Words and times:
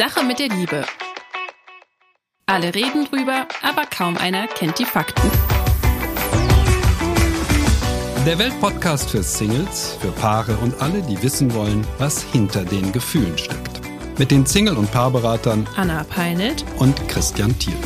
Sache 0.00 0.24
mit 0.24 0.38
der 0.38 0.48
Liebe. 0.48 0.86
Alle 2.46 2.74
reden 2.74 3.04
drüber, 3.04 3.46
aber 3.60 3.84
kaum 3.84 4.16
einer 4.16 4.46
kennt 4.46 4.78
die 4.78 4.86
Fakten. 4.86 5.30
Der 8.24 8.38
Weltpodcast 8.38 9.10
für 9.10 9.22
Singles, 9.22 9.98
für 10.00 10.10
Paare 10.12 10.56
und 10.62 10.80
alle, 10.80 11.02
die 11.02 11.22
wissen 11.22 11.52
wollen, 11.52 11.86
was 11.98 12.22
hinter 12.22 12.64
den 12.64 12.92
Gefühlen 12.92 13.36
steckt. 13.36 13.82
Mit 14.18 14.30
den 14.30 14.46
Single- 14.46 14.78
und 14.78 14.90
Paarberatern 14.90 15.68
Anna 15.76 16.02
Peinelt 16.04 16.64
und 16.78 16.96
Christian 17.10 17.58
Thiel. 17.58 17.76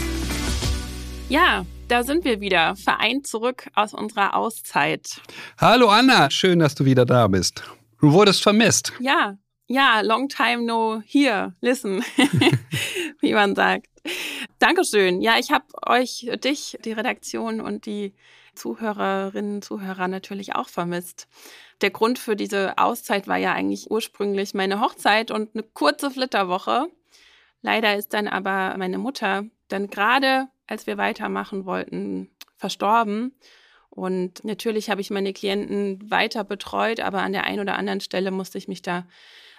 Ja, 1.28 1.66
da 1.88 2.04
sind 2.04 2.24
wir 2.24 2.40
wieder, 2.40 2.76
vereint 2.76 3.26
zurück 3.26 3.68
aus 3.74 3.92
unserer 3.92 4.36
Auszeit. 4.36 5.20
Hallo 5.58 5.88
Anna, 5.88 6.30
schön, 6.30 6.60
dass 6.60 6.76
du 6.76 6.84
wieder 6.84 7.06
da 7.06 7.26
bist. 7.26 7.64
Du 8.00 8.12
wurdest 8.12 8.40
vermisst. 8.40 8.92
Ja, 9.00 9.36
ja, 9.66 10.00
long 10.02 10.28
time 10.28 10.62
no 10.62 11.02
here, 11.06 11.54
listen, 11.60 12.04
wie 13.20 13.32
man 13.32 13.54
sagt. 13.54 13.88
Dankeschön. 14.58 15.22
Ja, 15.22 15.38
ich 15.38 15.50
habe 15.50 15.64
euch, 15.86 16.30
dich, 16.42 16.78
die 16.84 16.92
Redaktion 16.92 17.60
und 17.60 17.86
die 17.86 18.14
Zuhörerinnen, 18.54 19.62
Zuhörer 19.62 20.08
natürlich 20.08 20.54
auch 20.54 20.68
vermisst. 20.68 21.28
Der 21.80 21.90
Grund 21.90 22.18
für 22.18 22.36
diese 22.36 22.78
Auszeit 22.78 23.26
war 23.26 23.36
ja 23.36 23.52
eigentlich 23.52 23.90
ursprünglich 23.90 24.54
meine 24.54 24.80
Hochzeit 24.80 25.30
und 25.30 25.54
eine 25.54 25.62
kurze 25.62 26.10
Flitterwoche. 26.10 26.86
Leider 27.62 27.96
ist 27.96 28.12
dann 28.12 28.28
aber 28.28 28.76
meine 28.78 28.98
Mutter 28.98 29.44
dann 29.68 29.88
gerade, 29.88 30.48
als 30.66 30.86
wir 30.86 30.98
weitermachen 30.98 31.64
wollten, 31.64 32.30
verstorben. 32.56 33.34
Und 33.90 34.44
natürlich 34.44 34.90
habe 34.90 35.00
ich 35.00 35.10
meine 35.10 35.32
Klienten 35.32 36.10
weiter 36.10 36.44
betreut, 36.44 37.00
aber 37.00 37.22
an 37.22 37.32
der 37.32 37.44
einen 37.44 37.60
oder 37.60 37.76
anderen 37.76 38.00
Stelle 38.00 38.30
musste 38.30 38.58
ich 38.58 38.68
mich 38.68 38.82
da 38.82 39.06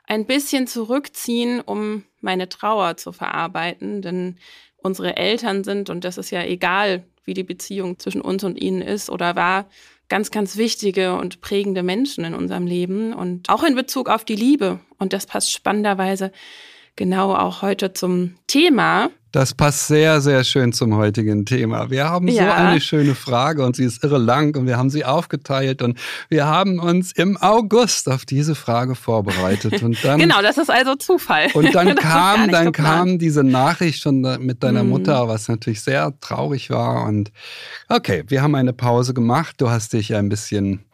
ein 0.08 0.26
bisschen 0.26 0.68
zurückziehen, 0.68 1.62
um 1.62 2.04
meine 2.22 2.50
Trauer 2.50 2.98
zu 2.98 3.12
verarbeiten. 3.12 4.02
Denn 4.02 4.38
unsere 4.78 5.18
Eltern 5.18 5.64
sind, 5.64 5.90
und 5.90 6.04
das 6.04 6.18
ist 6.18 6.32
ja 6.32 6.44
egal, 6.44 7.04
wie 7.24 7.34
die 7.34 7.44
Beziehung 7.44 7.98
zwischen 8.00 8.22
uns 8.22 8.44
und 8.44 8.62
ihnen 8.62 8.82
ist 8.82 9.10
oder 9.10 9.36
war, 9.36 9.68
ganz, 10.10 10.30
ganz 10.32 10.58
wichtige 10.58 11.16
und 11.16 11.42
prägende 11.42 11.82
Menschen 11.82 12.24
in 12.24 12.36
unserem 12.36 12.68
Leben 12.68 13.14
und 13.14 13.50
auch 13.50 13.64
in 13.64 13.76
Bezug 13.76 14.10
auf 14.10 14.24
die 14.24 14.36
Liebe. 14.36 14.80
Und 15.00 15.14
das 15.14 15.26
passt 15.26 15.52
spannenderweise 15.52 16.32
genau 16.96 17.34
auch 17.34 17.62
heute 17.62 17.94
zum 17.94 18.36
Thema. 18.48 19.10
Das 19.36 19.54
passt 19.54 19.88
sehr, 19.88 20.22
sehr 20.22 20.46
schön 20.46 20.72
zum 20.72 20.96
heutigen 20.96 21.46
Thema. 21.46 21.90
Wir 21.90 22.06
haben 22.06 22.30
ja. 22.30 22.46
so 22.46 22.52
eine 22.52 22.80
schöne 22.80 23.16
Frage 23.16 23.66
und 23.66 23.76
sie 23.76 23.84
ist 23.84 24.02
irre 24.02 24.18
lang 24.18 24.56
und 24.56 24.66
wir 24.66 24.78
haben 24.78 24.90
sie 24.90 25.04
aufgeteilt 25.04 25.82
und 25.82 26.00
wir 26.30 26.46
haben 26.46 26.80
uns 26.80 27.12
im 27.12 27.36
August 27.36 28.10
auf 28.10 28.24
diese 28.24 28.56
Frage 28.56 28.96
vorbereitet. 28.96 29.84
Und 29.84 30.02
dann, 30.06 30.22
genau, 30.22 30.42
das 30.42 30.58
ist 30.58 30.72
also 30.72 30.96
Zufall. 30.96 31.50
Und 31.54 31.76
dann 31.76 31.96
kam, 31.96 32.50
dann 32.50 32.72
kam 32.72 33.20
diese 33.20 33.44
Nachricht 33.44 34.02
schon 34.02 34.22
mit 34.40 34.64
deiner 34.64 34.86
mhm. 34.86 34.92
Mutter, 34.92 35.28
was 35.28 35.50
natürlich 35.50 35.82
sehr 35.82 36.18
traurig 36.22 36.70
war. 36.70 37.04
Und 37.06 37.34
okay, 37.90 38.24
wir 38.28 38.42
haben 38.42 38.56
eine 38.56 38.72
Pause 38.72 39.14
gemacht. 39.14 39.56
Du 39.60 39.70
hast 39.70 39.92
dich 39.92 40.16
ein 40.16 40.30
bisschen 40.30 40.85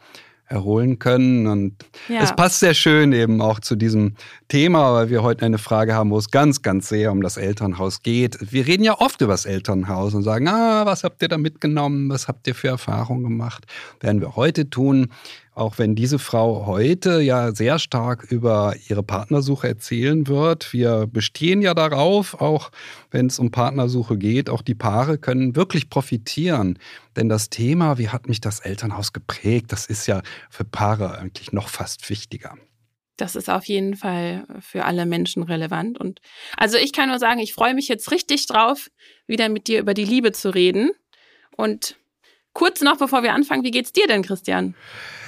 erholen 0.52 0.98
können. 0.98 1.46
Und 1.46 1.74
ja. 2.08 2.22
es 2.22 2.36
passt 2.36 2.60
sehr 2.60 2.74
schön 2.74 3.12
eben 3.12 3.40
auch 3.40 3.58
zu 3.58 3.74
diesem 3.74 4.14
Thema, 4.48 4.92
weil 4.94 5.10
wir 5.10 5.22
heute 5.22 5.44
eine 5.44 5.58
Frage 5.58 5.94
haben, 5.94 6.10
wo 6.10 6.18
es 6.18 6.30
ganz, 6.30 6.62
ganz 6.62 6.88
sehr 6.88 7.10
um 7.10 7.22
das 7.22 7.36
Elternhaus 7.36 8.02
geht. 8.02 8.52
Wir 8.52 8.66
reden 8.66 8.84
ja 8.84 9.00
oft 9.00 9.20
über 9.20 9.32
das 9.32 9.46
Elternhaus 9.46 10.14
und 10.14 10.22
sagen, 10.22 10.46
ah, 10.48 10.86
was 10.86 11.02
habt 11.04 11.22
ihr 11.22 11.28
da 11.28 11.38
mitgenommen? 11.38 12.10
Was 12.10 12.28
habt 12.28 12.46
ihr 12.46 12.54
für 12.54 12.68
Erfahrungen 12.68 13.24
gemacht? 13.24 13.66
Werden 14.00 14.20
wir 14.20 14.36
heute 14.36 14.70
tun 14.70 15.08
auch 15.54 15.78
wenn 15.78 15.94
diese 15.94 16.18
Frau 16.18 16.66
heute 16.66 17.20
ja 17.20 17.54
sehr 17.54 17.78
stark 17.78 18.24
über 18.30 18.74
ihre 18.88 19.02
Partnersuche 19.02 19.68
erzählen 19.68 20.26
wird. 20.26 20.72
Wir 20.72 21.06
bestehen 21.06 21.60
ja 21.60 21.74
darauf, 21.74 22.40
auch 22.40 22.70
wenn 23.10 23.26
es 23.26 23.38
um 23.38 23.50
Partnersuche 23.50 24.16
geht, 24.16 24.48
auch 24.48 24.62
die 24.62 24.74
Paare 24.74 25.18
können 25.18 25.54
wirklich 25.54 25.90
profitieren. 25.90 26.78
Denn 27.16 27.28
das 27.28 27.50
Thema, 27.50 27.98
wie 27.98 28.08
hat 28.08 28.28
mich 28.28 28.40
das 28.40 28.60
Elternhaus 28.60 29.12
geprägt, 29.12 29.72
das 29.72 29.86
ist 29.86 30.06
ja 30.06 30.22
für 30.48 30.64
Paare 30.64 31.18
eigentlich 31.18 31.52
noch 31.52 31.68
fast 31.68 32.08
wichtiger. 32.08 32.56
Das 33.18 33.36
ist 33.36 33.50
auf 33.50 33.66
jeden 33.66 33.94
Fall 33.94 34.46
für 34.60 34.86
alle 34.86 35.04
Menschen 35.04 35.42
relevant. 35.42 35.98
Und 35.98 36.20
also 36.56 36.78
ich 36.78 36.94
kann 36.94 37.10
nur 37.10 37.18
sagen, 37.18 37.40
ich 37.40 37.52
freue 37.52 37.74
mich 37.74 37.88
jetzt 37.88 38.10
richtig 38.10 38.46
drauf, 38.46 38.90
wieder 39.26 39.50
mit 39.50 39.68
dir 39.68 39.80
über 39.80 39.92
die 39.92 40.06
Liebe 40.06 40.32
zu 40.32 40.48
reden. 40.48 40.92
Und 41.56 41.96
kurz 42.54 42.80
noch, 42.80 42.96
bevor 42.96 43.22
wir 43.22 43.34
anfangen, 43.34 43.64
wie 43.64 43.70
geht's 43.70 43.92
dir 43.92 44.06
denn, 44.06 44.22
Christian? 44.22 44.74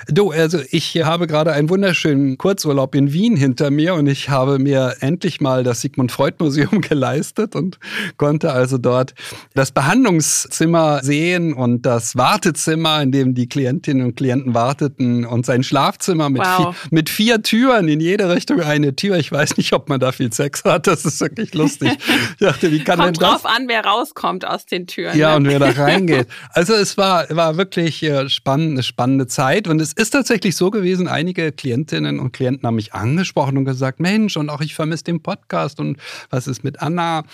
Du, 0.09 0.31
also 0.31 0.59
ich 0.70 1.03
habe 1.03 1.26
gerade 1.26 1.53
einen 1.53 1.70
wunderschönen 1.70 2.37
Kurzurlaub 2.37 2.94
in 2.94 3.12
Wien 3.12 3.37
hinter 3.37 3.70
mir 3.70 3.94
und 3.94 4.06
ich 4.06 4.28
habe 4.28 4.59
mir 4.59 4.97
endlich 5.00 5.41
mal 5.41 5.65
das 5.65 5.81
Sigmund 5.81 6.12
Freud 6.12 6.37
Museum 6.38 6.81
geleistet 6.82 7.54
und 7.54 7.78
konnte 8.16 8.53
also 8.53 8.78
dort 8.78 9.14
das 9.54 9.72
Behandlungszimmer 9.72 11.03
sehen 11.03 11.54
und 11.54 11.82
das 11.82 12.16
Wartezimmer, 12.16 13.03
in 13.03 13.12
dem 13.12 13.34
die 13.34 13.48
Klientinnen 13.48 14.04
und 14.04 14.16
Klienten 14.16 14.54
warteten 14.54 15.25
und 15.25 15.47
sein 15.47 15.62
Schlafzimmer 15.62 16.28
mit, 16.28 16.43
wow. 16.43 16.56
vier, 16.56 16.91
mit 16.91 17.09
vier 17.09 17.43
Türen 17.43 17.88
in 17.88 18.00
jede 18.00 18.28
Richtung 18.28 18.60
eine 18.60 18.94
Tür. 18.97 19.16
Ich 19.16 19.32
weiß 19.32 19.56
nicht, 19.56 19.72
ob 19.72 19.88
man 19.88 20.00
da 20.00 20.12
viel 20.12 20.32
Sex 20.32 20.64
hat. 20.64 20.87
Das 20.87 21.04
ist 21.04 21.20
wirklich 21.20 21.54
lustig. 21.54 21.91
Ich 22.34 22.47
dachte, 22.47 22.70
wie 22.70 22.82
kann 22.82 22.98
Kommt 22.98 23.16
denn 23.16 23.20
das? 23.20 23.43
drauf 23.43 23.47
an, 23.47 23.69
wer 23.69 23.84
rauskommt 23.84 24.47
aus 24.47 24.66
den 24.66 24.87
Türen. 24.87 25.16
Ja, 25.16 25.31
ne? 25.31 25.37
und 25.37 25.47
wer 25.47 25.59
da 25.59 25.70
reingeht. 25.82 26.26
Also 26.50 26.75
es 26.75 26.97
war, 26.97 27.26
war 27.31 27.56
wirklich 27.56 28.03
äh, 28.03 28.28
spannend, 28.28 28.72
eine 28.72 28.82
spannende 28.82 29.26
Zeit 29.26 29.69
und 29.69 29.81
es 29.81 29.94
ist 29.97 30.10
tatsächlich 30.10 30.56
so 30.56 30.71
gewesen, 30.71 31.09
einige 31.09 31.53
Klientinnen 31.53 32.19
und 32.19 32.32
Klienten 32.32 32.66
haben 32.66 32.77
mich 32.77 32.94
angesprochen 32.94 33.56
und 33.59 33.65
gesagt, 33.65 34.00
Mensch, 34.00 34.37
und 34.37 34.50
auch 34.50 34.60
ich 34.60 34.75
vermisse 34.75 35.05
den 35.05 35.22
Podcast 35.22 35.81
und 35.81 35.99
was 36.31 36.47
ist 36.47 36.65
mit 36.65 36.81
Anna? 36.81 37.25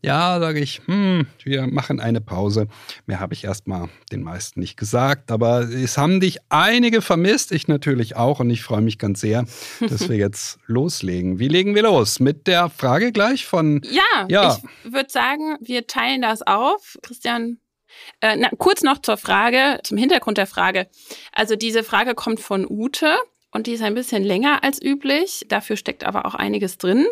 Ja, 0.00 0.38
sage 0.38 0.60
ich, 0.60 0.80
hm, 0.86 1.26
wir 1.42 1.66
machen 1.66 1.98
eine 1.98 2.20
Pause. 2.20 2.68
Mehr 3.06 3.18
habe 3.18 3.34
ich 3.34 3.44
erstmal 3.44 3.88
den 4.12 4.22
meisten 4.22 4.60
nicht 4.60 4.76
gesagt, 4.76 5.32
aber 5.32 5.62
es 5.62 5.98
haben 5.98 6.20
dich 6.20 6.38
einige 6.50 7.02
vermisst, 7.02 7.50
ich 7.50 7.66
natürlich 7.66 8.14
auch 8.14 8.38
und 8.38 8.48
ich 8.50 8.62
freue 8.62 8.80
mich 8.80 8.98
ganz 8.98 9.20
sehr, 9.20 9.44
dass 9.80 10.08
wir 10.08 10.16
jetzt 10.16 10.58
loslegen. 10.66 11.40
Wie 11.40 11.48
legen 11.48 11.74
wir 11.74 11.82
los? 11.82 12.20
Mit 12.20 12.46
der 12.46 12.68
Frage 12.70 13.10
gleich 13.10 13.44
von... 13.44 13.80
Ja, 13.90 14.26
ja. 14.28 14.56
ich 14.84 14.92
würde 14.92 15.10
sagen, 15.10 15.56
wir 15.60 15.86
teilen 15.88 16.22
das 16.22 16.42
auf. 16.42 16.96
Christian, 17.02 17.58
äh, 18.20 18.36
na, 18.36 18.50
kurz 18.58 18.82
noch 18.82 18.98
zur 18.98 19.16
Frage, 19.16 19.80
zum 19.82 19.98
Hintergrund 19.98 20.38
der 20.38 20.46
Frage. 20.46 20.88
Also 21.32 21.56
diese 21.56 21.84
Frage 21.84 22.14
kommt 22.14 22.40
von 22.40 22.66
Ute. 22.68 23.16
Und 23.50 23.66
die 23.66 23.72
ist 23.72 23.82
ein 23.82 23.94
bisschen 23.94 24.22
länger 24.24 24.62
als 24.62 24.80
üblich. 24.82 25.46
Dafür 25.48 25.76
steckt 25.76 26.04
aber 26.04 26.26
auch 26.26 26.34
einiges 26.34 26.76
drin. 26.76 27.06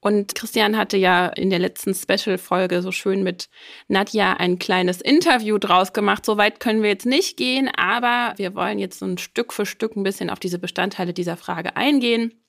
Und 0.00 0.34
Christian 0.34 0.78
hatte 0.78 0.96
ja 0.96 1.26
in 1.26 1.50
der 1.50 1.58
letzten 1.58 1.94
Special-Folge 1.94 2.80
so 2.80 2.92
schön 2.92 3.22
mit 3.22 3.50
Nadja 3.88 4.32
ein 4.32 4.58
kleines 4.58 5.02
Interview 5.02 5.58
draus 5.58 5.92
gemacht. 5.92 6.24
So 6.24 6.38
weit 6.38 6.60
können 6.60 6.82
wir 6.82 6.88
jetzt 6.88 7.04
nicht 7.04 7.36
gehen, 7.36 7.70
aber 7.76 8.32
wir 8.38 8.54
wollen 8.54 8.78
jetzt 8.78 9.00
so 9.00 9.06
ein 9.06 9.18
Stück 9.18 9.52
für 9.52 9.66
Stück 9.66 9.94
ein 9.94 10.02
bisschen 10.02 10.30
auf 10.30 10.40
diese 10.40 10.58
Bestandteile 10.58 11.12
dieser 11.12 11.36
Frage 11.36 11.76
eingehen. 11.76 12.41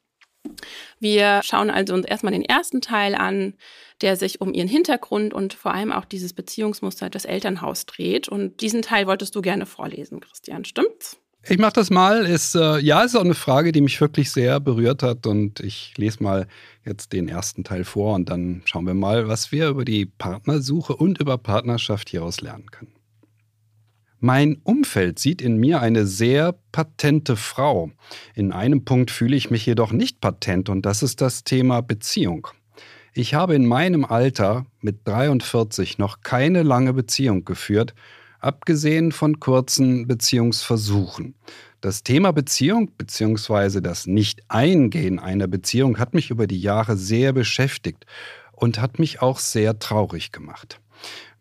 Wir 1.00 1.42
schauen 1.44 1.70
also 1.70 1.94
uns 1.94 2.06
erstmal 2.06 2.34
den 2.34 2.44
ersten 2.46 2.82
Teil 2.82 3.16
an, 3.16 3.54
der 4.02 4.16
sich 4.16 4.42
um 4.42 4.54
ihren 4.54 4.68
Hintergrund 4.68 5.34
und 5.34 5.54
vor 5.54 5.74
allem 5.74 5.92
auch 5.92 6.06
dieses 6.06 6.34
Beziehungsmuster 6.34 7.10
des 7.10 7.26
Elternhaus 7.26 7.86
dreht. 7.86 8.28
Und 8.28 8.62
diesen 8.62 8.82
Teil 8.82 9.08
wolltest 9.08 9.36
du 9.36 9.42
gerne 9.42 9.66
vorlesen, 9.66 10.20
Christian, 10.20 10.66
stimmt's? 10.66 11.18
Ich 11.46 11.58
mache 11.58 11.74
das 11.74 11.90
mal. 11.90 12.26
Ist, 12.26 12.56
äh, 12.56 12.80
ja, 12.80 13.04
ist 13.04 13.16
auch 13.16 13.24
eine 13.24 13.34
Frage, 13.34 13.74
die 13.74 13.82
mich 13.82 14.00
wirklich 14.00 14.32
sehr 14.32 14.62
berührt 14.62 15.04
hat. 15.04 15.28
Und 15.28 15.60
ich 15.60 15.94
lese 15.98 16.24
mal 16.24 16.48
jetzt 16.86 17.12
den 17.12 17.28
ersten 17.28 17.64
Teil 17.66 17.84
vor 17.84 18.16
und 18.16 18.30
dann 18.30 18.62
schauen 18.66 18.88
wir 18.88 18.94
mal, 18.94 19.28
was 19.28 19.52
wir 19.52 19.68
über 19.68 19.84
die 19.84 20.06
Partnersuche 20.06 20.96
und 20.96 21.20
über 21.20 21.38
Partnerschaft 21.38 22.10
hieraus 22.10 22.40
lernen 22.40 22.72
können. 22.72 22.94
Mein 24.26 24.62
Umfeld 24.64 25.20
sieht 25.20 25.42
in 25.42 25.58
mir 25.58 25.82
eine 25.82 26.08
sehr 26.08 26.56
patente 26.72 27.36
Frau. 27.36 27.92
In 28.36 28.54
einem 28.54 28.86
Punkt 28.86 29.12
fühle 29.12 29.36
ich 29.36 29.52
mich 29.52 29.66
jedoch 29.66 29.92
nicht 29.92 30.22
patent 30.22 30.70
und 30.70 30.86
das 30.86 31.04
ist 31.04 31.20
das 31.20 31.44
Thema 31.44 31.82
Beziehung. 31.82 32.48
Ich 33.14 33.34
habe 33.34 33.54
in 33.54 33.66
meinem 33.66 34.06
Alter 34.06 34.66
mit 34.80 35.00
43 35.04 35.98
noch 35.98 36.22
keine 36.22 36.64
lange 36.64 36.94
Beziehung 36.94 37.44
geführt, 37.44 37.96
abgesehen 38.40 39.12
von 39.12 39.42
kurzen 39.42 40.08
Beziehungsversuchen. 40.08 41.36
Das 41.82 42.04
Thema 42.04 42.32
Beziehung 42.32 42.92
bzw. 42.98 43.82
das 43.82 44.08
Nicht-Eingehen 44.08 45.20
einer 45.20 45.48
Beziehung 45.48 46.00
hat 46.00 46.14
mich 46.14 46.30
über 46.30 46.48
die 46.48 46.62
Jahre 46.62 46.96
sehr 46.96 47.34
beschäftigt 47.34 48.06
und 48.54 48.80
hat 48.80 49.00
mich 49.00 49.22
auch 49.22 49.40
sehr 49.40 49.80
traurig 49.80 50.32
gemacht. 50.32 50.80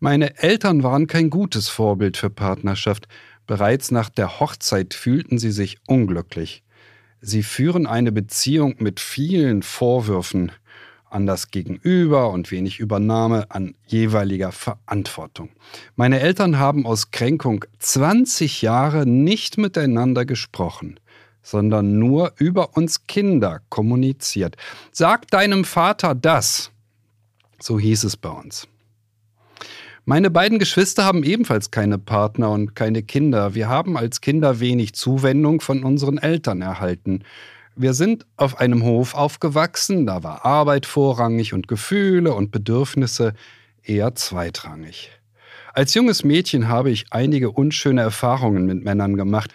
Meine 0.03 0.37
Eltern 0.37 0.83
waren 0.83 1.07
kein 1.07 1.29
gutes 1.29 1.69
Vorbild 1.69 2.17
für 2.17 2.29
Partnerschaft. 2.29 3.07
Bereits 3.47 3.89
nach 3.89 4.09
der 4.09 4.41
Hochzeit 4.41 4.93
fühlten 4.93 5.37
sie 5.39 5.51
sich 5.51 5.77
unglücklich. 5.87 6.61
Sie 7.21 7.41
führen 7.41 7.87
eine 7.87 8.11
Beziehung 8.11 8.75
mit 8.79 8.99
vielen 8.99 9.63
Vorwürfen, 9.63 10.51
an 11.09 11.25
das 11.25 11.51
Gegenüber 11.51 12.31
und 12.31 12.51
wenig 12.51 12.81
Übernahme 12.81 13.49
an 13.49 13.75
jeweiliger 13.85 14.51
Verantwortung. 14.51 15.51
Meine 15.95 16.19
Eltern 16.19 16.59
haben 16.59 16.85
aus 16.85 17.11
Kränkung 17.11 17.63
20 17.79 18.61
Jahre 18.61 19.05
nicht 19.05 19.57
miteinander 19.57 20.25
gesprochen, 20.25 20.99
sondern 21.41 21.97
nur 21.97 22.33
über 22.35 22.75
uns 22.75 23.07
Kinder 23.07 23.61
kommuniziert. 23.69 24.57
Sag 24.91 25.29
deinem 25.29 25.63
Vater 25.63 26.13
das. 26.13 26.71
So 27.57 27.79
hieß 27.79 28.03
es 28.03 28.17
bei 28.17 28.31
uns. 28.31 28.67
Meine 30.05 30.29
beiden 30.29 30.59
Geschwister 30.59 31.05
haben 31.05 31.23
ebenfalls 31.23 31.71
keine 31.71 31.97
Partner 31.97 32.51
und 32.51 32.75
keine 32.75 33.03
Kinder. 33.03 33.55
Wir 33.55 33.69
haben 33.69 33.95
als 33.95 34.19
Kinder 34.19 34.59
wenig 34.59 34.93
Zuwendung 34.95 35.61
von 35.61 35.85
unseren 35.85 36.17
Eltern 36.17 36.61
erhalten. 36.61 37.23
Wir 37.77 37.93
sind 37.93 38.25
auf 38.35 38.59
einem 38.59 38.83
Hof 38.83 39.15
aufgewachsen, 39.15 40.05
da 40.05 40.21
war 40.21 40.45
Arbeit 40.45 40.85
vorrangig 40.85 41.53
und 41.53 41.69
Gefühle 41.69 42.33
und 42.33 42.51
Bedürfnisse 42.51 43.33
eher 43.81 44.13
zweitrangig. 44.13 45.09
Als 45.73 45.93
junges 45.93 46.25
Mädchen 46.25 46.67
habe 46.67 46.91
ich 46.91 47.05
einige 47.11 47.51
unschöne 47.51 48.01
Erfahrungen 48.01 48.65
mit 48.65 48.83
Männern 48.83 49.15
gemacht. 49.15 49.53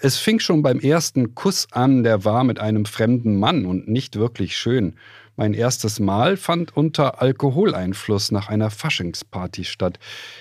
Es 0.00 0.18
fing 0.18 0.38
schon 0.38 0.62
beim 0.62 0.80
ersten 0.80 1.34
Kuss 1.34 1.66
an, 1.72 2.02
der 2.02 2.26
war 2.26 2.44
mit 2.44 2.60
einem 2.60 2.84
fremden 2.84 3.38
Mann 3.40 3.64
und 3.64 3.88
nicht 3.88 4.16
wirklich 4.16 4.58
schön. 4.58 4.96
Mein 5.38 5.54
erstes 5.54 6.00
Mal 6.00 6.36
fand 6.36 6.76
unter 6.76 7.22
Alkoholeinfluss 7.22 8.32
nach 8.32 8.48
einer 8.48 8.70
Faschingsparty 8.70 9.62
statt. 9.62 10.00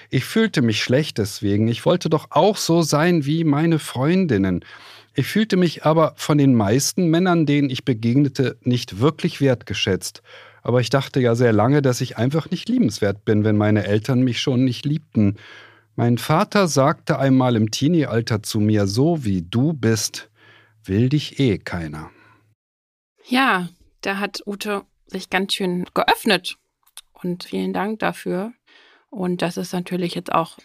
Ich 0.09 0.25
fühlte 0.25 0.63
mich 0.63 0.81
schlecht 0.81 1.19
deswegen. 1.19 1.67
Ich 1.67 1.85
wollte 1.85 2.09
doch 2.09 2.31
auch 2.31 2.57
so 2.57 2.81
sein 2.81 3.23
wie 3.23 3.43
meine 3.43 3.77
Freundinnen. 3.77 4.65
Ich 5.13 5.27
fühlte 5.27 5.55
mich 5.55 5.85
aber 5.85 6.13
von 6.15 6.39
den 6.39 6.55
meisten 6.55 7.11
Männern, 7.11 7.45
denen 7.45 7.69
ich 7.69 7.85
begegnete, 7.85 8.57
nicht 8.63 8.99
wirklich 8.99 9.39
wertgeschätzt. 9.39 10.23
Aber 10.63 10.81
ich 10.81 10.89
dachte 10.89 11.19
ja 11.19 11.35
sehr 11.35 11.53
lange, 11.53 11.83
dass 11.83 12.01
ich 12.01 12.17
einfach 12.17 12.49
nicht 12.49 12.67
liebenswert 12.67 13.23
bin, 13.23 13.43
wenn 13.43 13.55
meine 13.55 13.85
Eltern 13.85 14.23
mich 14.23 14.41
schon 14.41 14.65
nicht 14.65 14.83
liebten. 14.83 15.35
Mein 15.95 16.17
Vater 16.17 16.67
sagte 16.67 17.19
einmal 17.19 17.55
im 17.55 17.69
Teenie-Alter 17.69 18.41
zu 18.41 18.59
mir, 18.59 18.87
so 18.87 19.23
wie 19.23 19.43
du 19.43 19.73
bist, 19.73 20.31
will 20.83 21.09
dich 21.09 21.39
eh 21.39 21.59
keiner. 21.59 22.09
Ja, 23.27 23.69
da 24.07 24.19
hat 24.19 24.41
Ute 24.47 24.85
sich 25.05 25.29
ganz 25.29 25.53
schön 25.53 25.85
geöffnet. 25.93 26.57
Und 27.11 27.43
vielen 27.43 27.73
Dank 27.73 27.99
dafür. 27.99 28.53
Und 29.09 29.41
das 29.41 29.57
ist 29.57 29.73
natürlich 29.73 30.15
jetzt 30.15 30.31
auch 30.31 30.57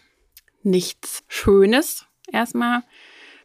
nichts 0.63 1.25
Schönes, 1.27 2.07
erstmal 2.31 2.85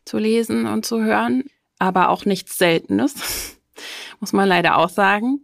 zu 0.05 0.19
lesen 0.19 0.67
und 0.67 0.85
zu 0.85 1.03
hören, 1.03 1.45
aber 1.79 2.09
auch 2.09 2.25
nichts 2.25 2.57
Seltenes, 2.57 3.59
muss 4.19 4.33
man 4.33 4.47
leider 4.47 4.77
auch 4.77 4.89
sagen. 4.89 5.43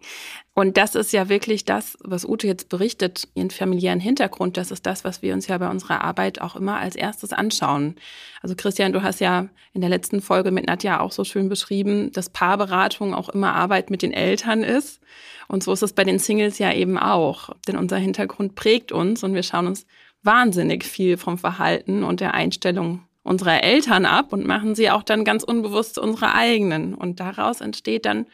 Und 0.55 0.77
das 0.77 0.93
ist 0.93 1.11
ja 1.13 1.29
wirklich 1.29 1.65
das, 1.65 1.97
was 2.03 2.25
Ute 2.25 2.45
jetzt 2.45 2.69
berichtet, 2.69 3.27
ihren 3.33 3.49
familiären 3.49 3.99
Hintergrund. 3.99 4.55
Das 4.55 4.69
ist 4.69 4.85
das, 4.85 5.03
was 5.03 5.23
wir 5.23 5.33
uns 5.33 5.47
ja 5.47 5.57
bei 5.57 5.67
unserer 5.67 6.03
Arbeit 6.03 6.41
auch 6.41 6.55
immer 6.55 6.77
als 6.77 6.95
erstes 6.95 7.33
anschauen. 7.33 7.95
Also 8.43 8.53
Christian, 8.55 8.93
du 8.93 9.01
hast 9.01 9.19
ja 9.19 9.47
in 9.73 9.81
der 9.81 9.89
letzten 9.89 10.21
Folge 10.21 10.51
mit 10.51 10.67
Nadja 10.67 10.99
auch 10.99 11.11
so 11.11 11.23
schön 11.23 11.49
beschrieben, 11.49 12.11
dass 12.11 12.29
Paarberatung 12.29 13.15
auch 13.15 13.29
immer 13.29 13.55
Arbeit 13.55 13.89
mit 13.89 14.03
den 14.03 14.13
Eltern 14.13 14.61
ist. 14.61 15.01
Und 15.47 15.63
so 15.63 15.73
ist 15.73 15.81
es 15.81 15.93
bei 15.93 16.03
den 16.03 16.19
Singles 16.19 16.59
ja 16.59 16.71
eben 16.71 16.99
auch. 16.99 17.49
Denn 17.67 17.75
unser 17.75 17.97
Hintergrund 17.97 18.53
prägt 18.53 18.91
uns 18.91 19.23
und 19.23 19.33
wir 19.33 19.43
schauen 19.43 19.65
uns 19.65 19.87
wahnsinnig 20.21 20.83
viel 20.83 21.17
vom 21.17 21.39
Verhalten 21.39 22.03
und 22.03 22.19
der 22.19 22.35
Einstellung 22.35 23.01
unserer 23.23 23.63
Eltern 23.63 24.05
ab 24.05 24.33
und 24.33 24.45
machen 24.45 24.75
sie 24.75 24.91
auch 24.91 25.01
dann 25.01 25.25
ganz 25.25 25.43
unbewusst 25.43 25.97
unsere 25.97 26.35
eigenen. 26.35 26.93
Und 26.93 27.19
daraus 27.19 27.59
entsteht 27.59 28.05
dann 28.05 28.27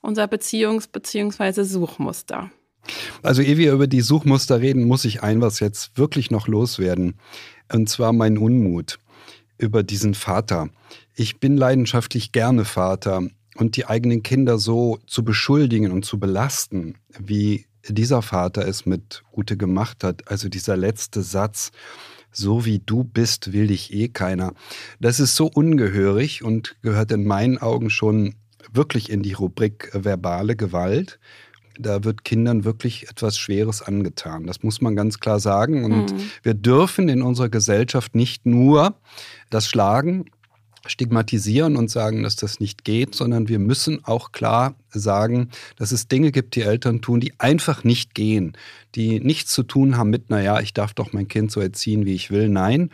unser 0.00 0.24
Beziehungs- 0.24 0.88
bzw. 0.90 1.62
Suchmuster. 1.62 2.50
Also 3.22 3.42
ehe 3.42 3.58
wir 3.58 3.72
über 3.72 3.86
die 3.86 4.00
Suchmuster 4.00 4.60
reden, 4.60 4.84
muss 4.84 5.04
ich 5.04 5.22
ein 5.22 5.40
was 5.40 5.60
jetzt 5.60 5.96
wirklich 5.98 6.30
noch 6.30 6.48
loswerden. 6.48 7.14
Und 7.72 7.88
zwar 7.88 8.12
mein 8.12 8.38
Unmut 8.38 8.98
über 9.58 9.82
diesen 9.82 10.14
Vater. 10.14 10.70
Ich 11.14 11.38
bin 11.38 11.56
leidenschaftlich 11.56 12.32
gerne 12.32 12.64
Vater 12.64 13.22
und 13.56 13.76
die 13.76 13.86
eigenen 13.86 14.22
Kinder 14.22 14.58
so 14.58 14.98
zu 15.06 15.24
beschuldigen 15.24 15.90
und 15.90 16.04
zu 16.04 16.18
belasten, 16.18 16.94
wie 17.18 17.66
dieser 17.88 18.22
Vater 18.22 18.66
es 18.66 18.86
mit 18.86 19.22
Ute 19.36 19.56
gemacht 19.56 20.04
hat. 20.04 20.30
Also 20.30 20.48
dieser 20.48 20.76
letzte 20.76 21.22
Satz, 21.22 21.72
so 22.30 22.64
wie 22.64 22.78
du 22.78 23.04
bist, 23.04 23.52
will 23.52 23.66
dich 23.66 23.92
eh 23.92 24.08
keiner. 24.08 24.52
Das 25.00 25.18
ist 25.18 25.34
so 25.34 25.46
ungehörig 25.46 26.44
und 26.44 26.76
gehört 26.82 27.10
in 27.10 27.26
meinen 27.26 27.58
Augen 27.58 27.90
schon 27.90 28.34
wirklich 28.72 29.10
in 29.10 29.22
die 29.22 29.32
Rubrik 29.32 29.90
verbale 29.92 30.56
Gewalt. 30.56 31.18
Da 31.78 32.02
wird 32.02 32.24
Kindern 32.24 32.64
wirklich 32.64 33.08
etwas 33.08 33.38
Schweres 33.38 33.82
angetan. 33.82 34.46
Das 34.46 34.62
muss 34.64 34.80
man 34.80 34.96
ganz 34.96 35.20
klar 35.20 35.38
sagen. 35.38 35.84
Und 35.84 36.12
mhm. 36.12 36.30
wir 36.42 36.54
dürfen 36.54 37.08
in 37.08 37.22
unserer 37.22 37.48
Gesellschaft 37.48 38.14
nicht 38.14 38.46
nur 38.46 38.96
das 39.50 39.68
Schlagen 39.68 40.24
stigmatisieren 40.86 41.76
und 41.76 41.90
sagen, 41.90 42.22
dass 42.22 42.36
das 42.36 42.60
nicht 42.60 42.84
geht, 42.84 43.14
sondern 43.14 43.48
wir 43.48 43.58
müssen 43.58 44.04
auch 44.04 44.32
klar 44.32 44.74
sagen, 44.90 45.50
dass 45.76 45.92
es 45.92 46.08
Dinge 46.08 46.32
gibt, 46.32 46.56
die 46.56 46.62
Eltern 46.62 47.00
tun, 47.00 47.20
die 47.20 47.34
einfach 47.38 47.84
nicht 47.84 48.14
gehen, 48.14 48.56
die 48.94 49.20
nichts 49.20 49.52
zu 49.52 49.62
tun 49.62 49.96
haben 49.96 50.10
mit, 50.10 50.30
naja, 50.30 50.60
ich 50.60 50.72
darf 50.72 50.94
doch 50.94 51.12
mein 51.12 51.28
Kind 51.28 51.50
so 51.50 51.60
erziehen, 51.60 52.06
wie 52.06 52.14
ich 52.14 52.30
will. 52.30 52.48
Nein, 52.48 52.90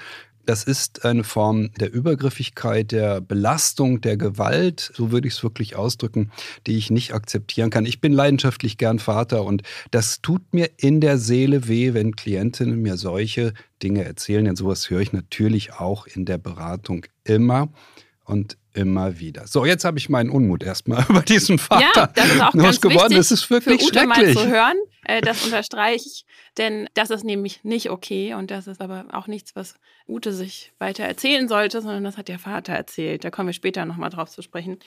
das 0.46 0.64
ist 0.64 1.05
eine 1.05 1.25
Form 1.25 1.70
der 1.81 1.93
Übergriffigkeit, 1.93 2.93
der 2.93 3.20
Belastung, 3.20 4.00
der 4.00 4.17
Gewalt, 4.17 4.93
so 4.94 5.11
würde 5.11 5.29
ich 5.29 5.35
es 5.35 5.43
wirklich 5.43 5.76
ausdrücken, 5.76 6.31
die 6.67 6.76
ich 6.76 6.91
nicht 6.91 7.14
akzeptieren 7.14 7.70
kann. 7.70 7.87
Ich 7.87 8.00
bin 8.00 8.12
leidenschaftlich 8.12 8.79
gern 8.79 8.99
Vater 8.99 9.44
und 9.44 9.62
das 9.91 10.20
tut 10.20 10.52
mir 10.52 10.70
in 10.76 11.00
der 11.00 11.19
Seele 11.19 11.69
weh, 11.69 11.94
wenn 11.94 12.17
Klientinnen 12.17 12.81
mir 12.81 12.96
solche 12.96 13.52
Dinge 13.82 14.05
erzählen, 14.05 14.44
denn 14.44 14.56
sowas 14.56 14.88
höre 14.91 15.00
ich 15.00 15.12
natürlich 15.12 15.75
auch 15.75 16.06
in 16.06 16.25
der 16.25 16.38
Beratung 16.38 17.06
immer 17.25 17.69
und 18.24 18.56
immer 18.72 19.18
wieder. 19.18 19.46
So, 19.46 19.64
jetzt 19.64 19.84
habe 19.84 19.98
ich 19.98 20.08
meinen 20.08 20.30
Unmut 20.30 20.62
erstmal 20.62 21.04
über 21.08 21.22
diesen 21.22 21.58
Vater 21.58 21.82
ja, 21.94 22.06
das 22.06 22.26
ist 22.26 22.40
auch 22.40 22.52
ganz 22.52 22.80
geworden. 22.80 23.14
Das 23.14 23.30
ist 23.30 23.48
wirklich 23.50 23.80
für 23.80 23.86
Ute 23.86 23.98
schrecklich. 24.00 24.34
mal 24.34 24.42
zu 24.42 24.48
hören. 24.48 24.76
Äh, 25.04 25.20
das 25.20 25.44
unterstreiche 25.44 26.06
ich, 26.06 26.24
denn 26.56 26.88
das 26.94 27.10
ist 27.10 27.24
nämlich 27.24 27.62
nicht 27.62 27.90
okay 27.90 28.34
und 28.34 28.50
das 28.50 28.66
ist 28.66 28.80
aber 28.80 29.06
auch 29.12 29.26
nichts, 29.26 29.54
was 29.54 29.74
Ute 30.08 30.32
sich 30.32 30.72
weiter 30.78 31.04
erzählen 31.04 31.48
sollte, 31.48 31.82
sondern 31.82 32.04
das 32.04 32.16
hat 32.16 32.28
der 32.28 32.38
Vater 32.38 32.72
erzählt. 32.72 33.24
Da 33.24 33.30
kommen 33.30 33.48
wir 33.48 33.54
später 33.54 33.84
nochmal 33.84 34.10
drauf 34.10 34.30
zu 34.30 34.42
sprechen. 34.42 34.78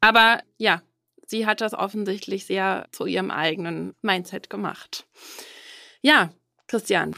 Aber 0.00 0.40
ja, 0.56 0.82
sie 1.26 1.46
hat 1.46 1.60
das 1.60 1.74
offensichtlich 1.74 2.46
sehr 2.46 2.86
zu 2.92 3.06
ihrem 3.06 3.30
eigenen 3.30 3.94
Mindset 4.02 4.50
gemacht. 4.50 5.06
Ja, 6.00 6.32
Christian. 6.66 7.14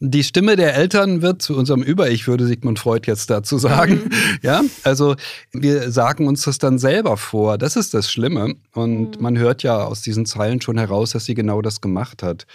Die 0.00 0.24
Stimme 0.24 0.56
der 0.56 0.74
Eltern 0.74 1.22
wird 1.22 1.40
zu 1.40 1.56
unserem 1.56 1.82
Über-Ich, 1.82 2.28
würde 2.28 2.46
Sigmund 2.46 2.78
Freud 2.78 3.06
jetzt 3.06 3.30
dazu 3.30 3.56
sagen. 3.56 3.94
Mhm. 4.04 4.10
Ja, 4.42 4.62
also 4.82 5.16
wir 5.52 5.90
sagen 5.90 6.28
uns 6.28 6.42
das 6.42 6.58
dann 6.58 6.78
selber 6.78 7.16
vor. 7.16 7.56
Das 7.56 7.76
ist 7.76 7.94
das 7.94 8.10
Schlimme. 8.10 8.56
Und 8.74 9.16
mhm. 9.16 9.22
man 9.22 9.38
hört 9.38 9.62
ja 9.62 9.84
aus 9.84 10.02
diesen 10.02 10.26
Zeilen 10.26 10.60
schon 10.60 10.76
heraus, 10.76 11.12
dass 11.12 11.24
sie 11.24 11.34
genau 11.34 11.62
das 11.62 11.80
gemacht 11.80 12.22
hat. 12.22 12.46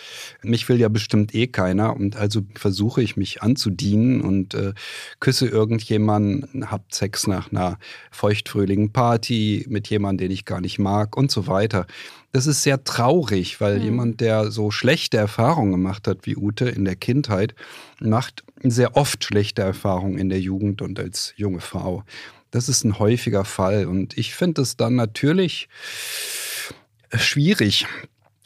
Mich 0.43 0.69
will 0.69 0.79
ja 0.79 0.87
bestimmt 0.87 1.33
eh 1.33 1.47
keiner. 1.47 1.95
Und 1.95 2.15
also 2.15 2.41
versuche 2.55 3.01
ich 3.01 3.17
mich 3.17 3.41
anzudienen 3.41 4.21
und 4.21 4.53
äh, 4.53 4.73
küsse 5.19 5.47
irgendjemanden, 5.47 6.69
hab 6.69 6.93
Sex 6.93 7.25
nach 7.25 7.51
einer 7.51 7.79
feuchtfröhlichen 8.11 8.91
Party 8.91 9.65
mit 9.67 9.87
jemandem, 9.89 10.27
den 10.27 10.31
ich 10.31 10.45
gar 10.45 10.61
nicht 10.61 10.77
mag 10.77 11.17
und 11.17 11.31
so 11.31 11.47
weiter 11.47 11.87
das 12.31 12.47
ist 12.47 12.63
sehr 12.63 12.83
traurig, 12.83 13.59
weil 13.59 13.77
mhm. 13.77 13.83
jemand, 13.83 14.21
der 14.21 14.51
so 14.51 14.71
schlechte 14.71 15.17
Erfahrungen 15.17 15.71
gemacht 15.71 16.07
hat 16.07 16.19
wie 16.25 16.37
Ute 16.37 16.69
in 16.69 16.85
der 16.85 16.95
Kindheit, 16.95 17.55
macht 17.99 18.43
sehr 18.63 18.95
oft 18.95 19.23
schlechte 19.23 19.61
Erfahrungen 19.61 20.17
in 20.17 20.29
der 20.29 20.39
Jugend 20.39 20.81
und 20.81 20.99
als 20.99 21.33
junge 21.35 21.61
Frau. 21.61 22.03
Das 22.51 22.69
ist 22.69 22.83
ein 22.83 22.99
häufiger 22.99 23.45
Fall 23.45 23.85
und 23.85 24.17
ich 24.17 24.35
finde 24.35 24.61
es 24.61 24.77
dann 24.77 24.95
natürlich 24.95 25.69
schwierig, 27.13 27.85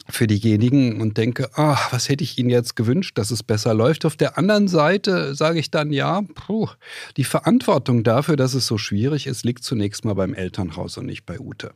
für 0.08 0.26
diejenigen 0.26 1.00
und 1.00 1.16
denke, 1.16 1.50
ach, 1.54 1.92
was 1.92 2.08
hätte 2.08 2.24
ich 2.24 2.38
ihnen 2.38 2.50
jetzt 2.50 2.76
gewünscht, 2.76 3.18
dass 3.18 3.30
es 3.30 3.42
besser 3.42 3.74
läuft. 3.74 4.04
Auf 4.04 4.16
der 4.16 4.38
anderen 4.38 4.68
Seite 4.68 5.34
sage 5.34 5.58
ich 5.58 5.70
dann, 5.70 5.90
ja, 5.90 6.22
puh, 6.34 6.68
die 7.16 7.24
Verantwortung 7.24 8.04
dafür, 8.04 8.36
dass 8.36 8.54
es 8.54 8.66
so 8.66 8.78
schwierig 8.78 9.26
ist, 9.26 9.44
liegt 9.44 9.64
zunächst 9.64 10.04
mal 10.04 10.14
beim 10.14 10.34
Elternhaus 10.34 10.96
und 10.98 11.06
nicht 11.06 11.26
bei 11.26 11.38
Ute. 11.40 11.72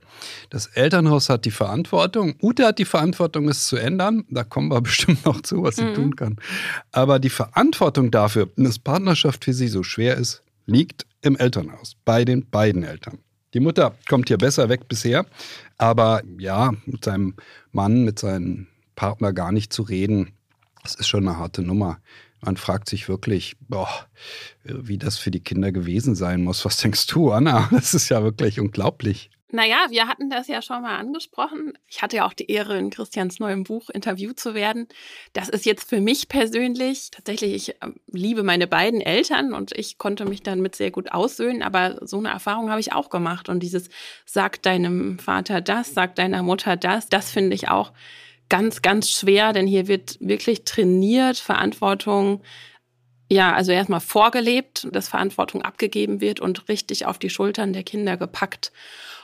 Das 0.50 0.66
Elternhaus 0.66 1.28
hat 1.28 1.44
die 1.44 1.50
Verantwortung, 1.50 2.34
Ute 2.42 2.66
hat 2.66 2.78
die 2.78 2.84
Verantwortung, 2.84 3.48
es 3.48 3.66
zu 3.66 3.76
ändern. 3.76 4.24
Da 4.30 4.44
kommen 4.44 4.70
wir 4.70 4.80
bestimmt 4.90 5.24
noch 5.24 5.40
zu, 5.42 5.62
was 5.62 5.76
sie 5.76 5.84
mhm. 5.84 5.94
tun 5.94 6.16
kann. 6.16 6.36
Aber 6.92 7.18
die 7.18 7.30
Verantwortung 7.30 8.10
dafür, 8.10 8.48
dass 8.56 8.78
Partnerschaft 8.78 9.44
für 9.44 9.52
sie 9.52 9.68
so 9.68 9.82
schwer 9.82 10.16
ist, 10.16 10.42
liegt 10.66 11.06
im 11.22 11.36
Elternhaus, 11.36 11.96
bei 12.04 12.24
den 12.24 12.48
beiden 12.48 12.82
Eltern. 12.82 13.18
Die 13.54 13.60
Mutter 13.60 13.96
kommt 14.08 14.28
hier 14.28 14.38
besser 14.38 14.68
weg 14.68 14.88
bisher, 14.88 15.26
aber 15.76 16.22
ja, 16.38 16.72
mit 16.86 17.04
seinem 17.04 17.34
Mann, 17.72 18.04
mit 18.04 18.18
seinem 18.18 18.68
Partner 18.94 19.32
gar 19.32 19.50
nicht 19.50 19.72
zu 19.72 19.82
reden, 19.82 20.32
das 20.82 20.94
ist 20.94 21.08
schon 21.08 21.26
eine 21.26 21.38
harte 21.38 21.62
Nummer. 21.62 22.00
Man 22.42 22.56
fragt 22.56 22.88
sich 22.88 23.08
wirklich, 23.08 23.56
boah, 23.68 23.88
wie 24.64 24.98
das 24.98 25.18
für 25.18 25.30
die 25.30 25.40
Kinder 25.40 25.72
gewesen 25.72 26.14
sein 26.14 26.42
muss. 26.42 26.64
Was 26.64 26.78
denkst 26.78 27.06
du, 27.08 27.32
Anna? 27.32 27.68
Das 27.72 27.92
ist 27.92 28.08
ja 28.08 28.22
wirklich 28.22 28.60
unglaublich. 28.60 29.30
Naja, 29.52 29.86
wir 29.90 30.06
hatten 30.06 30.30
das 30.30 30.46
ja 30.46 30.62
schon 30.62 30.82
mal 30.82 30.96
angesprochen. 30.96 31.76
Ich 31.88 32.02
hatte 32.02 32.18
ja 32.18 32.26
auch 32.26 32.32
die 32.32 32.50
Ehre, 32.50 32.78
in 32.78 32.90
Christians 32.90 33.40
neuem 33.40 33.64
Buch 33.64 33.90
interviewt 33.90 34.38
zu 34.38 34.54
werden. 34.54 34.86
Das 35.32 35.48
ist 35.48 35.66
jetzt 35.66 35.88
für 35.88 36.00
mich 36.00 36.28
persönlich 36.28 37.10
tatsächlich, 37.10 37.54
ich 37.54 37.76
ähm, 37.82 37.96
liebe 38.06 38.42
meine 38.44 38.68
beiden 38.68 39.00
Eltern 39.00 39.52
und 39.52 39.72
ich 39.76 39.98
konnte 39.98 40.24
mich 40.24 40.42
dann 40.42 40.60
mit 40.60 40.76
sehr 40.76 40.92
gut 40.92 41.10
aussöhnen, 41.12 41.62
aber 41.62 41.98
so 42.06 42.18
eine 42.18 42.28
Erfahrung 42.28 42.70
habe 42.70 42.80
ich 42.80 42.92
auch 42.92 43.10
gemacht. 43.10 43.48
Und 43.48 43.60
dieses, 43.62 43.90
sag 44.24 44.62
deinem 44.62 45.18
Vater 45.18 45.60
das, 45.60 45.94
sag 45.94 46.14
deiner 46.14 46.42
Mutter 46.42 46.76
das, 46.76 47.08
das 47.08 47.30
finde 47.30 47.54
ich 47.54 47.68
auch 47.68 47.92
ganz, 48.48 48.82
ganz 48.82 49.10
schwer, 49.10 49.52
denn 49.52 49.66
hier 49.66 49.88
wird 49.88 50.16
wirklich 50.20 50.64
trainiert, 50.64 51.38
Verantwortung 51.38 52.42
ja, 53.30 53.54
also 53.54 53.70
erstmal 53.70 54.00
vorgelebt, 54.00 54.88
dass 54.90 55.08
Verantwortung 55.08 55.62
abgegeben 55.62 56.20
wird 56.20 56.40
und 56.40 56.68
richtig 56.68 57.06
auf 57.06 57.18
die 57.18 57.30
Schultern 57.30 57.72
der 57.72 57.84
Kinder 57.84 58.16
gepackt. 58.16 58.72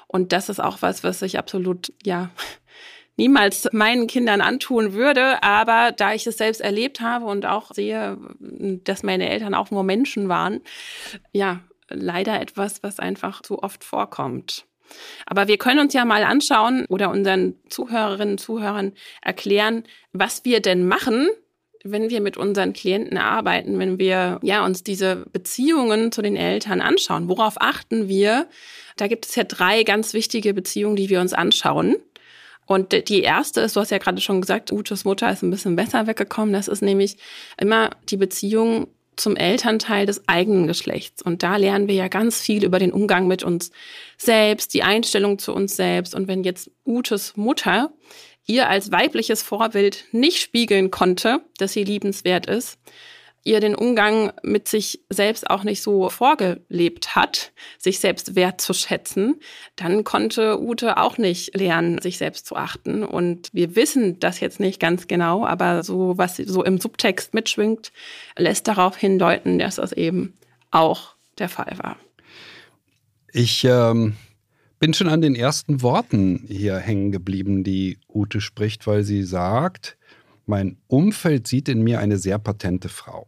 Und 0.07 0.33
das 0.33 0.49
ist 0.49 0.61
auch 0.61 0.81
was, 0.81 1.03
was 1.03 1.23
ich 1.23 1.39
absolut, 1.39 1.93
ja, 2.05 2.31
niemals 3.17 3.69
meinen 3.73 4.07
Kindern 4.07 4.41
antun 4.41 4.93
würde. 4.93 5.43
Aber 5.43 5.91
da 5.91 6.15
ich 6.15 6.25
es 6.27 6.39
selbst 6.39 6.61
erlebt 6.61 7.01
habe 7.01 7.25
und 7.27 7.47
auch 7.47 7.73
sehe, 7.75 8.17
dass 8.39 9.03
meine 9.03 9.29
Eltern 9.29 9.55
auch 9.55 9.73
nur 9.73 9.83
Menschen 9.83 10.29
waren, 10.29 10.61
ja, 11.33 11.61
leider 11.89 12.41
etwas, 12.41 12.85
was 12.85 13.01
einfach 13.01 13.43
zu 13.43 13.63
oft 13.63 13.83
vorkommt. 13.83 14.67
Aber 15.27 15.49
wir 15.49 15.59
können 15.59 15.81
uns 15.81 15.95
ja 15.95 16.05
mal 16.05 16.23
anschauen 16.23 16.87
oder 16.89 17.11
unseren 17.11 17.57
Zuhörerinnen 17.69 18.35
und 18.35 18.39
Zuhörern 18.39 18.93
erklären, 19.21 19.83
was 20.13 20.45
wir 20.45 20.61
denn 20.61 20.87
machen, 20.87 21.29
wenn 21.91 22.11
wir 22.11 22.21
mit 22.21 22.37
unseren 22.37 22.73
Klienten 22.73 23.19
arbeiten, 23.19 23.79
wenn 23.79 23.99
wir 23.99 24.39
ja 24.43 24.65
uns 24.65 24.83
diese 24.83 25.25
Beziehungen 25.33 26.13
zu 26.13 26.23
den 26.23 26.37
Eltern 26.37 26.81
anschauen. 26.81 27.29
Worauf 27.29 27.55
achten 27.61 28.09
wir? 28.09 28.47
Da 28.97 29.07
gibt 29.09 29.27
es 29.27 29.35
ja 29.35 29.45
drei 29.45 29.83
ganz 29.83 30.15
wichtige 30.15 30.55
Beziehungen, 30.55 30.97
die 30.97 31.09
wir 31.09 31.21
uns 31.21 31.33
anschauen. 31.33 31.97
Und 32.67 33.09
die 33.09 33.23
erste 33.23 33.61
ist, 33.61 33.77
du 33.77 33.81
hast 33.81 33.91
ja 33.91 33.99
gerade 33.99 34.21
schon 34.21 34.41
gesagt, 34.41 34.73
Utes 34.73 35.05
Mutter 35.05 35.31
ist 35.31 35.43
ein 35.43 35.51
bisschen 35.51 35.77
besser 35.77 36.07
weggekommen. 36.07 36.53
Das 36.53 36.67
ist 36.67 36.83
nämlich 36.83 37.17
immer 37.59 37.91
die 38.09 38.17
Beziehung 38.17 38.89
zum 39.17 39.35
Elternteil 39.37 40.05
des 40.05 40.29
eigenen 40.29 40.67
Geschlechts. 40.67 41.23
Und 41.23 41.43
da 41.43 41.57
lernen 41.57 41.89
wir 41.89 41.95
ja 41.95 42.09
ganz 42.09 42.41
viel 42.41 42.65
über 42.65 42.79
den 42.79 42.93
Umgang 42.93 43.27
mit 43.27 43.43
uns 43.43 43.71
selbst, 44.19 44.75
die 44.75 44.83
Einstellung 44.83 45.39
zu 45.39 45.55
uns 45.55 45.77
selbst. 45.77 46.15
Und 46.15 46.29
wenn 46.29 46.45
jetzt 46.45 46.71
Utes 46.85 47.37
Mutter 47.37 47.93
ihr 48.47 48.69
als 48.69 48.93
weibliches 48.93 49.43
Vorbild 49.43 50.05
nicht 50.13 50.41
spiegeln 50.41 50.91
konnte, 50.91 51.41
dass 51.59 51.73
sie 51.73 51.85
liebenswert 51.85 52.47
ist, 52.47 52.79
ihr 53.47 53.61
den 53.61 53.77
Umgang 53.77 54.33
mit 54.43 54.67
sich 54.67 55.01
selbst 55.09 55.49
auch 55.49 55.63
nicht 55.63 55.81
so 55.81 56.09
vorgelebt 56.11 57.15
hat, 57.15 57.53
sich 57.79 58.01
selbst 58.01 58.35
wertzuschätzen, 58.35 59.41
dann 59.77 60.03
konnte 60.03 60.61
Ute 60.61 60.97
auch 60.97 61.17
nicht 61.17 61.57
lernen, 61.57 62.01
sich 62.01 62.19
selbst 62.19 62.47
zu 62.47 62.57
achten. 62.57 63.05
Und 63.05 63.51
wir 63.53 63.77
wissen 63.77 64.19
das 64.19 64.41
jetzt 64.41 64.59
nicht 64.59 64.81
ganz 64.81 65.07
genau, 65.07 65.47
aber 65.47 65.85
so, 65.85 66.19
was 66.19 66.37
so 66.37 66.65
im 66.65 66.81
Subtext 66.81 67.35
mitschwingt, 67.35 67.93
lässt 68.37 68.67
darauf 68.67 68.97
hindeuten, 68.97 69.61
dass 69.61 69.77
das 69.77 69.93
eben 69.93 70.35
auch 70.73 71.15
der 71.39 71.49
Fall 71.49 71.79
war. 71.79 71.97
Ich 73.33 73.65
ähm, 73.65 74.17
bin 74.79 74.95
schon 74.95 75.09
an 75.09 75.21
den 75.21 75.35
ersten 75.35 75.83
Worten 75.83 76.45
hier 76.47 76.79
hängen 76.79 77.13
geblieben, 77.13 77.65
die 77.65 77.99
Ute 78.13 78.41
spricht, 78.41 78.87
weil 78.87 79.03
sie 79.03 79.23
sagt, 79.23 79.97
mein 80.47 80.77
Umfeld 80.87 81.47
sieht 81.47 81.69
in 81.69 81.83
mir 81.83 81.99
eine 81.99 82.19
sehr 82.19 82.39
patente 82.39 82.89
Frau. 82.89 83.27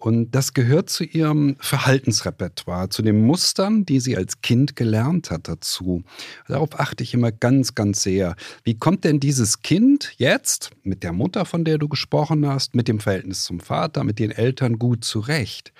Und 0.00 0.30
das 0.30 0.54
gehört 0.54 0.88
zu 0.88 1.04
ihrem 1.04 1.56
Verhaltensrepertoire, 1.60 2.88
zu 2.88 3.02
den 3.02 3.26
Mustern, 3.26 3.84
die 3.84 4.00
sie 4.00 4.16
als 4.16 4.40
Kind 4.40 4.74
gelernt 4.74 5.30
hat 5.30 5.46
dazu. 5.46 6.04
Darauf 6.48 6.80
achte 6.80 7.02
ich 7.02 7.12
immer 7.12 7.30
ganz, 7.30 7.74
ganz 7.74 8.02
sehr. 8.02 8.34
Wie 8.64 8.78
kommt 8.78 9.04
denn 9.04 9.20
dieses 9.20 9.60
Kind 9.60 10.14
jetzt 10.16 10.70
mit 10.82 11.02
der 11.02 11.12
Mutter, 11.12 11.44
von 11.44 11.66
der 11.66 11.76
du 11.76 11.86
gesprochen 11.86 12.46
hast, 12.46 12.74
mit 12.74 12.88
dem 12.88 12.98
Verhältnis 12.98 13.44
zum 13.44 13.60
Vater, 13.60 14.02
mit 14.02 14.18
den 14.18 14.30
Eltern 14.30 14.78
gut 14.78 15.04
zurecht? 15.04 15.74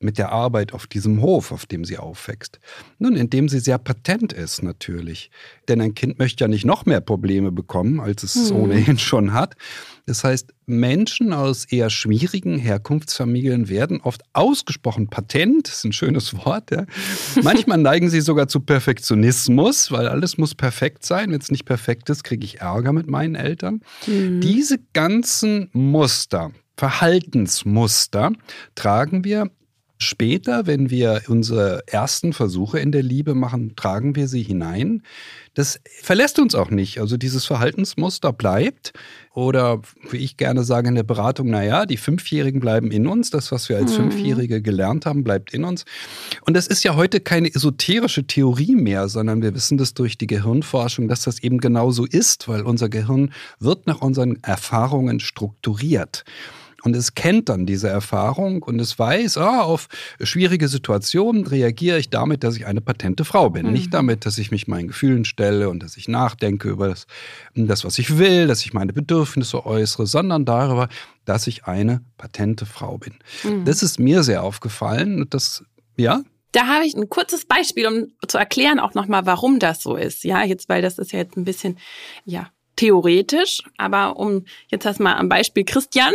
Mit 0.00 0.18
der 0.18 0.32
Arbeit 0.32 0.72
auf 0.72 0.86
diesem 0.86 1.20
Hof, 1.20 1.52
auf 1.52 1.66
dem 1.66 1.84
sie 1.84 1.98
aufwächst? 1.98 2.58
Nun, 2.98 3.16
indem 3.16 3.48
sie 3.48 3.60
sehr 3.60 3.78
patent 3.78 4.32
ist 4.32 4.62
natürlich. 4.62 5.30
Denn 5.68 5.80
ein 5.80 5.94
Kind 5.94 6.18
möchte 6.18 6.44
ja 6.44 6.48
nicht 6.48 6.64
noch 6.64 6.86
mehr 6.86 7.00
Probleme 7.00 7.52
bekommen, 7.52 8.00
als 8.00 8.22
es 8.22 8.50
hm. 8.50 8.56
ohnehin 8.56 8.98
schon 8.98 9.32
hat. 9.32 9.56
Das 10.06 10.24
heißt, 10.24 10.52
Menschen 10.66 11.32
aus 11.32 11.66
eher 11.66 11.90
schwierigen 11.90 12.58
Herkunftsfamilien 12.58 13.68
werden 13.68 14.00
oft 14.00 14.22
ausgesprochen 14.32 15.08
patent, 15.08 15.68
das 15.68 15.78
ist 15.78 15.84
ein 15.84 15.92
schönes 15.92 16.34
Wort. 16.34 16.70
Ja. 16.70 16.86
Manchmal 17.42 17.78
neigen 17.78 18.08
sie 18.08 18.20
sogar 18.20 18.48
zu 18.48 18.60
Perfektionismus, 18.60 19.92
weil 19.92 20.08
alles 20.08 20.38
muss 20.38 20.54
perfekt 20.54 21.04
sein. 21.04 21.30
Wenn 21.30 21.40
es 21.40 21.50
nicht 21.50 21.64
perfekt 21.64 22.10
ist, 22.10 22.24
kriege 22.24 22.44
ich 22.44 22.60
Ärger 22.60 22.92
mit 22.92 23.08
meinen 23.08 23.34
Eltern. 23.34 23.82
Mhm. 24.06 24.40
Diese 24.40 24.78
ganzen 24.94 25.68
Muster, 25.72 26.52
Verhaltensmuster 26.76 28.32
tragen 28.74 29.24
wir 29.24 29.50
Später, 30.02 30.66
wenn 30.66 30.88
wir 30.88 31.24
unsere 31.28 31.86
ersten 31.86 32.32
Versuche 32.32 32.78
in 32.78 32.90
der 32.90 33.02
Liebe 33.02 33.34
machen, 33.34 33.76
tragen 33.76 34.16
wir 34.16 34.28
sie 34.28 34.42
hinein. 34.42 35.02
Das 35.52 35.78
verlässt 36.02 36.38
uns 36.38 36.54
auch 36.54 36.70
nicht. 36.70 37.00
Also 37.00 37.18
dieses 37.18 37.44
Verhaltensmuster 37.44 38.32
bleibt. 38.32 38.94
Oder 39.34 39.82
wie 40.10 40.16
ich 40.16 40.38
gerne 40.38 40.64
sage 40.64 40.88
in 40.88 40.94
der 40.94 41.02
Beratung, 41.02 41.50
naja, 41.50 41.84
die 41.84 41.98
Fünfjährigen 41.98 42.60
bleiben 42.60 42.90
in 42.90 43.06
uns. 43.06 43.28
Das, 43.28 43.52
was 43.52 43.68
wir 43.68 43.76
als 43.76 43.92
mhm. 43.92 44.10
Fünfjährige 44.10 44.62
gelernt 44.62 45.04
haben, 45.04 45.22
bleibt 45.22 45.52
in 45.52 45.64
uns. 45.64 45.84
Und 46.46 46.56
das 46.56 46.66
ist 46.66 46.82
ja 46.82 46.96
heute 46.96 47.20
keine 47.20 47.54
esoterische 47.54 48.26
Theorie 48.26 48.76
mehr, 48.76 49.06
sondern 49.10 49.42
wir 49.42 49.54
wissen 49.54 49.76
das 49.76 49.92
durch 49.92 50.16
die 50.16 50.26
Gehirnforschung, 50.26 51.08
dass 51.08 51.24
das 51.24 51.42
eben 51.42 51.58
genau 51.58 51.90
so 51.90 52.06
ist, 52.06 52.48
weil 52.48 52.62
unser 52.62 52.88
Gehirn 52.88 53.34
wird 53.58 53.86
nach 53.86 54.00
unseren 54.00 54.42
Erfahrungen 54.42 55.20
strukturiert. 55.20 56.24
Und 56.82 56.96
es 56.96 57.14
kennt 57.14 57.48
dann 57.48 57.66
diese 57.66 57.88
Erfahrung 57.88 58.62
und 58.62 58.80
es 58.80 58.98
weiß, 58.98 59.38
ah, 59.38 59.62
auf 59.62 59.88
schwierige 60.20 60.68
Situationen 60.68 61.46
reagiere 61.46 61.98
ich 61.98 62.10
damit, 62.10 62.44
dass 62.44 62.56
ich 62.56 62.66
eine 62.66 62.80
patente 62.80 63.24
Frau 63.24 63.50
bin. 63.50 63.66
Mhm. 63.66 63.72
Nicht 63.72 63.94
damit, 63.94 64.26
dass 64.26 64.38
ich 64.38 64.50
mich 64.50 64.68
meinen 64.68 64.88
Gefühlen 64.88 65.24
stelle 65.24 65.68
und 65.68 65.82
dass 65.82 65.96
ich 65.96 66.08
nachdenke 66.08 66.68
über 66.68 66.88
das, 66.88 67.06
das, 67.54 67.84
was 67.84 67.98
ich 67.98 68.18
will, 68.18 68.46
dass 68.46 68.64
ich 68.64 68.72
meine 68.72 68.92
Bedürfnisse 68.92 69.66
äußere, 69.66 70.06
sondern 70.06 70.44
darüber, 70.44 70.88
dass 71.24 71.46
ich 71.46 71.66
eine 71.66 72.02
patente 72.16 72.66
Frau 72.66 72.98
bin. 72.98 73.14
Mhm. 73.44 73.64
Das 73.64 73.82
ist 73.82 73.98
mir 73.98 74.22
sehr 74.22 74.42
aufgefallen 74.42 75.20
und 75.20 75.34
das, 75.34 75.64
ja, 75.96 76.22
da 76.52 76.66
habe 76.66 76.84
ich 76.84 76.94
ein 76.96 77.08
kurzes 77.08 77.44
Beispiel, 77.44 77.86
um 77.86 78.08
zu 78.26 78.36
erklären 78.36 78.80
auch 78.80 78.94
nochmal, 78.94 79.24
warum 79.24 79.60
das 79.60 79.82
so 79.82 79.94
ist. 79.94 80.24
Ja, 80.24 80.42
jetzt, 80.42 80.68
weil 80.68 80.82
das 80.82 80.98
ist 80.98 81.12
ja 81.12 81.20
jetzt 81.20 81.36
ein 81.36 81.44
bisschen, 81.44 81.78
ja, 82.24 82.50
theoretisch, 82.80 83.62
aber 83.76 84.16
um 84.18 84.46
jetzt 84.68 84.86
erstmal 84.86 85.16
am 85.16 85.28
Beispiel 85.28 85.64
Christian, 85.64 86.14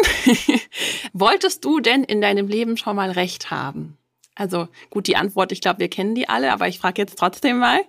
wolltest 1.13 1.63
du 1.63 1.79
denn 1.79 2.03
in 2.03 2.22
deinem 2.22 2.48
Leben 2.48 2.75
schon 2.75 2.95
mal 2.95 3.12
Recht 3.12 3.51
haben? 3.51 3.98
Also 4.34 4.67
gut, 4.89 5.05
die 5.05 5.15
Antwort, 5.15 5.51
ich 5.51 5.62
glaube, 5.62 5.79
wir 5.79 5.89
kennen 5.89 6.15
die 6.15 6.27
alle, 6.27 6.51
aber 6.51 6.67
ich 6.67 6.79
frage 6.79 7.03
jetzt 7.03 7.19
trotzdem 7.19 7.60
mal. 7.60 7.81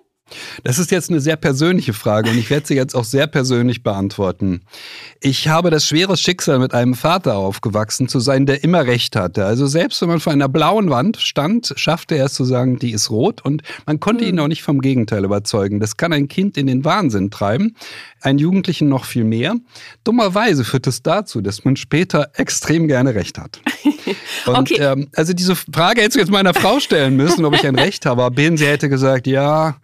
Das 0.64 0.78
ist 0.78 0.90
jetzt 0.90 1.10
eine 1.10 1.20
sehr 1.20 1.36
persönliche 1.36 1.92
Frage 1.92 2.30
und 2.30 2.38
ich 2.38 2.50
werde 2.50 2.66
sie 2.66 2.74
jetzt 2.74 2.94
auch 2.94 3.04
sehr 3.04 3.26
persönlich 3.26 3.82
beantworten. 3.82 4.62
Ich 5.20 5.48
habe 5.48 5.70
das 5.70 5.86
schwere 5.86 6.16
Schicksal, 6.16 6.58
mit 6.58 6.74
einem 6.74 6.94
Vater 6.94 7.36
aufgewachsen 7.36 8.08
zu 8.08 8.18
sein, 8.18 8.46
der 8.46 8.64
immer 8.64 8.86
recht 8.86 9.14
hatte. 9.14 9.44
Also 9.44 9.66
selbst 9.66 10.00
wenn 10.02 10.08
man 10.08 10.20
vor 10.20 10.32
einer 10.32 10.48
blauen 10.48 10.90
Wand 10.90 11.18
stand, 11.18 11.72
schaffte 11.76 12.16
er 12.16 12.26
es 12.26 12.34
zu 12.34 12.44
sagen, 12.44 12.78
die 12.78 12.90
ist 12.90 13.10
rot 13.10 13.44
und 13.44 13.62
man 13.86 14.00
konnte 14.00 14.24
ihn 14.24 14.38
hm. 14.38 14.44
auch 14.44 14.48
nicht 14.48 14.62
vom 14.62 14.80
Gegenteil 14.80 15.24
überzeugen. 15.24 15.78
Das 15.78 15.96
kann 15.96 16.12
ein 16.12 16.28
Kind 16.28 16.56
in 16.56 16.66
den 16.66 16.84
Wahnsinn 16.84 17.30
treiben, 17.30 17.76
einen 18.20 18.38
Jugendlichen 18.38 18.88
noch 18.88 19.04
viel 19.04 19.24
mehr. 19.24 19.54
Dummerweise 20.02 20.64
führt 20.64 20.86
es 20.86 21.02
dazu, 21.02 21.40
dass 21.40 21.64
man 21.64 21.76
später 21.76 22.30
extrem 22.34 22.88
gerne 22.88 23.14
recht 23.14 23.38
hat. 23.38 23.60
Und, 24.46 24.56
okay. 24.56 24.78
ähm, 24.80 25.08
also 25.14 25.32
diese 25.32 25.56
Frage 25.56 26.00
hättest 26.00 26.16
du 26.16 26.20
jetzt 26.20 26.30
meiner 26.30 26.54
Frau 26.54 26.80
stellen 26.80 27.16
müssen, 27.16 27.44
ob 27.44 27.54
ich 27.54 27.66
ein 27.66 27.78
Recht 27.78 28.06
habe. 28.06 28.22
Aber 28.22 28.56
sie 28.56 28.66
hätte 28.66 28.88
gesagt, 28.88 29.26
ja, 29.26 29.76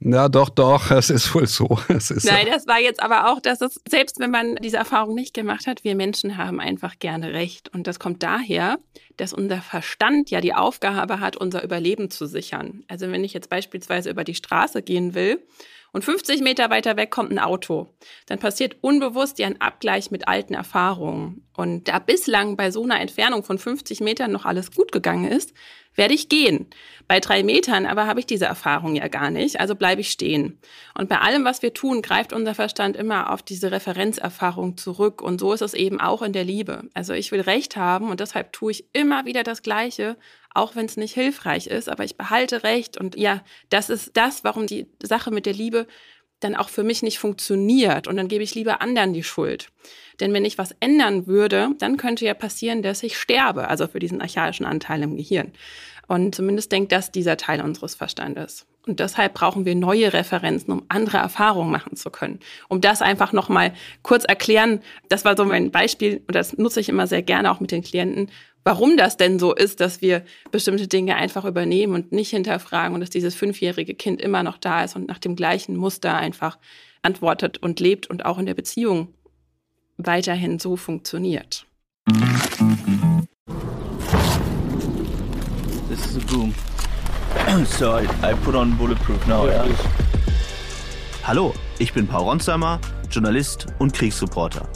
ja, 0.00 0.28
doch, 0.28 0.48
doch, 0.48 0.90
es 0.92 1.10
ist 1.10 1.34
wohl 1.34 1.46
so. 1.46 1.78
Es 1.88 2.10
ist 2.10 2.24
Nein, 2.24 2.46
so. 2.46 2.52
das 2.52 2.66
war 2.66 2.80
jetzt 2.80 3.02
aber 3.02 3.32
auch, 3.32 3.40
dass 3.40 3.60
es, 3.60 3.80
selbst 3.88 4.20
wenn 4.20 4.30
man 4.30 4.56
diese 4.56 4.76
Erfahrung 4.76 5.14
nicht 5.14 5.34
gemacht 5.34 5.66
hat, 5.66 5.82
wir 5.82 5.94
Menschen 5.96 6.36
haben 6.36 6.60
einfach 6.60 6.98
gerne 6.98 7.32
Recht. 7.32 7.68
Und 7.74 7.86
das 7.86 7.98
kommt 7.98 8.22
daher, 8.22 8.78
dass 9.16 9.32
unser 9.32 9.60
Verstand 9.60 10.30
ja 10.30 10.40
die 10.40 10.54
Aufgabe 10.54 11.20
hat, 11.20 11.36
unser 11.36 11.64
Überleben 11.64 12.10
zu 12.10 12.26
sichern. 12.26 12.84
Also 12.88 13.10
wenn 13.10 13.24
ich 13.24 13.32
jetzt 13.32 13.50
beispielsweise 13.50 14.10
über 14.10 14.24
die 14.24 14.36
Straße 14.36 14.82
gehen 14.82 15.14
will 15.14 15.40
und 15.92 16.04
50 16.04 16.42
Meter 16.42 16.70
weiter 16.70 16.96
weg 16.96 17.10
kommt 17.10 17.30
ein 17.30 17.38
Auto, 17.38 17.88
dann 18.26 18.38
passiert 18.38 18.76
unbewusst 18.82 19.38
ja 19.38 19.46
ein 19.46 19.60
Abgleich 19.60 20.10
mit 20.10 20.28
alten 20.28 20.54
Erfahrungen. 20.54 21.46
Und 21.56 21.88
da 21.88 21.98
bislang 21.98 22.56
bei 22.56 22.70
so 22.70 22.84
einer 22.84 23.00
Entfernung 23.00 23.42
von 23.42 23.58
50 23.58 24.00
Metern 24.00 24.30
noch 24.30 24.44
alles 24.44 24.70
gut 24.70 24.92
gegangen 24.92 25.30
ist, 25.30 25.54
werde 25.94 26.14
ich 26.14 26.28
gehen. 26.28 26.66
Bei 27.08 27.20
drei 27.20 27.42
Metern 27.42 27.84
aber 27.84 28.06
habe 28.06 28.20
ich 28.20 28.26
diese 28.26 28.44
Erfahrung 28.44 28.94
ja 28.94 29.08
gar 29.08 29.30
nicht, 29.30 29.58
also 29.58 29.74
bleibe 29.74 30.00
ich 30.00 30.10
stehen. 30.10 30.60
Und 30.94 31.08
bei 31.08 31.18
allem, 31.18 31.44
was 31.44 31.62
wir 31.62 31.74
tun, 31.74 32.02
greift 32.02 32.32
unser 32.32 32.54
Verstand 32.54 32.96
immer 32.96 33.32
auf 33.32 33.42
diese 33.42 33.72
Referenzerfahrung 33.72 34.76
zurück. 34.76 35.20
Und 35.20 35.40
so 35.40 35.52
ist 35.52 35.62
es 35.62 35.74
eben 35.74 36.00
auch 36.00 36.22
in 36.22 36.32
der 36.32 36.44
Liebe. 36.44 36.84
Also 36.94 37.14
ich 37.14 37.32
will 37.32 37.40
Recht 37.40 37.76
haben 37.76 38.10
und 38.10 38.20
deshalb 38.20 38.52
tue 38.52 38.70
ich 38.70 38.84
immer 38.92 39.24
wieder 39.24 39.42
das 39.42 39.62
Gleiche, 39.62 40.16
auch 40.54 40.76
wenn 40.76 40.86
es 40.86 40.96
nicht 40.96 41.14
hilfreich 41.14 41.66
ist, 41.66 41.88
aber 41.88 42.04
ich 42.04 42.16
behalte 42.16 42.62
Recht. 42.62 42.98
Und 42.98 43.16
ja, 43.16 43.42
das 43.70 43.90
ist 43.90 44.16
das, 44.16 44.44
warum 44.44 44.66
die 44.66 44.86
Sache 45.02 45.30
mit 45.30 45.46
der 45.46 45.54
Liebe 45.54 45.86
dann 46.40 46.54
auch 46.54 46.68
für 46.68 46.84
mich 46.84 47.02
nicht 47.02 47.18
funktioniert 47.18 48.06
und 48.06 48.16
dann 48.16 48.28
gebe 48.28 48.44
ich 48.44 48.54
lieber 48.54 48.80
anderen 48.80 49.12
die 49.12 49.24
Schuld. 49.24 49.70
Denn 50.20 50.32
wenn 50.32 50.44
ich 50.44 50.58
was 50.58 50.74
ändern 50.80 51.26
würde, 51.26 51.70
dann 51.78 51.96
könnte 51.96 52.24
ja 52.24 52.34
passieren, 52.34 52.82
dass 52.82 53.02
ich 53.02 53.18
sterbe, 53.18 53.68
also 53.68 53.86
für 53.86 53.98
diesen 53.98 54.20
archaischen 54.20 54.66
Anteil 54.66 55.02
im 55.02 55.16
Gehirn. 55.16 55.52
Und 56.06 56.34
zumindest 56.34 56.72
denkt 56.72 56.92
das 56.92 57.10
dieser 57.10 57.36
Teil 57.36 57.60
unseres 57.60 57.94
Verstandes. 57.94 58.66
Und 58.88 59.00
deshalb 59.00 59.34
brauchen 59.34 59.66
wir 59.66 59.74
neue 59.74 60.12
Referenzen, 60.12 60.72
um 60.72 60.82
andere 60.88 61.18
Erfahrungen 61.18 61.70
machen 61.70 61.94
zu 61.94 62.10
können. 62.10 62.40
Um 62.68 62.80
das 62.80 63.02
einfach 63.02 63.32
nochmal 63.32 63.74
kurz 64.02 64.24
erklären, 64.24 64.80
das 65.10 65.24
war 65.26 65.36
so 65.36 65.44
mein 65.44 65.70
Beispiel 65.70 66.22
und 66.26 66.34
das 66.34 66.56
nutze 66.56 66.80
ich 66.80 66.88
immer 66.88 67.06
sehr 67.06 67.22
gerne 67.22 67.50
auch 67.50 67.60
mit 67.60 67.70
den 67.70 67.82
Klienten, 67.82 68.30
warum 68.64 68.96
das 68.96 69.16
denn 69.16 69.38
so 69.38 69.54
ist, 69.54 69.80
dass 69.80 70.00
wir 70.00 70.24
bestimmte 70.50 70.88
Dinge 70.88 71.16
einfach 71.16 71.44
übernehmen 71.44 71.94
und 71.94 72.12
nicht 72.12 72.30
hinterfragen 72.30 72.94
und 72.94 73.00
dass 73.00 73.10
dieses 73.10 73.34
fünfjährige 73.34 73.94
Kind 73.94 74.22
immer 74.22 74.42
noch 74.42 74.56
da 74.56 74.84
ist 74.84 74.96
und 74.96 75.06
nach 75.06 75.18
dem 75.18 75.36
gleichen 75.36 75.76
Muster 75.76 76.14
einfach 76.14 76.58
antwortet 77.02 77.58
und 77.58 77.80
lebt 77.80 78.08
und 78.08 78.24
auch 78.24 78.38
in 78.38 78.46
der 78.46 78.54
Beziehung 78.54 79.14
weiterhin 79.98 80.58
so 80.58 80.76
funktioniert. 80.76 81.66
This 85.88 86.06
is 86.06 86.16
a 86.16 86.26
boom. 86.26 86.54
so 87.64 87.92
I, 87.92 88.06
I 88.22 88.34
put 88.34 88.54
on 88.54 88.76
bulletproof 88.76 89.26
now. 89.26 89.46
Yeah. 89.46 89.66
Hallo, 91.24 91.54
ich 91.78 91.92
bin 91.92 92.06
Paul 92.06 92.24
Ronsheimer, 92.24 92.80
Journalist 93.10 93.66
und 93.78 93.92
Kriegsreporter. 93.92 94.68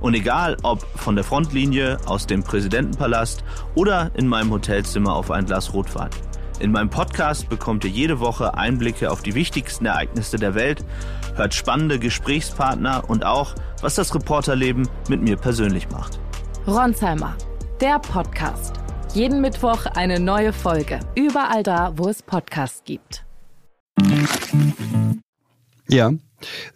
Und 0.00 0.14
egal 0.14 0.56
ob 0.62 0.82
von 0.98 1.14
der 1.14 1.24
Frontlinie, 1.24 1.98
aus 2.06 2.26
dem 2.26 2.42
Präsidentenpalast 2.42 3.44
oder 3.74 4.10
in 4.14 4.26
meinem 4.26 4.50
Hotelzimmer 4.50 5.14
auf 5.14 5.30
ein 5.30 5.46
Glas 5.46 5.72
Rotwein. 5.72 6.10
In 6.58 6.72
meinem 6.72 6.90
Podcast 6.90 7.48
bekommt 7.48 7.84
ihr 7.84 7.90
jede 7.90 8.18
Woche 8.18 8.54
Einblicke 8.54 9.10
auf 9.10 9.22
die 9.22 9.34
wichtigsten 9.34 9.86
Ereignisse 9.86 10.36
der 10.36 10.54
Welt, 10.54 10.84
hört 11.34 11.54
spannende 11.54 11.98
Gesprächspartner 11.98 13.04
und 13.08 13.24
auch, 13.24 13.54
was 13.82 13.94
das 13.94 14.14
Reporterleben 14.14 14.88
mit 15.08 15.22
mir 15.22 15.36
persönlich 15.36 15.90
macht. 15.90 16.18
Ronsheimer, 16.66 17.36
der 17.80 17.98
Podcast. 17.98 18.85
Jeden 19.16 19.40
Mittwoch 19.40 19.86
eine 19.86 20.20
neue 20.20 20.52
Folge. 20.52 21.00
Überall 21.14 21.62
da, 21.62 21.94
wo 21.96 22.06
es 22.06 22.22
Podcasts 22.22 22.82
gibt. 22.84 23.24
Ja, 25.88 26.12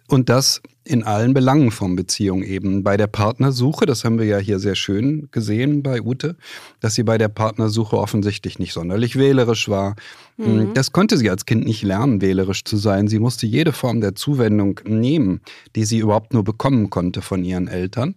und 0.07 0.27
das 0.27 0.59
in 0.83 1.03
allen 1.03 1.35
Belangen 1.35 1.69
von 1.69 1.95
Beziehung 1.95 2.41
eben. 2.41 2.83
Bei 2.83 2.97
der 2.97 3.05
Partnersuche, 3.05 3.85
das 3.85 4.03
haben 4.03 4.17
wir 4.17 4.25
ja 4.25 4.39
hier 4.39 4.57
sehr 4.57 4.73
schön 4.73 5.29
gesehen 5.29 5.83
bei 5.83 6.01
Ute, 6.01 6.35
dass 6.79 6.95
sie 6.95 7.03
bei 7.03 7.19
der 7.19 7.27
Partnersuche 7.27 7.95
offensichtlich 7.95 8.57
nicht 8.57 8.73
sonderlich 8.73 9.17
wählerisch 9.17 9.69
war. 9.69 9.95
Mhm. 10.37 10.73
Das 10.73 10.91
konnte 10.91 11.17
sie 11.17 11.29
als 11.29 11.45
Kind 11.45 11.65
nicht 11.65 11.83
lernen, 11.83 12.21
wählerisch 12.21 12.63
zu 12.63 12.77
sein. 12.77 13.07
Sie 13.07 13.19
musste 13.19 13.45
jede 13.45 13.71
Form 13.71 14.01
der 14.01 14.15
Zuwendung 14.15 14.79
nehmen, 14.85 15.41
die 15.75 15.85
sie 15.85 15.99
überhaupt 15.99 16.33
nur 16.33 16.43
bekommen 16.43 16.89
konnte 16.89 17.21
von 17.21 17.43
ihren 17.43 17.67
Eltern. 17.67 18.15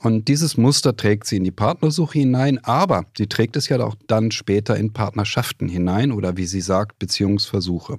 Und 0.00 0.28
dieses 0.28 0.56
Muster 0.56 0.96
trägt 0.96 1.26
sie 1.26 1.36
in 1.36 1.44
die 1.44 1.50
Partnersuche 1.50 2.20
hinein, 2.20 2.58
aber 2.62 3.04
sie 3.16 3.26
trägt 3.26 3.56
es 3.56 3.68
ja 3.68 3.80
auch 3.80 3.96
dann 4.06 4.30
später 4.30 4.76
in 4.76 4.92
Partnerschaften 4.92 5.68
hinein 5.68 6.12
oder 6.12 6.36
wie 6.36 6.46
sie 6.46 6.60
sagt, 6.60 6.98
Beziehungsversuche. 6.98 7.98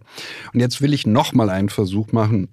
Und 0.53 0.59
jetzt 0.59 0.81
will 0.81 0.93
ich 0.93 1.05
nochmal 1.05 1.49
einen 1.49 1.69
Versuch 1.69 2.11
machen, 2.11 2.49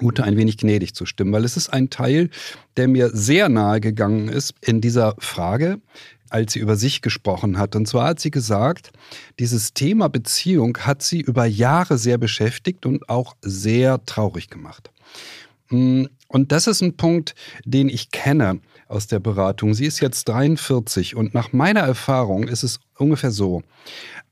Ute 0.00 0.24
ein 0.24 0.36
wenig 0.36 0.56
gnädig 0.56 0.94
zu 0.94 1.06
stimmen, 1.06 1.32
weil 1.32 1.44
es 1.44 1.56
ist 1.56 1.68
ein 1.68 1.90
Teil, 1.90 2.30
der 2.76 2.88
mir 2.88 3.10
sehr 3.10 3.48
nahe 3.48 3.80
gegangen 3.80 4.28
ist 4.28 4.54
in 4.60 4.80
dieser 4.80 5.14
Frage, 5.18 5.80
als 6.28 6.54
sie 6.54 6.60
über 6.60 6.76
sich 6.76 7.02
gesprochen 7.02 7.58
hat. 7.58 7.76
Und 7.76 7.86
zwar 7.86 8.08
hat 8.08 8.20
sie 8.20 8.30
gesagt, 8.30 8.90
dieses 9.38 9.74
Thema 9.74 10.08
Beziehung 10.08 10.78
hat 10.78 11.02
sie 11.02 11.20
über 11.20 11.44
Jahre 11.44 11.98
sehr 11.98 12.18
beschäftigt 12.18 12.86
und 12.86 13.08
auch 13.08 13.36
sehr 13.42 14.04
traurig 14.06 14.48
gemacht. 14.48 14.90
Mm, 15.68 16.04
und 16.28 16.52
das 16.52 16.66
ist 16.66 16.80
ein 16.80 16.96
Punkt, 16.96 17.34
den 17.64 17.90
ich 17.90 18.10
kenne 18.10 18.60
aus 18.92 19.06
der 19.06 19.18
Beratung. 19.18 19.74
Sie 19.74 19.86
ist 19.86 20.00
jetzt 20.00 20.28
43 20.28 21.16
und 21.16 21.34
nach 21.34 21.52
meiner 21.52 21.80
Erfahrung 21.80 22.44
ist 22.44 22.62
es 22.62 22.78
ungefähr 22.96 23.30
so. 23.30 23.62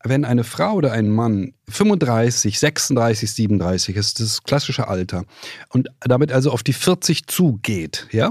Wenn 0.04 0.24
eine 0.24 0.44
Frau 0.44 0.74
oder 0.74 0.92
ein 0.92 1.10
Mann 1.10 1.52
35, 1.68 2.58
36, 2.58 3.32
37 3.32 3.96
ist 3.96 4.20
das 4.20 4.42
klassische 4.44 4.88
Alter 4.88 5.24
und 5.70 5.88
damit 6.00 6.32
also 6.32 6.50
auf 6.52 6.62
die 6.62 6.72
40 6.72 7.26
zugeht, 7.26 8.06
ja, 8.10 8.30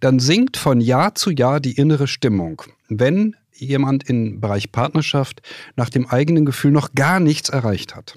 dann 0.00 0.18
sinkt 0.18 0.56
von 0.56 0.80
Jahr 0.80 1.14
zu 1.14 1.30
Jahr 1.30 1.60
die 1.60 1.72
innere 1.72 2.06
Stimmung. 2.06 2.62
Wenn 2.88 3.36
jemand 3.52 4.08
im 4.08 4.40
Bereich 4.40 4.72
Partnerschaft 4.72 5.42
nach 5.76 5.90
dem 5.90 6.06
eigenen 6.06 6.46
Gefühl 6.46 6.70
noch 6.70 6.94
gar 6.94 7.20
nichts 7.20 7.50
erreicht 7.50 7.94
hat. 7.94 8.16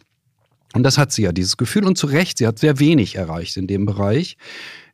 Und 0.73 0.83
das 0.83 0.97
hat 0.97 1.11
sie 1.11 1.23
ja, 1.23 1.31
dieses 1.31 1.57
Gefühl. 1.57 1.85
Und 1.85 1.97
zu 1.97 2.07
Recht, 2.07 2.39
sie 2.39 2.47
hat 2.47 2.57
sehr 2.57 2.79
wenig 2.79 3.15
erreicht 3.15 3.57
in 3.57 3.67
dem 3.67 3.85
Bereich. 3.85 4.37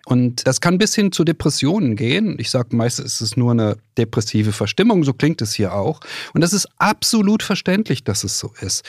Und 0.09 0.47
das 0.47 0.59
kann 0.59 0.79
bis 0.79 0.95
hin 0.95 1.11
zu 1.11 1.23
Depressionen 1.23 1.95
gehen. 1.95 2.35
Ich 2.39 2.49
sage 2.49 2.75
meistens 2.75 3.13
ist 3.13 3.21
es 3.21 3.37
nur 3.37 3.51
eine 3.51 3.77
depressive 3.95 4.51
Verstimmung, 4.51 5.03
so 5.03 5.13
klingt 5.13 5.39
es 5.39 5.53
hier 5.53 5.75
auch. 5.75 5.99
Und 6.33 6.41
das 6.41 6.51
ist 6.51 6.67
absolut 6.79 7.43
verständlich, 7.43 8.03
dass 8.03 8.23
es 8.23 8.39
so 8.39 8.51
ist. 8.59 8.83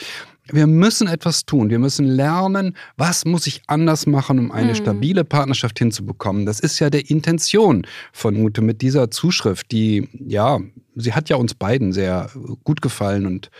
Wir 0.51 0.65
müssen 0.65 1.07
etwas 1.07 1.45
tun. 1.45 1.69
Wir 1.69 1.77
müssen 1.77 2.07
lernen, 2.07 2.75
was 2.97 3.25
muss 3.25 3.45
ich 3.45 3.61
anders 3.67 4.07
machen, 4.07 4.39
um 4.39 4.51
eine 4.51 4.69
mhm. 4.71 4.75
stabile 4.75 5.23
Partnerschaft 5.23 5.77
hinzubekommen. 5.77 6.47
Das 6.47 6.59
ist 6.59 6.79
ja 6.79 6.89
der 6.89 7.07
Intention 7.11 7.85
von 8.11 8.35
Ute 8.35 8.63
mit 8.63 8.81
dieser 8.81 9.11
Zuschrift, 9.11 9.71
die, 9.71 10.09
ja, 10.27 10.59
sie 10.95 11.13
hat 11.13 11.29
ja 11.29 11.35
uns 11.35 11.53
beiden 11.53 11.93
sehr 11.93 12.31
gut 12.63 12.81
gefallen 12.81 13.27
und 13.27 13.51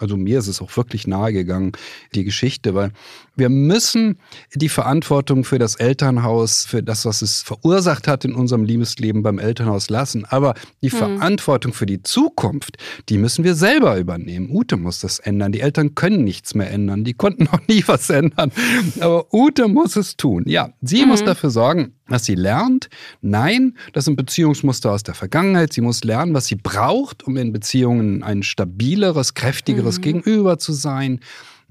also 0.00 0.16
mir 0.16 0.38
ist 0.38 0.48
es 0.48 0.60
auch 0.60 0.76
wirklich 0.76 1.06
nahe 1.06 1.32
gegangen, 1.32 1.72
die 2.14 2.24
Geschichte, 2.24 2.74
weil 2.74 2.92
wir 3.36 3.48
müssen 3.48 4.18
die 4.54 4.68
Verantwortung 4.68 5.44
für 5.44 5.58
das 5.58 5.76
Elternhaus, 5.76 6.66
für 6.66 6.82
das, 6.82 7.04
was 7.04 7.22
es 7.22 7.42
verursacht 7.42 8.06
hat 8.06 8.24
in 8.24 8.34
unserem 8.34 8.64
Liebesleben 8.64 9.22
beim 9.22 9.38
Elternhaus 9.38 9.88
lassen. 9.88 10.24
Aber 10.26 10.54
die 10.82 10.88
mhm. 10.88 10.96
Verantwortung 10.96 11.72
für 11.72 11.86
die 11.86 12.02
Zukunft, 12.02 12.76
die 13.08 13.18
müssen 13.18 13.44
wir 13.44 13.54
selber 13.54 13.98
übernehmen. 13.98 14.50
Ute 14.50 14.76
muss 14.76 15.00
das 15.00 15.18
ändern. 15.20 15.52
Die 15.52 15.60
Eltern 15.60 15.94
können 15.94 16.24
nichts 16.24 16.54
mehr 16.54 16.70
ändern. 16.70 17.04
Die 17.04 17.14
konnten 17.14 17.44
noch 17.52 17.66
nie 17.68 17.82
was 17.86 18.10
ändern. 18.10 18.52
Aber 19.00 19.32
Ute 19.32 19.68
muss 19.68 19.96
es 19.96 20.16
tun. 20.16 20.44
Ja, 20.46 20.72
sie 20.82 21.02
mhm. 21.02 21.08
muss 21.08 21.24
dafür 21.24 21.50
sorgen, 21.50 21.94
dass 22.10 22.24
sie 22.24 22.34
lernt. 22.34 22.88
Nein, 23.20 23.76
das 23.92 24.04
sind 24.04 24.16
Beziehungsmuster 24.16 24.92
aus 24.92 25.02
der 25.02 25.14
Vergangenheit. 25.14 25.72
Sie 25.72 25.80
muss 25.80 26.04
lernen, 26.04 26.34
was 26.34 26.46
sie 26.46 26.56
braucht, 26.56 27.22
um 27.22 27.36
in 27.36 27.52
Beziehungen 27.52 28.22
ein 28.22 28.42
stabileres, 28.42 29.34
kräftigeres 29.34 29.98
mhm. 29.98 30.02
Gegenüber 30.02 30.58
zu 30.58 30.72
sein. 30.72 31.20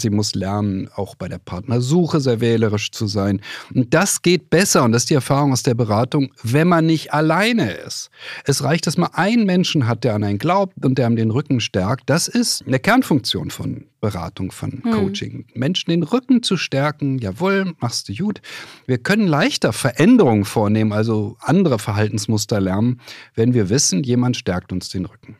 Sie 0.01 0.09
muss 0.09 0.35
lernen, 0.35 0.89
auch 0.95 1.15
bei 1.15 1.27
der 1.27 1.39
Partnersuche 1.39 2.19
sehr 2.19 2.41
wählerisch 2.41 2.91
zu 2.91 3.07
sein. 3.07 3.41
Und 3.73 3.93
das 3.93 4.21
geht 4.21 4.49
besser, 4.49 4.83
und 4.83 4.91
das 4.91 5.03
ist 5.03 5.09
die 5.09 5.15
Erfahrung 5.15 5.51
aus 5.51 5.63
der 5.63 5.75
Beratung, 5.75 6.31
wenn 6.43 6.67
man 6.67 6.85
nicht 6.85 7.13
alleine 7.13 7.71
ist. 7.71 8.09
Es 8.45 8.63
reicht, 8.63 8.87
dass 8.87 8.97
man 8.97 9.13
einen 9.13 9.45
Menschen 9.45 9.87
hat, 9.87 10.03
der 10.03 10.15
an 10.15 10.23
einen 10.23 10.37
glaubt 10.37 10.85
und 10.85 10.97
der 10.97 11.05
einem 11.05 11.15
den 11.15 11.31
Rücken 11.31 11.59
stärkt. 11.59 12.09
Das 12.09 12.27
ist 12.27 12.65
eine 12.65 12.79
Kernfunktion 12.79 13.51
von 13.51 13.85
Beratung, 13.99 14.51
von 14.51 14.83
hm. 14.83 14.91
Coaching. 14.91 15.45
Menschen 15.53 15.89
den 15.91 16.03
Rücken 16.03 16.41
zu 16.43 16.57
stärken, 16.57 17.17
jawohl, 17.19 17.73
machst 17.79 18.09
du 18.09 18.15
gut. 18.15 18.41
Wir 18.85 18.97
können 18.97 19.27
leichter 19.27 19.73
Veränderungen 19.73 20.45
vornehmen, 20.45 20.93
also 20.93 21.37
andere 21.39 21.79
Verhaltensmuster 21.79 22.61
lernen, 22.61 23.01
wenn 23.35 23.53
wir 23.53 23.69
wissen, 23.69 24.03
jemand 24.03 24.37
stärkt 24.37 24.71
uns 24.71 24.89
den 24.89 25.05
Rücken. 25.05 25.37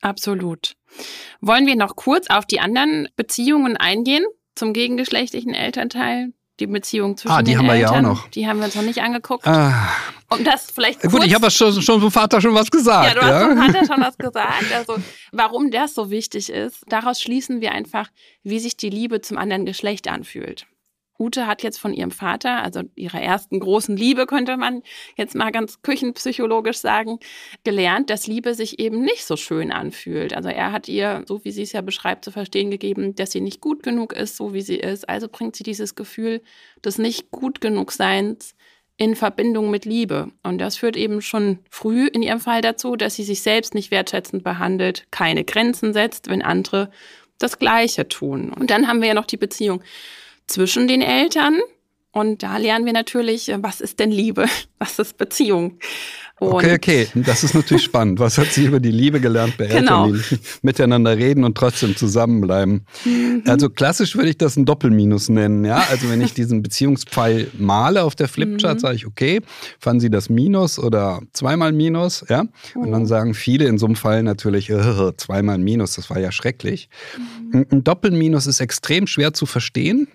Absolut. 0.00 0.76
Wollen 1.40 1.66
wir 1.66 1.76
noch 1.76 1.96
kurz 1.96 2.28
auf 2.28 2.46
die 2.46 2.60
anderen 2.60 3.08
Beziehungen 3.16 3.76
eingehen 3.76 4.24
zum 4.54 4.72
gegengeschlechtlichen 4.72 5.54
Elternteil? 5.54 6.32
Die 6.58 6.66
Beziehung 6.66 7.16
zwischen 7.16 7.34
Ah, 7.34 7.42
die 7.42 7.56
haben 7.56 7.64
wir 7.66 7.72
Eltern, 7.74 8.04
ja 8.04 8.10
auch 8.10 8.14
noch. 8.14 8.28
Die 8.28 8.46
haben 8.46 8.58
wir 8.58 8.66
uns 8.66 8.74
noch 8.74 8.82
nicht 8.82 9.00
angeguckt. 9.00 9.46
Ah. 9.46 9.88
Um 10.28 10.44
das 10.44 10.70
vielleicht 10.70 11.00
kurz, 11.00 11.12
Gut, 11.12 11.24
ich 11.24 11.34
habe 11.34 11.50
schon, 11.50 11.80
schon 11.80 12.00
vom 12.02 12.10
Vater 12.10 12.38
schon 12.42 12.54
was 12.54 12.70
gesagt. 12.70 13.14
Ja, 13.14 13.14
du 13.14 13.22
hast 13.22 13.48
vom 13.48 13.72
Vater 13.72 13.86
schon 13.86 14.04
was 14.04 14.18
gesagt. 14.18 14.72
Also, 14.74 14.96
warum 15.32 15.70
das 15.70 15.94
so 15.94 16.10
wichtig 16.10 16.50
ist, 16.50 16.84
daraus 16.88 17.22
schließen 17.22 17.62
wir 17.62 17.72
einfach, 17.72 18.10
wie 18.42 18.60
sich 18.60 18.76
die 18.76 18.90
Liebe 18.90 19.22
zum 19.22 19.38
anderen 19.38 19.64
Geschlecht 19.64 20.06
anfühlt. 20.06 20.66
Ute 21.20 21.46
hat 21.46 21.62
jetzt 21.62 21.78
von 21.78 21.92
ihrem 21.92 22.10
Vater, 22.10 22.62
also 22.62 22.82
ihrer 22.96 23.20
ersten 23.20 23.60
großen 23.60 23.96
Liebe, 23.96 24.26
könnte 24.26 24.56
man 24.56 24.82
jetzt 25.16 25.34
mal 25.34 25.52
ganz 25.52 25.82
küchenpsychologisch 25.82 26.78
sagen, 26.78 27.18
gelernt, 27.62 28.10
dass 28.10 28.26
Liebe 28.26 28.54
sich 28.54 28.78
eben 28.78 29.02
nicht 29.02 29.24
so 29.24 29.36
schön 29.36 29.70
anfühlt. 29.70 30.34
Also 30.34 30.48
er 30.48 30.72
hat 30.72 30.88
ihr, 30.88 31.24
so 31.28 31.44
wie 31.44 31.52
sie 31.52 31.62
es 31.62 31.72
ja 31.72 31.82
beschreibt, 31.82 32.24
zu 32.24 32.30
verstehen 32.30 32.70
gegeben, 32.70 33.14
dass 33.14 33.32
sie 33.32 33.40
nicht 33.40 33.60
gut 33.60 33.82
genug 33.82 34.12
ist, 34.14 34.36
so 34.36 34.54
wie 34.54 34.62
sie 34.62 34.76
ist. 34.76 35.08
Also 35.08 35.28
bringt 35.28 35.54
sie 35.54 35.62
dieses 35.62 35.94
Gefühl 35.94 36.40
des 36.84 36.98
nicht 36.98 37.30
gut 37.30 37.60
genug 37.60 37.92
Seins 37.92 38.54
in 38.96 39.16
Verbindung 39.16 39.70
mit 39.70 39.86
Liebe. 39.86 40.30
Und 40.42 40.58
das 40.58 40.76
führt 40.76 40.96
eben 40.96 41.22
schon 41.22 41.60
früh 41.70 42.06
in 42.06 42.22
ihrem 42.22 42.40
Fall 42.40 42.60
dazu, 42.60 42.96
dass 42.96 43.14
sie 43.14 43.24
sich 43.24 43.40
selbst 43.40 43.74
nicht 43.74 43.90
wertschätzend 43.90 44.44
behandelt, 44.44 45.06
keine 45.10 45.44
Grenzen 45.44 45.92
setzt, 45.92 46.28
wenn 46.28 46.42
andere 46.42 46.90
das 47.38 47.58
Gleiche 47.58 48.08
tun. 48.08 48.52
Und 48.52 48.70
dann 48.70 48.86
haben 48.88 49.00
wir 49.00 49.08
ja 49.08 49.14
noch 49.14 49.26
die 49.26 49.38
Beziehung 49.38 49.82
zwischen 50.50 50.88
den 50.88 51.02
Eltern. 51.02 51.60
Und 52.12 52.42
da 52.42 52.56
lernen 52.56 52.86
wir 52.86 52.92
natürlich, 52.92 53.52
was 53.58 53.80
ist 53.80 54.00
denn 54.00 54.10
Liebe? 54.10 54.46
Was 54.82 54.98
ist 54.98 55.18
Beziehung? 55.18 55.78
Und 56.40 56.54
okay, 56.54 56.74
okay, 56.74 57.08
das 57.14 57.44
ist 57.44 57.54
natürlich 57.54 57.82
spannend. 57.82 58.18
Was 58.18 58.38
hat 58.38 58.46
sie 58.46 58.64
über 58.64 58.80
die 58.80 58.90
Liebe 58.90 59.20
gelernt 59.20 59.58
bei 59.58 59.66
genau. 59.66 60.06
Eltern, 60.06 60.24
die 60.30 60.38
miteinander 60.62 61.14
reden 61.14 61.44
und 61.44 61.54
trotzdem 61.54 61.94
zusammenbleiben? 61.94 62.86
Mhm. 63.04 63.42
Also 63.46 63.68
klassisch 63.68 64.16
würde 64.16 64.30
ich 64.30 64.38
das 64.38 64.56
ein 64.56 64.64
Doppelminus 64.64 65.28
nennen. 65.28 65.66
Ja, 65.66 65.84
also 65.90 66.08
wenn 66.08 66.22
ich 66.22 66.32
diesen 66.32 66.62
Beziehungspfeil 66.62 67.48
male 67.58 68.04
auf 68.04 68.14
der 68.14 68.26
Flipchart, 68.26 68.76
mhm. 68.76 68.80
sage 68.80 68.96
ich 68.96 69.06
okay, 69.06 69.42
fanden 69.78 70.00
Sie 70.00 70.08
das 70.08 70.30
Minus 70.30 70.78
oder 70.78 71.20
zweimal 71.34 71.72
Minus? 71.72 72.24
Ja, 72.30 72.46
und 72.74 72.90
dann 72.90 73.02
mhm. 73.02 73.06
sagen 73.06 73.34
viele 73.34 73.66
in 73.66 73.76
so 73.76 73.84
einem 73.84 73.96
Fall 73.96 74.22
natürlich 74.22 74.70
äh, 74.70 75.14
zweimal 75.18 75.58
Minus. 75.58 75.96
Das 75.96 76.08
war 76.08 76.18
ja 76.18 76.32
schrecklich. 76.32 76.88
Mhm. 77.52 77.66
Ein 77.70 77.84
Doppelminus 77.84 78.46
ist 78.46 78.60
extrem 78.60 79.06
schwer 79.06 79.34
zu 79.34 79.44
verstehen. 79.44 80.08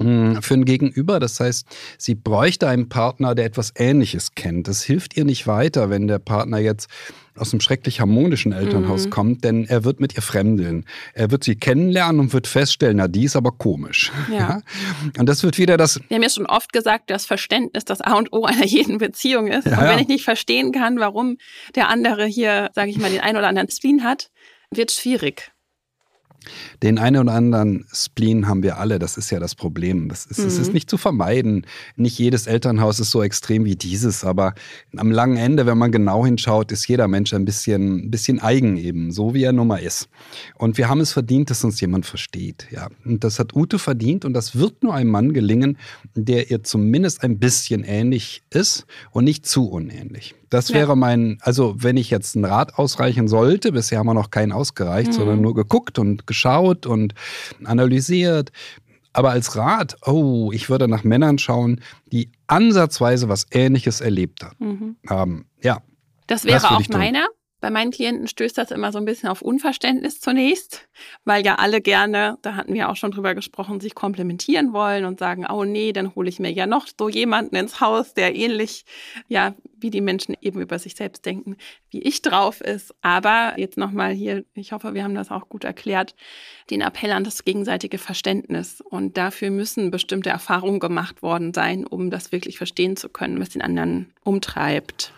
Hm, 0.00 0.42
für 0.42 0.54
ein 0.54 0.64
Gegenüber. 0.64 1.20
Das 1.20 1.38
heißt, 1.38 1.66
sie 1.98 2.16
bräuchte 2.16 2.66
einen 2.66 2.88
Partner, 2.88 3.34
der 3.34 3.44
etwas 3.44 3.72
Ähnliches 3.76 4.34
kennt. 4.34 4.66
Das 4.66 4.82
hilft 4.82 5.16
ihr 5.16 5.24
nicht 5.24 5.46
weiter, 5.46 5.88
wenn 5.88 6.08
der 6.08 6.18
Partner 6.18 6.58
jetzt 6.58 6.88
aus 7.36 7.52
einem 7.52 7.60
schrecklich 7.60 8.00
harmonischen 8.00 8.52
Elternhaus 8.52 9.06
mhm. 9.06 9.10
kommt, 9.10 9.44
denn 9.44 9.64
er 9.64 9.84
wird 9.84 10.00
mit 10.00 10.14
ihr 10.14 10.22
fremdeln. 10.22 10.84
Er 11.14 11.30
wird 11.30 11.44
sie 11.44 11.56
kennenlernen 11.56 12.20
und 12.20 12.32
wird 12.32 12.46
feststellen, 12.46 12.98
na, 12.98 13.08
die 13.08 13.24
ist 13.24 13.36
aber 13.36 13.52
komisch. 13.52 14.12
Ja. 14.30 14.38
ja? 14.38 14.60
Und 15.18 15.28
das 15.28 15.42
wird 15.42 15.58
wieder 15.58 15.76
das. 15.76 16.00
Wir 16.08 16.16
haben 16.16 16.22
ja 16.22 16.30
schon 16.30 16.46
oft 16.46 16.72
gesagt, 16.72 17.10
dass 17.10 17.26
Verständnis 17.26 17.84
das 17.84 18.00
A 18.00 18.14
und 18.14 18.32
O 18.32 18.44
einer 18.44 18.64
jeden 18.66 18.98
Beziehung 18.98 19.48
ist. 19.48 19.66
Ja, 19.66 19.80
und 19.80 19.88
wenn 19.88 19.98
ich 20.00 20.08
nicht 20.08 20.24
verstehen 20.24 20.72
kann, 20.72 20.98
warum 20.98 21.38
der 21.74 21.88
andere 21.88 22.24
hier, 22.26 22.70
sage 22.74 22.90
ich 22.90 22.98
mal, 22.98 23.10
den 23.10 23.20
einen 23.20 23.38
oder 23.38 23.48
anderen 23.48 23.70
Spleen 23.70 24.04
hat, 24.04 24.30
wird 24.70 24.90
es 24.90 24.96
schwierig. 24.96 25.52
Den 26.82 26.98
einen 26.98 27.22
oder 27.22 27.32
anderen 27.32 27.86
Spleen 27.92 28.48
haben 28.48 28.62
wir 28.62 28.78
alle, 28.78 28.98
das 28.98 29.16
ist 29.16 29.30
ja 29.30 29.38
das 29.38 29.54
Problem. 29.54 30.08
Das 30.08 30.26
ist, 30.26 30.40
mhm. 30.40 30.46
Es 30.46 30.58
ist 30.58 30.68
mhm. 30.68 30.74
nicht 30.74 30.90
zu 30.90 30.96
vermeiden. 30.96 31.66
Nicht 31.96 32.18
jedes 32.18 32.46
Elternhaus 32.46 33.00
ist 33.00 33.10
so 33.10 33.22
extrem 33.22 33.64
wie 33.64 33.76
dieses, 33.76 34.24
aber 34.24 34.54
am 34.96 35.10
langen 35.10 35.36
Ende, 35.36 35.66
wenn 35.66 35.78
man 35.78 35.92
genau 35.92 36.24
hinschaut, 36.24 36.72
ist 36.72 36.86
jeder 36.88 37.08
Mensch 37.08 37.32
ein 37.34 37.44
bisschen, 37.44 38.10
bisschen 38.10 38.40
eigen 38.40 38.76
eben, 38.76 39.12
so 39.12 39.34
wie 39.34 39.44
er 39.44 39.52
nun 39.52 39.68
mal 39.68 39.78
ist. 39.78 40.08
Und 40.56 40.78
wir 40.78 40.88
haben 40.88 41.00
es 41.00 41.12
verdient, 41.12 41.50
dass 41.50 41.64
uns 41.64 41.80
jemand 41.80 42.06
versteht. 42.06 42.68
Ja. 42.70 42.88
Und 43.04 43.24
das 43.24 43.38
hat 43.38 43.54
Ute 43.54 43.78
verdient 43.78 44.24
und 44.24 44.32
das 44.32 44.56
wird 44.56 44.82
nur 44.82 44.94
einem 44.94 45.10
Mann 45.10 45.32
gelingen, 45.32 45.78
der 46.14 46.50
ihr 46.50 46.62
zumindest 46.62 47.22
ein 47.22 47.38
bisschen 47.38 47.84
ähnlich 47.84 48.42
ist 48.50 48.86
und 49.10 49.24
nicht 49.24 49.46
zu 49.46 49.68
unähnlich. 49.68 50.34
Das 50.54 50.72
wäre 50.72 50.90
ja. 50.90 50.94
mein, 50.94 51.38
also 51.40 51.74
wenn 51.78 51.96
ich 51.96 52.10
jetzt 52.10 52.36
einen 52.36 52.44
Rat 52.44 52.78
ausreichen 52.78 53.26
sollte, 53.26 53.72
bisher 53.72 53.98
haben 53.98 54.06
wir 54.06 54.14
noch 54.14 54.30
keinen 54.30 54.52
ausgereicht, 54.52 55.08
mhm. 55.08 55.12
sondern 55.12 55.40
nur 55.40 55.52
geguckt 55.52 55.98
und 55.98 56.28
geschaut 56.34 56.84
und 56.84 57.14
analysiert. 57.64 58.52
Aber 59.12 59.30
als 59.30 59.56
Rat, 59.56 59.96
oh, 60.04 60.50
ich 60.52 60.68
würde 60.68 60.88
nach 60.88 61.04
Männern 61.04 61.38
schauen, 61.38 61.80
die 62.10 62.30
ansatzweise 62.48 63.28
was 63.28 63.46
Ähnliches 63.52 64.00
erlebt 64.00 64.44
mhm. 64.58 64.96
haben. 65.08 65.46
Ja. 65.62 65.78
Das 66.26 66.44
wäre 66.44 66.68
auch 66.70 66.88
meiner. 66.88 67.28
Bei 67.64 67.70
meinen 67.70 67.92
Klienten 67.92 68.28
stößt 68.28 68.58
das 68.58 68.70
immer 68.72 68.92
so 68.92 68.98
ein 68.98 69.06
bisschen 69.06 69.30
auf 69.30 69.40
Unverständnis 69.40 70.20
zunächst, 70.20 70.86
weil 71.24 71.46
ja 71.46 71.54
alle 71.54 71.80
gerne, 71.80 72.36
da 72.42 72.56
hatten 72.56 72.74
wir 72.74 72.90
auch 72.90 72.96
schon 72.96 73.10
drüber 73.10 73.34
gesprochen, 73.34 73.80
sich 73.80 73.94
komplementieren 73.94 74.74
wollen 74.74 75.06
und 75.06 75.18
sagen, 75.18 75.46
oh 75.50 75.64
nee, 75.64 75.94
dann 75.94 76.14
hole 76.14 76.28
ich 76.28 76.38
mir 76.38 76.52
ja 76.52 76.66
noch 76.66 76.86
so 76.98 77.08
jemanden 77.08 77.56
ins 77.56 77.80
Haus, 77.80 78.12
der 78.12 78.36
ähnlich, 78.36 78.84
ja, 79.28 79.54
wie 79.78 79.88
die 79.88 80.02
Menschen 80.02 80.36
eben 80.42 80.60
über 80.60 80.78
sich 80.78 80.94
selbst 80.94 81.24
denken, 81.24 81.56
wie 81.88 82.02
ich 82.02 82.20
drauf 82.20 82.60
ist. 82.60 82.94
Aber 83.00 83.54
jetzt 83.56 83.78
nochmal 83.78 84.12
hier, 84.12 84.44
ich 84.52 84.72
hoffe, 84.72 84.92
wir 84.92 85.02
haben 85.02 85.14
das 85.14 85.30
auch 85.30 85.48
gut 85.48 85.64
erklärt, 85.64 86.14
den 86.68 86.82
Appell 86.82 87.12
an 87.12 87.24
das 87.24 87.44
gegenseitige 87.44 87.96
Verständnis. 87.96 88.82
Und 88.82 89.16
dafür 89.16 89.48
müssen 89.48 89.90
bestimmte 89.90 90.28
Erfahrungen 90.28 90.80
gemacht 90.80 91.22
worden 91.22 91.54
sein, 91.54 91.86
um 91.86 92.10
das 92.10 92.30
wirklich 92.30 92.58
verstehen 92.58 92.98
zu 92.98 93.08
können, 93.08 93.40
was 93.40 93.48
den 93.48 93.62
anderen 93.62 94.12
umtreibt. 94.22 95.14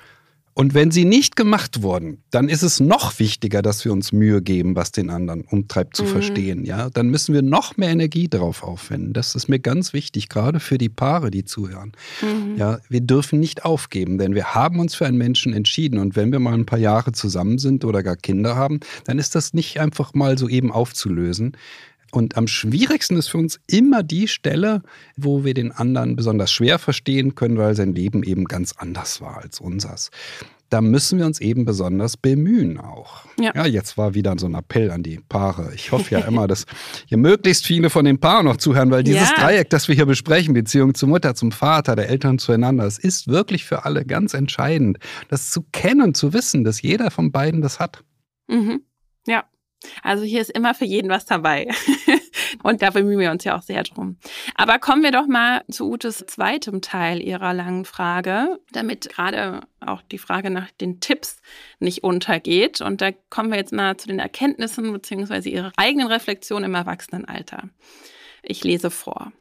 Und 0.58 0.72
wenn 0.72 0.90
sie 0.90 1.04
nicht 1.04 1.36
gemacht 1.36 1.82
wurden, 1.82 2.22
dann 2.30 2.48
ist 2.48 2.62
es 2.62 2.80
noch 2.80 3.18
wichtiger, 3.18 3.60
dass 3.60 3.84
wir 3.84 3.92
uns 3.92 4.10
Mühe 4.10 4.40
geben, 4.40 4.74
was 4.74 4.90
den 4.90 5.10
anderen 5.10 5.42
umtreibt 5.42 5.94
zu 5.94 6.04
mhm. 6.04 6.08
verstehen. 6.08 6.64
Ja, 6.64 6.88
dann 6.88 7.10
müssen 7.10 7.34
wir 7.34 7.42
noch 7.42 7.76
mehr 7.76 7.90
Energie 7.90 8.26
darauf 8.26 8.62
aufwenden. 8.62 9.12
Das 9.12 9.34
ist 9.34 9.48
mir 9.48 9.58
ganz 9.58 9.92
wichtig, 9.92 10.30
gerade 10.30 10.58
für 10.58 10.78
die 10.78 10.88
Paare, 10.88 11.30
die 11.30 11.44
zuhören. 11.44 11.92
Mhm. 12.22 12.56
Ja, 12.56 12.78
wir 12.88 13.02
dürfen 13.02 13.38
nicht 13.38 13.66
aufgeben, 13.66 14.16
denn 14.16 14.34
wir 14.34 14.54
haben 14.54 14.80
uns 14.80 14.94
für 14.94 15.04
einen 15.04 15.18
Menschen 15.18 15.52
entschieden. 15.52 15.98
Und 15.98 16.16
wenn 16.16 16.32
wir 16.32 16.38
mal 16.38 16.54
ein 16.54 16.64
paar 16.64 16.78
Jahre 16.78 17.12
zusammen 17.12 17.58
sind 17.58 17.84
oder 17.84 18.02
gar 18.02 18.16
Kinder 18.16 18.56
haben, 18.56 18.80
dann 19.04 19.18
ist 19.18 19.34
das 19.34 19.52
nicht 19.52 19.78
einfach 19.78 20.14
mal 20.14 20.38
so 20.38 20.48
eben 20.48 20.72
aufzulösen. 20.72 21.54
Und 22.16 22.38
am 22.38 22.46
schwierigsten 22.46 23.18
ist 23.18 23.28
für 23.28 23.36
uns 23.36 23.60
immer 23.66 24.02
die 24.02 24.26
Stelle, 24.26 24.80
wo 25.18 25.44
wir 25.44 25.52
den 25.52 25.70
anderen 25.70 26.16
besonders 26.16 26.50
schwer 26.50 26.78
verstehen 26.78 27.34
können, 27.34 27.58
weil 27.58 27.74
sein 27.74 27.94
Leben 27.94 28.22
eben 28.22 28.46
ganz 28.46 28.72
anders 28.78 29.20
war 29.20 29.42
als 29.42 29.60
unseres. 29.60 30.10
Da 30.70 30.80
müssen 30.80 31.18
wir 31.18 31.26
uns 31.26 31.42
eben 31.42 31.66
besonders 31.66 32.16
bemühen 32.16 32.80
auch. 32.80 33.26
Ja. 33.38 33.52
ja, 33.54 33.66
jetzt 33.66 33.98
war 33.98 34.14
wieder 34.14 34.34
so 34.38 34.46
ein 34.46 34.54
Appell 34.54 34.90
an 34.92 35.02
die 35.02 35.20
Paare. 35.28 35.72
Ich 35.74 35.92
hoffe 35.92 36.14
ja 36.14 36.20
immer, 36.26 36.46
dass 36.46 36.64
hier 37.04 37.18
möglichst 37.18 37.66
viele 37.66 37.90
von 37.90 38.06
den 38.06 38.18
Paaren 38.18 38.46
noch 38.46 38.56
zuhören, 38.56 38.90
weil 38.90 39.02
dieses 39.02 39.28
ja. 39.32 39.36
Dreieck, 39.36 39.68
das 39.68 39.86
wir 39.86 39.94
hier 39.94 40.06
besprechen, 40.06 40.54
Beziehung 40.54 40.94
zur 40.94 41.10
Mutter, 41.10 41.34
zum 41.34 41.52
Vater, 41.52 41.96
der 41.96 42.08
Eltern 42.08 42.38
zueinander, 42.38 42.86
es 42.86 42.96
ist 42.96 43.28
wirklich 43.28 43.66
für 43.66 43.84
alle 43.84 44.06
ganz 44.06 44.32
entscheidend, 44.32 44.96
das 45.28 45.50
zu 45.50 45.66
kennen, 45.70 46.14
zu 46.14 46.32
wissen, 46.32 46.64
dass 46.64 46.80
jeder 46.80 47.10
von 47.10 47.30
beiden 47.30 47.60
das 47.60 47.78
hat. 47.78 48.02
Mhm. 48.48 48.80
Ja, 49.26 49.44
also 50.02 50.24
hier 50.24 50.40
ist 50.40 50.50
immer 50.50 50.74
für 50.74 50.84
jeden 50.84 51.10
was 51.10 51.26
dabei. 51.26 51.68
Und 52.62 52.82
da 52.82 52.90
bemühen 52.90 53.18
wir 53.18 53.30
uns 53.30 53.44
ja 53.44 53.56
auch 53.56 53.62
sehr 53.62 53.82
drum. 53.82 54.16
Aber 54.54 54.78
kommen 54.78 55.02
wir 55.02 55.12
doch 55.12 55.26
mal 55.26 55.62
zu 55.70 55.90
Utes 55.90 56.24
zweitem 56.26 56.80
Teil 56.80 57.22
ihrer 57.22 57.52
langen 57.52 57.84
Frage, 57.84 58.58
damit 58.72 59.08
gerade 59.10 59.60
auch 59.80 60.02
die 60.02 60.18
Frage 60.18 60.50
nach 60.50 60.70
den 60.72 61.00
Tipps 61.00 61.40
nicht 61.78 62.02
untergeht. 62.04 62.80
Und 62.80 63.00
da 63.00 63.12
kommen 63.30 63.50
wir 63.50 63.58
jetzt 63.58 63.72
mal 63.72 63.96
zu 63.96 64.08
den 64.08 64.18
Erkenntnissen 64.18 64.92
bzw. 64.92 65.48
ihrer 65.48 65.72
eigenen 65.76 66.08
Reflexion 66.08 66.64
im 66.64 66.74
Erwachsenenalter. 66.74 67.68
Ich 68.42 68.64
lese 68.64 68.90
vor. 68.90 69.32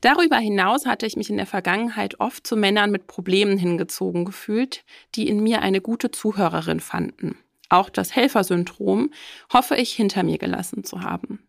Darüber 0.00 0.36
hinaus 0.36 0.84
hatte 0.86 1.06
ich 1.06 1.16
mich 1.16 1.30
in 1.30 1.36
der 1.36 1.46
Vergangenheit 1.46 2.18
oft 2.20 2.46
zu 2.46 2.56
Männern 2.56 2.90
mit 2.90 3.06
Problemen 3.06 3.56
hingezogen 3.56 4.24
gefühlt, 4.24 4.84
die 5.14 5.28
in 5.28 5.42
mir 5.42 5.62
eine 5.62 5.80
gute 5.80 6.10
Zuhörerin 6.10 6.80
fanden 6.80 7.38
auch 7.72 7.90
das 7.90 8.14
Helfersyndrom, 8.14 9.10
hoffe 9.52 9.76
ich 9.76 9.92
hinter 9.92 10.22
mir 10.22 10.38
gelassen 10.38 10.84
zu 10.84 11.02
haben. 11.02 11.48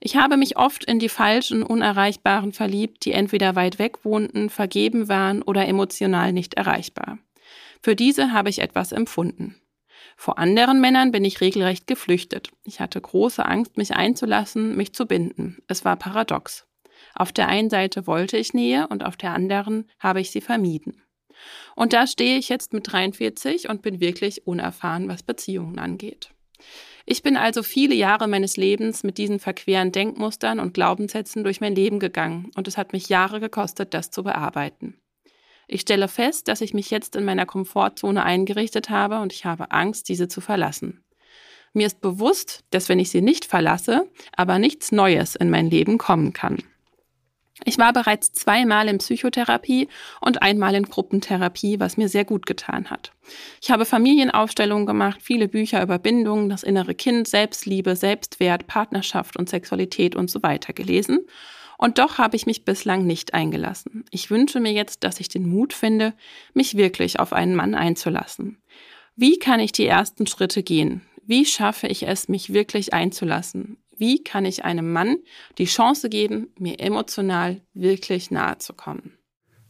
Ich 0.00 0.16
habe 0.16 0.36
mich 0.36 0.56
oft 0.56 0.84
in 0.84 0.98
die 0.98 1.08
falschen, 1.08 1.62
unerreichbaren 1.62 2.52
verliebt, 2.52 3.04
die 3.04 3.12
entweder 3.12 3.56
weit 3.56 3.78
weg 3.78 4.04
wohnten, 4.04 4.48
vergeben 4.48 5.08
waren 5.08 5.42
oder 5.42 5.66
emotional 5.66 6.32
nicht 6.32 6.54
erreichbar. 6.54 7.18
Für 7.82 7.96
diese 7.96 8.32
habe 8.32 8.50
ich 8.50 8.60
etwas 8.60 8.92
empfunden. 8.92 9.56
Vor 10.16 10.38
anderen 10.38 10.80
Männern 10.80 11.12
bin 11.12 11.24
ich 11.24 11.40
regelrecht 11.40 11.86
geflüchtet. 11.86 12.50
Ich 12.64 12.80
hatte 12.80 13.00
große 13.00 13.44
Angst, 13.44 13.76
mich 13.76 13.94
einzulassen, 13.94 14.76
mich 14.76 14.92
zu 14.92 15.06
binden. 15.06 15.58
Es 15.68 15.84
war 15.84 15.96
paradox. 15.96 16.66
Auf 17.14 17.32
der 17.32 17.48
einen 17.48 17.70
Seite 17.70 18.06
wollte 18.06 18.36
ich 18.36 18.54
Nähe 18.54 18.88
und 18.88 19.04
auf 19.04 19.16
der 19.16 19.32
anderen 19.32 19.88
habe 19.98 20.20
ich 20.20 20.30
sie 20.30 20.40
vermieden. 20.40 21.02
Und 21.74 21.92
da 21.92 22.06
stehe 22.06 22.38
ich 22.38 22.48
jetzt 22.48 22.72
mit 22.72 22.90
43 22.90 23.68
und 23.68 23.82
bin 23.82 24.00
wirklich 24.00 24.46
unerfahren, 24.46 25.08
was 25.08 25.22
Beziehungen 25.22 25.78
angeht. 25.78 26.30
Ich 27.06 27.22
bin 27.22 27.36
also 27.36 27.62
viele 27.62 27.94
Jahre 27.94 28.28
meines 28.28 28.56
Lebens 28.56 29.02
mit 29.02 29.16
diesen 29.16 29.38
verqueren 29.38 29.92
Denkmustern 29.92 30.60
und 30.60 30.74
Glaubenssätzen 30.74 31.42
durch 31.42 31.60
mein 31.60 31.74
Leben 31.74 32.00
gegangen 32.00 32.50
und 32.54 32.68
es 32.68 32.76
hat 32.76 32.92
mich 32.92 33.08
Jahre 33.08 33.40
gekostet, 33.40 33.94
das 33.94 34.10
zu 34.10 34.22
bearbeiten. 34.22 35.00
Ich 35.68 35.82
stelle 35.82 36.08
fest, 36.08 36.48
dass 36.48 36.60
ich 36.60 36.74
mich 36.74 36.90
jetzt 36.90 37.16
in 37.16 37.24
meiner 37.24 37.46
Komfortzone 37.46 38.22
eingerichtet 38.22 38.90
habe 38.90 39.20
und 39.20 39.32
ich 39.32 39.44
habe 39.44 39.70
Angst, 39.70 40.08
diese 40.08 40.28
zu 40.28 40.40
verlassen. 40.40 41.02
Mir 41.72 41.86
ist 41.86 42.00
bewusst, 42.00 42.64
dass 42.70 42.88
wenn 42.88 42.98
ich 42.98 43.10
sie 43.10 43.20
nicht 43.20 43.44
verlasse, 43.44 44.10
aber 44.36 44.58
nichts 44.58 44.92
Neues 44.92 45.34
in 45.34 45.50
mein 45.50 45.70
Leben 45.70 45.98
kommen 45.98 46.32
kann. 46.32 46.62
Ich 47.64 47.78
war 47.78 47.92
bereits 47.92 48.32
zweimal 48.32 48.88
in 48.88 48.98
Psychotherapie 48.98 49.88
und 50.20 50.42
einmal 50.42 50.74
in 50.74 50.84
Gruppentherapie, 50.84 51.80
was 51.80 51.96
mir 51.96 52.08
sehr 52.08 52.24
gut 52.24 52.46
getan 52.46 52.90
hat. 52.90 53.12
Ich 53.60 53.70
habe 53.70 53.84
Familienaufstellungen 53.84 54.86
gemacht, 54.86 55.20
viele 55.22 55.48
Bücher 55.48 55.82
über 55.82 55.98
Bindungen, 55.98 56.48
das 56.48 56.62
innere 56.62 56.94
Kind, 56.94 57.28
Selbstliebe, 57.28 57.96
Selbstwert, 57.96 58.66
Partnerschaft 58.66 59.36
und 59.36 59.48
Sexualität 59.48 60.14
und 60.14 60.30
so 60.30 60.42
weiter 60.42 60.72
gelesen. 60.72 61.26
Und 61.78 61.98
doch 61.98 62.18
habe 62.18 62.36
ich 62.36 62.46
mich 62.46 62.64
bislang 62.64 63.06
nicht 63.06 63.34
eingelassen. 63.34 64.04
Ich 64.10 64.30
wünsche 64.30 64.60
mir 64.60 64.72
jetzt, 64.72 65.04
dass 65.04 65.20
ich 65.20 65.28
den 65.28 65.48
Mut 65.48 65.72
finde, 65.72 66.12
mich 66.52 66.76
wirklich 66.76 67.20
auf 67.20 67.32
einen 67.32 67.54
Mann 67.54 67.74
einzulassen. 67.74 68.58
Wie 69.14 69.38
kann 69.38 69.60
ich 69.60 69.72
die 69.72 69.86
ersten 69.86 70.26
Schritte 70.26 70.62
gehen? 70.62 71.02
Wie 71.24 71.44
schaffe 71.44 71.86
ich 71.86 72.06
es, 72.06 72.28
mich 72.28 72.52
wirklich 72.52 72.94
einzulassen? 72.94 73.78
Wie 73.98 74.22
kann 74.22 74.44
ich 74.44 74.64
einem 74.64 74.92
Mann 74.92 75.16
die 75.58 75.64
Chance 75.64 76.08
geben, 76.08 76.52
mir 76.58 76.78
emotional 76.78 77.60
wirklich 77.74 78.30
nahe 78.30 78.58
zu 78.58 78.72
kommen? 78.72 79.18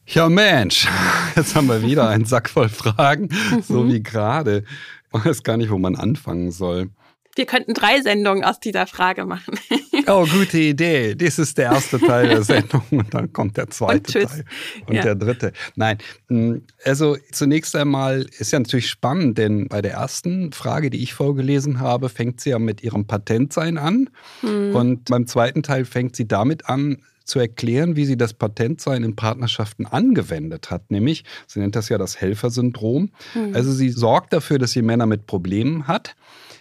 Ja, 0.07 0.29
Mensch, 0.29 0.87
jetzt 1.37 1.55
haben 1.55 1.69
wir 1.69 1.83
wieder 1.83 2.09
einen 2.09 2.25
Sack 2.25 2.51
voll 2.51 2.69
Fragen, 2.69 3.29
so 3.63 3.85
mhm. 3.85 3.93
wie 3.93 4.03
gerade. 4.03 4.65
Ich 5.13 5.25
weiß 5.25 5.43
gar 5.43 5.57
nicht, 5.57 5.71
wo 5.71 5.79
man 5.79 5.97
anfangen 5.97 6.51
soll. 6.51 6.91
Wir 7.35 7.47
könnten 7.47 7.73
drei 7.73 8.03
Sendungen 8.03 8.45
aus 8.45 8.61
dieser 8.61 8.87
Frage 8.87 9.25
machen. 9.25 9.59
Oh, 10.09 10.27
gute 10.27 10.59
Idee. 10.59 11.15
Das 11.15 11.39
ist 11.39 11.59
der 11.59 11.67
erste 11.67 11.99
Teil 11.99 12.29
der 12.29 12.43
Sendung 12.45 12.83
und 12.91 13.13
dann 13.13 13.33
kommt 13.33 13.57
der 13.57 13.69
zweite 13.71 14.21
und 14.21 14.29
Teil 14.29 14.45
und 14.87 14.95
ja. 14.95 15.03
der 15.03 15.15
dritte. 15.15 15.53
Nein, 15.77 15.99
mm, 16.29 16.57
also 16.85 17.17
zunächst 17.33 17.77
einmal 17.77 18.27
ist 18.39 18.53
ja 18.53 18.59
natürlich 18.59 18.89
spannend, 18.89 19.39
denn 19.39 19.69
bei 19.69 19.83
der 19.83 19.93
ersten 19.93 20.53
Frage, 20.53 20.91
die 20.91 21.03
ich 21.03 21.15
vorgelesen 21.15 21.81
habe, 21.81 22.09
fängt 22.09 22.41
sie 22.41 22.51
ja 22.51 22.59
mit 22.59 22.83
ihrem 22.83 23.07
Patentsein 23.07 23.79
an 23.79 24.11
mhm. 24.43 24.75
und 24.75 25.05
beim 25.07 25.27
zweiten 25.27 25.63
Teil 25.63 25.85
fängt 25.85 26.17
sie 26.17 26.27
damit 26.27 26.69
an, 26.69 26.99
zu 27.29 27.39
erklären, 27.39 27.95
wie 27.95 28.07
sie 28.07 28.17
das 28.17 28.33
Patentsein 28.33 29.05
in 29.05 29.15
Partnerschaften 29.15 29.87
angewendet 29.87 30.71
hat. 30.71 30.91
Nämlich, 30.91 31.25
sie 31.47 31.61
nennt 31.61 31.77
das 31.77 31.91
ja 31.91 31.99
das 31.99 32.21
Helfersyndrom. 32.21 33.11
Mhm. 33.35 33.55
Also 33.55 33.71
sie 33.73 33.91
sorgt 33.91 34.33
dafür, 34.33 34.59
dass 34.59 34.73
sie 34.73 34.83
Männer 34.83 35.07
mit 35.07 35.27
Problemen 35.27 35.87
hat, 35.87 36.17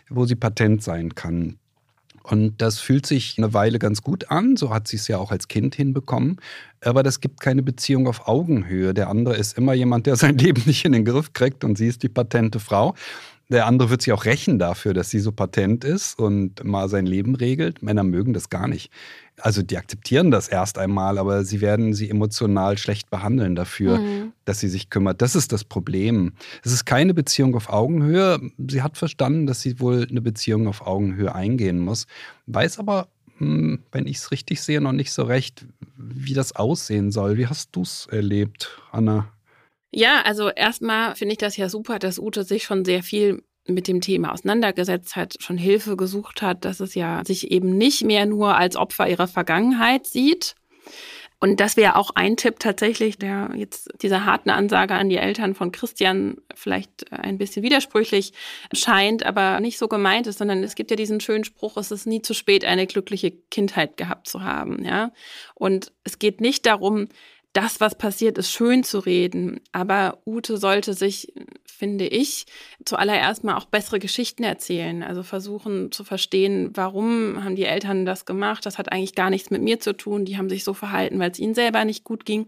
wo 0.10 0.26
sie 0.26 0.36
patent 0.36 0.84
sein 0.84 1.16
kann. 1.16 1.58
Und 2.30 2.62
das 2.62 2.80
fühlt 2.80 3.06
sich 3.06 3.36
eine 3.38 3.54
Weile 3.54 3.80
ganz 3.80 4.02
gut 4.02 4.30
an, 4.30 4.58
so 4.58 4.74
hat 4.74 4.88
sie 4.90 4.98
es 4.98 5.08
ja 5.08 5.18
auch 5.18 5.32
als 5.32 5.48
Kind 5.48 5.76
hinbekommen. 5.76 6.42
Aber 6.84 7.02
das 7.02 7.22
gibt 7.22 7.40
keine 7.40 7.64
Beziehung 7.64 8.06
auf 8.08 8.28
Augenhöhe. 8.28 8.94
Der 8.94 9.10
andere 9.10 9.38
ist 9.38 9.58
immer 9.58 9.74
jemand, 9.74 10.08
der 10.08 10.18
sein 10.18 10.38
Leben 10.38 10.62
nicht 10.66 10.84
in 10.84 10.92
den 10.92 11.06
Griff 11.06 11.32
kriegt 11.32 11.64
und 11.64 11.78
sie 11.78 11.88
ist 11.88 12.04
die 12.04 12.10
patente 12.10 12.60
Frau. 12.60 12.96
Der 13.50 13.66
andere 13.66 13.90
wird 13.90 14.02
sich 14.02 14.12
auch 14.12 14.26
rächen 14.26 14.60
dafür, 14.60 14.94
dass 14.94 15.10
sie 15.10 15.20
so 15.20 15.32
patent 15.32 15.86
ist 15.86 16.20
und 16.20 16.66
mal 16.66 16.90
sein 16.90 17.06
Leben 17.06 17.36
regelt. 17.36 17.82
Männer 17.82 18.04
mögen 18.04 18.34
das 18.34 18.50
gar 18.50 18.68
nicht. 18.68 18.92
Also 19.40 19.62
die 19.62 19.78
akzeptieren 19.78 20.32
das 20.32 20.50
erst 20.50 20.78
einmal, 20.78 21.18
aber 21.18 21.46
sie 21.46 21.62
werden 21.62 21.94
sie 21.94 22.10
emotional 22.10 22.78
schlecht 22.78 23.10
behandeln 23.10 23.56
dafür, 23.56 24.00
mhm. 24.00 24.34
dass 24.44 24.60
sie 24.60 24.68
sich 24.68 24.90
kümmert. 24.90 25.22
Das 25.22 25.36
ist 25.36 25.54
das 25.54 25.64
Problem. 25.64 26.34
Es 26.64 26.74
ist 26.74 26.86
keine 26.86 27.14
Beziehung 27.14 27.56
auf 27.56 27.70
Augenhöhe. 27.70 28.40
Sie 28.68 28.82
hat 28.82 28.98
verstanden, 28.98 29.48
dass 29.48 29.62
sie 29.62 29.80
wohl 29.80 30.06
eine 30.10 30.22
Beziehung 30.22 30.68
auf 30.68 30.86
Augenhöhe 30.86 31.34
eingehen 31.34 31.80
muss, 31.80 32.06
weiß 32.48 32.80
aber, 32.80 33.08
hm, 33.38 33.80
wenn 33.92 34.08
ich 34.08 34.18
es 34.18 34.32
richtig 34.32 34.62
sehe, 34.62 34.82
noch 34.82 34.92
nicht 34.92 35.12
so 35.12 35.24
recht, 35.24 35.66
wie 35.96 36.34
das 36.34 36.56
aussehen 36.56 37.12
soll. 37.12 37.38
Wie 37.38 37.48
hast 37.48 37.76
du 37.76 37.84
es 37.84 38.08
erlebt, 38.08 38.82
Anna? 38.92 39.30
Ja, 39.98 40.22
also 40.22 40.50
erstmal 40.50 41.16
finde 41.16 41.32
ich 41.32 41.40
das 41.40 41.58
ja 41.58 41.70
super, 41.70 41.98
dass 41.98 42.20
Ute 42.20 42.44
sich 42.44 42.66
schon 42.66 42.86
sehr 42.86 43.02
viel 43.02 43.42
mit 43.66 43.88
dem 43.88 44.00
Thema 44.00 44.32
auseinandergesetzt 44.32 45.16
hat, 45.16 45.38
schon 45.40 45.58
Hilfe 45.58 45.98
gesucht 45.98 46.44
hat, 46.44 46.66
dass 46.66 46.80
es 46.82 46.94
ja 46.94 47.24
sich 47.26 47.50
eben 47.50 47.80
nicht 47.80 48.04
mehr 48.04 48.28
nur 48.28 48.56
als 48.56 48.76
Opfer 48.76 49.10
ihrer 49.10 49.28
Vergangenheit 49.28 50.06
sieht. 50.06 50.54
Und 51.40 51.60
das 51.60 51.78
wäre 51.78 51.96
auch 51.96 52.12
ein 52.14 52.38
Tipp 52.38 52.60
tatsächlich, 52.60 53.18
der 53.18 53.50
jetzt 53.56 53.90
dieser 54.04 54.26
harten 54.26 54.52
Ansage 54.52 54.94
an 54.94 55.10
die 55.10 55.18
Eltern 55.18 55.56
von 55.56 55.72
Christian 55.72 56.38
vielleicht 56.54 57.12
ein 57.12 57.40
bisschen 57.40 57.64
widersprüchlich 57.64 58.34
scheint, 58.74 59.26
aber 59.26 59.60
nicht 59.60 59.80
so 59.80 59.88
gemeint 59.88 60.28
ist, 60.28 60.38
sondern 60.38 60.64
es 60.64 60.76
gibt 60.76 60.92
ja 60.92 60.96
diesen 60.96 61.22
schönen 61.22 61.44
Spruch, 61.44 61.76
es 61.78 61.90
ist 61.90 62.06
nie 62.06 62.22
zu 62.22 62.36
spät, 62.36 62.66
eine 62.66 62.86
glückliche 62.86 63.32
Kindheit 63.32 63.98
gehabt 63.98 64.28
zu 64.28 64.44
haben, 64.44 64.86
ja. 64.86 65.12
Und 65.56 65.92
es 66.04 66.20
geht 66.20 66.40
nicht 66.40 66.68
darum, 66.68 67.08
das, 67.58 67.82
was 67.82 67.96
passiert 67.96 68.38
ist, 68.38 68.52
schön 68.52 68.84
zu 68.84 69.00
reden. 69.00 69.62
Aber 69.72 70.20
Ute 70.28 70.58
sollte 70.58 70.94
sich, 70.94 71.34
finde 71.66 72.06
ich, 72.06 72.46
zuallererst 72.86 73.44
mal 73.44 73.58
auch 73.58 73.66
bessere 73.66 73.98
Geschichten 73.98 74.44
erzählen. 74.44 75.02
Also 75.02 75.24
versuchen 75.24 75.92
zu 75.92 76.04
verstehen, 76.04 76.70
warum 76.76 77.44
haben 77.44 77.56
die 77.56 77.66
Eltern 77.66 78.06
das 78.06 78.26
gemacht. 78.26 78.64
Das 78.68 78.78
hat 78.78 78.92
eigentlich 78.92 79.16
gar 79.16 79.32
nichts 79.32 79.50
mit 79.50 79.64
mir 79.64 79.80
zu 79.80 79.98
tun. 79.98 80.24
Die 80.24 80.38
haben 80.38 80.50
sich 80.50 80.64
so 80.64 80.76
verhalten, 80.76 81.18
weil 81.18 81.32
es 81.32 81.40
ihnen 81.40 81.56
selber 81.56 81.84
nicht 81.84 82.04
gut 82.04 82.26
ging. 82.26 82.46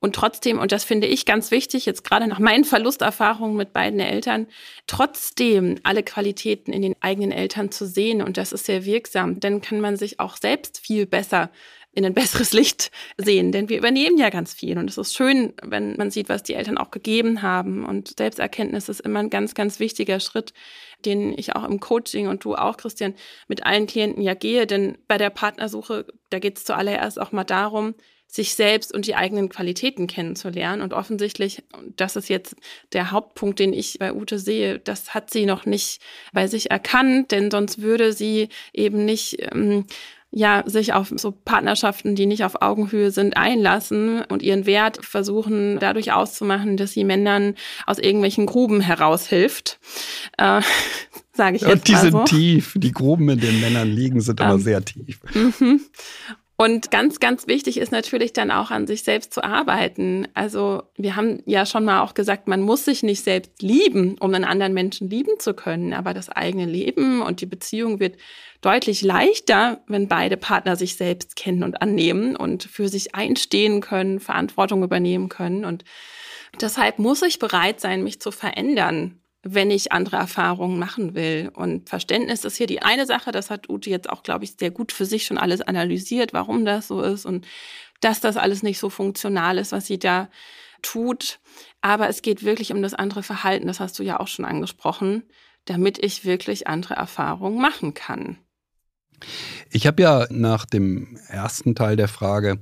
Und 0.00 0.14
trotzdem, 0.14 0.58
und 0.58 0.70
das 0.70 0.84
finde 0.84 1.06
ich 1.06 1.24
ganz 1.24 1.50
wichtig, 1.50 1.86
jetzt 1.86 2.04
gerade 2.04 2.26
nach 2.26 2.38
meinen 2.38 2.64
Verlusterfahrungen 2.64 3.56
mit 3.56 3.72
beiden 3.72 4.00
Eltern, 4.00 4.48
trotzdem 4.86 5.76
alle 5.82 6.02
Qualitäten 6.02 6.74
in 6.74 6.82
den 6.82 6.96
eigenen 7.00 7.32
Eltern 7.32 7.70
zu 7.70 7.86
sehen. 7.86 8.20
Und 8.20 8.36
das 8.36 8.52
ist 8.52 8.66
sehr 8.66 8.84
wirksam. 8.84 9.40
Dann 9.40 9.62
kann 9.62 9.80
man 9.80 9.96
sich 9.96 10.20
auch 10.20 10.36
selbst 10.36 10.78
viel 10.78 11.06
besser 11.06 11.50
in 11.92 12.04
ein 12.04 12.14
besseres 12.14 12.52
Licht 12.52 12.90
sehen. 13.16 13.52
Denn 13.52 13.68
wir 13.68 13.78
übernehmen 13.78 14.18
ja 14.18 14.30
ganz 14.30 14.52
viel. 14.52 14.78
Und 14.78 14.88
es 14.88 14.98
ist 14.98 15.14
schön, 15.14 15.52
wenn 15.62 15.96
man 15.96 16.10
sieht, 16.10 16.28
was 16.28 16.42
die 16.42 16.54
Eltern 16.54 16.78
auch 16.78 16.90
gegeben 16.90 17.42
haben. 17.42 17.84
Und 17.84 18.18
Selbsterkenntnis 18.18 18.88
ist 18.88 19.00
immer 19.00 19.20
ein 19.20 19.30
ganz, 19.30 19.54
ganz 19.54 19.80
wichtiger 19.80 20.20
Schritt, 20.20 20.52
den 21.04 21.36
ich 21.36 21.54
auch 21.54 21.64
im 21.64 21.80
Coaching 21.80 22.28
und 22.28 22.44
du 22.44 22.54
auch, 22.54 22.76
Christian, 22.76 23.14
mit 23.48 23.66
allen 23.66 23.86
Klienten 23.86 24.22
ja 24.22 24.34
gehe. 24.34 24.66
Denn 24.66 24.98
bei 25.08 25.18
der 25.18 25.30
Partnersuche, 25.30 26.06
da 26.30 26.38
geht 26.38 26.58
es 26.58 26.64
zuallererst 26.64 27.20
auch 27.20 27.32
mal 27.32 27.44
darum, 27.44 27.94
sich 28.32 28.54
selbst 28.54 28.94
und 28.94 29.06
die 29.06 29.14
eigenen 29.14 29.50
Qualitäten 29.50 30.06
kennenzulernen. 30.06 30.80
Und 30.80 30.94
offensichtlich, 30.94 31.62
das 31.96 32.16
ist 32.16 32.30
jetzt 32.30 32.56
der 32.94 33.10
Hauptpunkt, 33.10 33.58
den 33.58 33.74
ich 33.74 33.98
bei 33.98 34.14
Ute 34.14 34.38
sehe, 34.38 34.78
das 34.78 35.12
hat 35.12 35.28
sie 35.28 35.44
noch 35.44 35.66
nicht 35.66 36.00
bei 36.32 36.46
sich 36.46 36.70
erkannt, 36.70 37.30
denn 37.30 37.50
sonst 37.50 37.82
würde 37.82 38.14
sie 38.14 38.48
eben 38.72 39.04
nicht 39.04 39.36
ähm, 39.52 39.84
ja, 40.34 40.62
sich 40.66 40.94
auf 40.94 41.12
so 41.14 41.30
Partnerschaften, 41.30 42.14
die 42.14 42.24
nicht 42.24 42.42
auf 42.42 42.62
Augenhöhe 42.62 43.10
sind, 43.10 43.36
einlassen 43.36 44.22
und 44.24 44.42
ihren 44.42 44.64
Wert 44.64 45.04
versuchen 45.04 45.78
dadurch 45.78 46.12
auszumachen, 46.12 46.78
dass 46.78 46.92
sie 46.92 47.04
Männern 47.04 47.54
aus 47.86 47.98
irgendwelchen 47.98 48.46
Gruben 48.46 48.80
heraushilft. 48.80 49.78
Äh, 50.38 50.62
Sage 51.34 51.56
ich 51.56 51.62
ja, 51.62 51.70
jetzt 51.70 51.88
die 51.88 51.92
mal 51.92 52.00
sind 52.00 52.12
so. 52.12 52.24
tief. 52.24 52.74
Die 52.76 52.92
Gruben, 52.92 53.28
in 53.30 53.40
denen 53.40 53.60
Männern 53.60 53.88
liegen, 53.88 54.20
sind 54.20 54.40
aber 54.40 54.54
ähm, 54.54 54.60
sehr 54.60 54.84
tief. 54.84 55.18
Mhm. 55.34 55.80
Und 56.62 56.92
ganz, 56.92 57.18
ganz 57.18 57.48
wichtig 57.48 57.76
ist 57.76 57.90
natürlich 57.90 58.32
dann 58.32 58.52
auch 58.52 58.70
an 58.70 58.86
sich 58.86 59.02
selbst 59.02 59.34
zu 59.34 59.42
arbeiten. 59.42 60.28
Also 60.32 60.84
wir 60.96 61.16
haben 61.16 61.42
ja 61.44 61.66
schon 61.66 61.84
mal 61.84 62.02
auch 62.02 62.14
gesagt, 62.14 62.46
man 62.46 62.60
muss 62.60 62.84
sich 62.84 63.02
nicht 63.02 63.24
selbst 63.24 63.60
lieben, 63.60 64.16
um 64.20 64.32
einen 64.32 64.44
anderen 64.44 64.72
Menschen 64.72 65.10
lieben 65.10 65.40
zu 65.40 65.54
können. 65.54 65.92
Aber 65.92 66.14
das 66.14 66.28
eigene 66.28 66.66
Leben 66.66 67.20
und 67.20 67.40
die 67.40 67.46
Beziehung 67.46 67.98
wird 67.98 68.16
deutlich 68.60 69.02
leichter, 69.02 69.82
wenn 69.88 70.06
beide 70.06 70.36
Partner 70.36 70.76
sich 70.76 70.94
selbst 70.94 71.34
kennen 71.34 71.64
und 71.64 71.82
annehmen 71.82 72.36
und 72.36 72.62
für 72.62 72.86
sich 72.86 73.16
einstehen 73.16 73.80
können, 73.80 74.20
Verantwortung 74.20 74.84
übernehmen 74.84 75.28
können. 75.28 75.64
Und 75.64 75.82
deshalb 76.60 77.00
muss 77.00 77.22
ich 77.22 77.40
bereit 77.40 77.80
sein, 77.80 78.04
mich 78.04 78.20
zu 78.20 78.30
verändern 78.30 79.21
wenn 79.42 79.70
ich 79.70 79.92
andere 79.92 80.16
Erfahrungen 80.16 80.78
machen 80.78 81.14
will. 81.14 81.50
Und 81.54 81.88
Verständnis 81.88 82.44
ist 82.44 82.56
hier 82.56 82.66
die 82.66 82.82
eine 82.82 83.06
Sache. 83.06 83.32
Das 83.32 83.50
hat 83.50 83.68
Ute 83.68 83.90
jetzt 83.90 84.08
auch, 84.08 84.22
glaube 84.22 84.44
ich, 84.44 84.54
sehr 84.58 84.70
gut 84.70 84.92
für 84.92 85.04
sich 85.04 85.24
schon 85.24 85.38
alles 85.38 85.60
analysiert, 85.60 86.32
warum 86.32 86.64
das 86.64 86.88
so 86.88 87.02
ist 87.02 87.26
und 87.26 87.46
dass 88.00 88.20
das 88.20 88.36
alles 88.36 88.62
nicht 88.62 88.78
so 88.78 88.90
funktional 88.90 89.58
ist, 89.58 89.72
was 89.72 89.86
sie 89.86 89.98
da 89.98 90.28
tut. 90.82 91.40
Aber 91.80 92.08
es 92.08 92.22
geht 92.22 92.44
wirklich 92.44 92.72
um 92.72 92.82
das 92.82 92.94
andere 92.94 93.22
Verhalten. 93.22 93.66
Das 93.66 93.80
hast 93.80 93.98
du 93.98 94.02
ja 94.02 94.20
auch 94.20 94.28
schon 94.28 94.44
angesprochen, 94.44 95.22
damit 95.64 96.02
ich 96.02 96.24
wirklich 96.24 96.66
andere 96.66 96.94
Erfahrungen 96.94 97.60
machen 97.60 97.94
kann. 97.94 98.38
Ich 99.70 99.86
habe 99.86 100.02
ja 100.02 100.26
nach 100.30 100.66
dem 100.66 101.16
ersten 101.28 101.74
Teil 101.74 101.96
der 101.96 102.08
Frage 102.08 102.60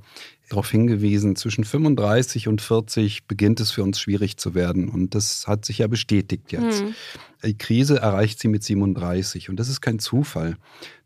darauf 0.51 0.69
hingewiesen, 0.69 1.35
zwischen 1.35 1.63
35 1.63 2.47
und 2.47 2.61
40 2.61 3.25
beginnt 3.25 3.59
es 3.59 3.71
für 3.71 3.83
uns 3.83 3.99
schwierig 3.99 4.37
zu 4.37 4.53
werden. 4.53 4.89
Und 4.89 5.15
das 5.15 5.47
hat 5.47 5.65
sich 5.65 5.79
ja 5.79 5.87
bestätigt 5.87 6.51
jetzt. 6.51 6.83
Mhm. 6.83 6.93
Die 7.43 7.57
Krise 7.57 7.99
erreicht 7.99 8.39
sie 8.39 8.49
mit 8.49 8.63
37 8.63 9.49
und 9.49 9.59
das 9.59 9.69
ist 9.69 9.81
kein 9.81 9.99
Zufall. 9.99 10.57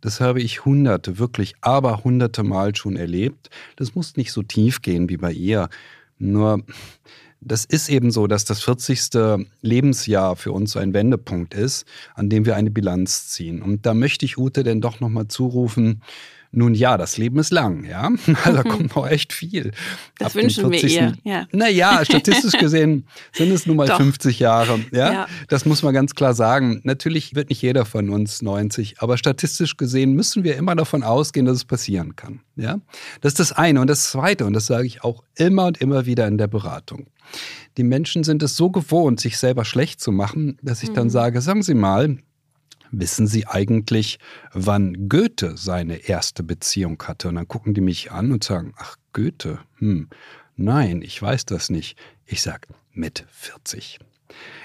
Das 0.02 0.20
habe 0.20 0.42
ich 0.42 0.66
hunderte, 0.66 1.20
wirklich 1.20 1.54
aber 1.62 2.04
hunderte 2.04 2.44
Mal 2.44 2.76
schon 2.76 2.98
erlebt. 2.98 3.50
Das 3.76 3.96
muss 3.96 4.18
nicht 4.18 4.32
so 4.32 4.42
tief 4.42 4.82
gehen 4.82 5.10
wie 5.10 5.18
bei 5.18 5.32
ihr. 5.32 5.70
Nur 6.18 6.64
das 7.40 7.64
ist 7.66 7.90
eben 7.90 8.10
so, 8.10 8.26
dass 8.26 8.44
das 8.44 8.64
40. 8.64 9.46
Lebensjahr 9.62 10.36
für 10.36 10.52
uns 10.52 10.72
so 10.72 10.80
ein 10.80 10.94
Wendepunkt 10.94 11.54
ist, 11.54 11.86
an 12.16 12.30
dem 12.30 12.46
wir 12.46 12.56
eine 12.56 12.72
Bilanz 12.72 13.30
ziehen. 13.30 13.62
Und 13.62 13.86
da 13.86 13.94
möchte 13.94 14.26
ich 14.26 14.38
Ute 14.38 14.64
denn 14.64 14.82
doch 14.82 15.00
nochmal 15.00 15.28
zurufen, 15.28 16.02
nun 16.56 16.74
ja, 16.74 16.98
das 16.98 17.18
Leben 17.18 17.40
ist 17.40 17.52
lang, 17.52 17.84
ja. 17.84 18.10
Da 18.46 18.64
kommt 18.64 18.96
noch 18.96 19.08
echt 19.08 19.34
viel. 19.34 19.72
Das 20.18 20.28
Ab 20.28 20.42
wünschen 20.42 20.70
40. 20.70 20.84
wir 20.84 21.02
ihr, 21.02 21.14
ja. 21.24 21.48
Naja, 21.52 22.04
statistisch 22.04 22.54
gesehen 22.54 23.08
sind 23.34 23.52
es 23.52 23.66
nun 23.66 23.78
mal 23.78 23.88
Doch. 23.88 23.98
50 23.98 24.40
Jahre, 24.40 24.80
ja? 24.92 25.12
ja. 25.12 25.28
Das 25.48 25.66
muss 25.66 25.84
man 25.84 25.94
ganz 25.94 26.16
klar 26.16 26.34
sagen. 26.34 26.82
Natürlich 26.84 27.36
wird 27.36 27.50
nicht 27.50 27.62
jeder 27.62 27.86
von 27.86 28.10
uns 28.10 28.42
90, 28.42 29.02
aber 29.02 29.18
statistisch 29.18 29.78
gesehen 29.78 30.14
müssen 30.14 30.44
wir 30.44 30.56
immer 30.56 30.76
davon 30.76 31.04
ausgehen, 31.04 31.46
dass 31.46 31.58
es 31.58 31.66
passieren 31.66 32.16
kann, 32.16 32.42
ja. 32.56 32.80
Das 33.22 33.34
ist 33.34 33.40
das 33.40 33.52
eine. 33.52 33.82
Und 33.82 33.90
das 33.90 34.12
zweite, 34.12 34.46
und 34.46 34.54
das 34.54 34.66
sage 34.66 34.88
ich 34.88 35.04
auch 35.04 35.24
immer 35.36 35.66
und 35.66 35.80
immer 35.80 36.06
wieder 36.06 36.28
in 36.28 36.38
der 36.38 36.48
Beratung. 36.48 37.08
Die 37.78 37.84
Menschen 37.84 38.24
sind 38.24 38.44
es 38.44 38.56
so 38.56 38.70
gewohnt, 38.70 39.20
sich 39.20 39.38
selber 39.38 39.66
schlecht 39.66 40.00
zu 40.00 40.12
machen, 40.12 40.58
dass 40.62 40.84
ich 40.84 40.90
mhm. 40.90 40.96
dann 40.96 41.10
sage, 41.10 41.42
sagen 41.42 41.64
Sie 41.64 41.74
mal, 41.74 42.18
Wissen 42.98 43.28
Sie 43.28 43.46
eigentlich, 43.46 44.20
wann 44.54 45.10
Goethe 45.10 45.58
seine 45.58 46.08
erste 46.08 46.44
Beziehung 46.44 47.02
hatte? 47.04 47.28
Und 47.28 47.36
dann 47.36 47.48
gucken 47.48 47.74
die 47.74 47.82
mich 47.82 48.12
an 48.12 48.32
und 48.32 48.44
sagen, 48.44 48.74
ach 48.78 48.96
Goethe, 49.12 49.60
hm, 49.80 50.10
nein, 50.56 51.02
ich 51.02 51.22
weiß 51.22 51.46
das 51.46 51.70
nicht. 51.70 51.98
Ich 52.26 52.42
sage, 52.42 52.70
mit 52.94 53.26
40. 53.30 54.00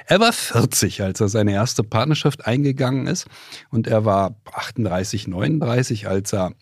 Er 0.07 0.21
war 0.21 0.33
40, 0.33 1.03
als 1.03 1.21
er 1.21 1.29
seine 1.29 1.53
erste 1.53 1.83
Partnerschaft 1.83 2.47
eingegangen 2.47 3.09
ist 3.09 3.27
und 3.71 3.89
er 3.89 4.05
war 4.05 4.37
38, 4.53 5.27
39, 5.27 6.07
als 6.07 6.33
er 6.33 6.53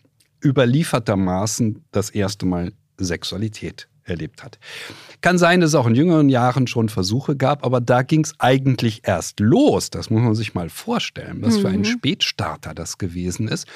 überliefertermaßen 0.43 1.85
das 1.91 2.09
erste 2.09 2.47
Mal 2.47 2.73
Sexualität 2.97 3.87
erlebt 4.09 4.43
hat. 4.43 4.59
Kann 5.21 5.37
sein, 5.37 5.61
dass 5.61 5.69
es 5.69 5.75
auch 5.75 5.87
in 5.87 5.95
jüngeren 5.95 6.29
Jahren 6.29 6.67
schon 6.67 6.89
Versuche 6.89 7.35
gab, 7.35 7.65
aber 7.65 7.81
da 7.81 8.01
ging 8.01 8.23
es 8.23 8.33
eigentlich 8.39 9.01
erst 9.05 9.39
los. 9.39 9.89
Das 9.89 10.09
muss 10.09 10.21
man 10.21 10.35
sich 10.35 10.53
mal 10.53 10.69
vorstellen, 10.69 11.37
was 11.41 11.57
mhm. 11.57 11.61
für 11.61 11.67
ein 11.69 11.79
mhm. 11.79 11.85
Spätstarter 11.85 12.73
das 12.73 12.97
gewesen 12.97 13.47
ist. 13.47 13.67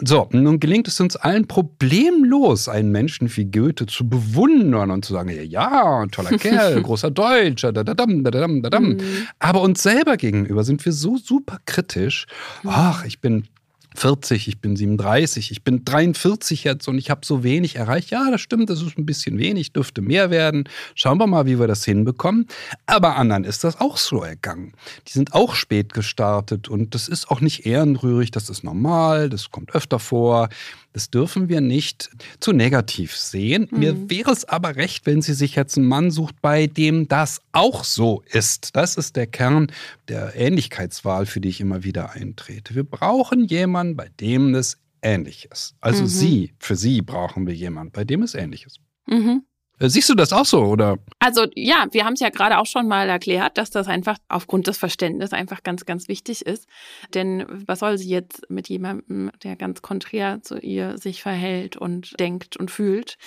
So, 0.00 0.28
nun 0.30 0.60
gelingt 0.60 0.86
es 0.86 1.00
uns 1.00 1.16
allen 1.16 1.48
problemlos, 1.48 2.68
einen 2.68 2.92
Menschen 2.92 3.34
wie 3.36 3.46
Goethe 3.46 3.86
zu 3.86 4.08
bewundern 4.08 4.92
und 4.92 5.04
zu 5.04 5.12
sagen, 5.12 5.30
ja, 5.30 5.42
ja 5.42 6.06
toller 6.06 6.30
Kerl, 6.38 6.80
großer 6.82 7.10
Deutscher, 7.10 7.72
da, 7.72 7.82
da, 7.82 7.94
dam, 7.94 8.22
da, 8.22 8.30
dam, 8.30 8.62
da, 8.62 8.70
dam. 8.70 8.90
Mhm. 8.90 8.98
Aber 9.40 9.60
uns 9.60 9.82
selber 9.82 10.16
gegenüber 10.16 10.62
sind 10.62 10.84
wir 10.84 10.92
so 10.92 11.16
super 11.16 11.58
kritisch. 11.66 12.26
Ach, 12.64 13.04
ich 13.04 13.20
bin 13.20 13.48
40, 13.98 14.46
ich 14.46 14.60
bin 14.60 14.76
37, 14.76 15.50
ich 15.50 15.64
bin 15.64 15.84
43 15.84 16.64
jetzt 16.64 16.86
und 16.88 16.98
ich 16.98 17.10
habe 17.10 17.26
so 17.26 17.42
wenig 17.42 17.76
erreicht. 17.76 18.10
Ja, 18.10 18.30
das 18.30 18.40
stimmt, 18.40 18.70
das 18.70 18.80
ist 18.80 18.96
ein 18.96 19.06
bisschen 19.06 19.38
wenig, 19.38 19.72
dürfte 19.72 20.02
mehr 20.02 20.30
werden. 20.30 20.68
Schauen 20.94 21.18
wir 21.18 21.26
mal, 21.26 21.46
wie 21.46 21.58
wir 21.58 21.66
das 21.66 21.84
hinbekommen. 21.84 22.46
Aber 22.86 23.16
anderen 23.16 23.44
ist 23.44 23.64
das 23.64 23.80
auch 23.80 23.96
so 23.96 24.22
ergangen. 24.22 24.72
Die 25.08 25.12
sind 25.12 25.34
auch 25.34 25.54
spät 25.54 25.92
gestartet 25.92 26.68
und 26.68 26.94
das 26.94 27.08
ist 27.08 27.30
auch 27.30 27.40
nicht 27.40 27.66
ehrenrührig, 27.66 28.30
das 28.30 28.48
ist 28.48 28.62
normal, 28.62 29.28
das 29.28 29.50
kommt 29.50 29.74
öfter 29.74 29.98
vor. 29.98 30.48
Das 30.92 31.10
dürfen 31.10 31.48
wir 31.48 31.60
nicht 31.60 32.10
zu 32.40 32.52
negativ 32.52 33.16
sehen. 33.16 33.68
Mhm. 33.70 33.78
Mir 33.78 34.10
wäre 34.10 34.30
es 34.30 34.44
aber 34.44 34.76
recht, 34.76 35.06
wenn 35.06 35.22
sie 35.22 35.34
sich 35.34 35.54
jetzt 35.54 35.76
einen 35.76 35.86
Mann 35.86 36.10
sucht, 36.10 36.40
bei 36.40 36.66
dem 36.66 37.08
das 37.08 37.40
auch 37.52 37.84
so 37.84 38.22
ist. 38.32 38.74
Das 38.74 38.96
ist 38.96 39.16
der 39.16 39.26
Kern 39.26 39.70
der 40.08 40.34
Ähnlichkeitswahl, 40.34 41.26
für 41.26 41.40
die 41.40 41.50
ich 41.50 41.60
immer 41.60 41.84
wieder 41.84 42.12
eintrete. 42.12 42.74
Wir 42.74 42.84
brauchen 42.84 43.44
jemanden, 43.44 43.96
bei 43.96 44.08
dem 44.20 44.54
es 44.54 44.78
ähnlich 45.02 45.48
ist. 45.52 45.74
Also 45.80 46.02
mhm. 46.02 46.08
sie, 46.08 46.54
für 46.58 46.76
sie 46.76 47.02
brauchen 47.02 47.46
wir 47.46 47.54
jemanden, 47.54 47.92
bei 47.92 48.04
dem 48.04 48.22
es 48.22 48.34
ähnlich 48.34 48.66
ist. 48.66 48.80
Mhm. 49.06 49.42
Äh, 49.80 49.88
siehst 49.88 50.08
du 50.08 50.14
das 50.14 50.32
auch 50.32 50.44
so, 50.44 50.62
oder? 50.62 50.98
Also 51.18 51.46
ja, 51.54 51.86
wir 51.90 52.04
haben 52.04 52.14
es 52.14 52.20
ja 52.20 52.30
gerade 52.30 52.58
auch 52.58 52.66
schon 52.66 52.88
mal 52.88 53.08
erklärt, 53.08 53.58
dass 53.58 53.70
das 53.70 53.86
einfach 53.86 54.18
aufgrund 54.28 54.66
des 54.66 54.78
Verständnisses 54.78 55.32
einfach 55.32 55.62
ganz, 55.62 55.86
ganz 55.86 56.08
wichtig 56.08 56.44
ist. 56.44 56.68
Denn 57.14 57.44
was 57.66 57.80
soll 57.80 57.98
sie 57.98 58.08
jetzt 58.08 58.48
mit 58.50 58.68
jemandem, 58.68 59.30
der 59.42 59.56
ganz 59.56 59.82
konträr 59.82 60.42
zu 60.42 60.58
ihr 60.58 60.98
sich 60.98 61.22
verhält 61.22 61.76
und 61.76 62.18
denkt 62.18 62.56
und 62.56 62.70
fühlt? 62.70 63.18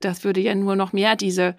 Das 0.00 0.24
würde 0.24 0.40
ja 0.40 0.54
nur 0.54 0.76
noch 0.76 0.92
mehr 0.92 1.16
diese 1.16 1.56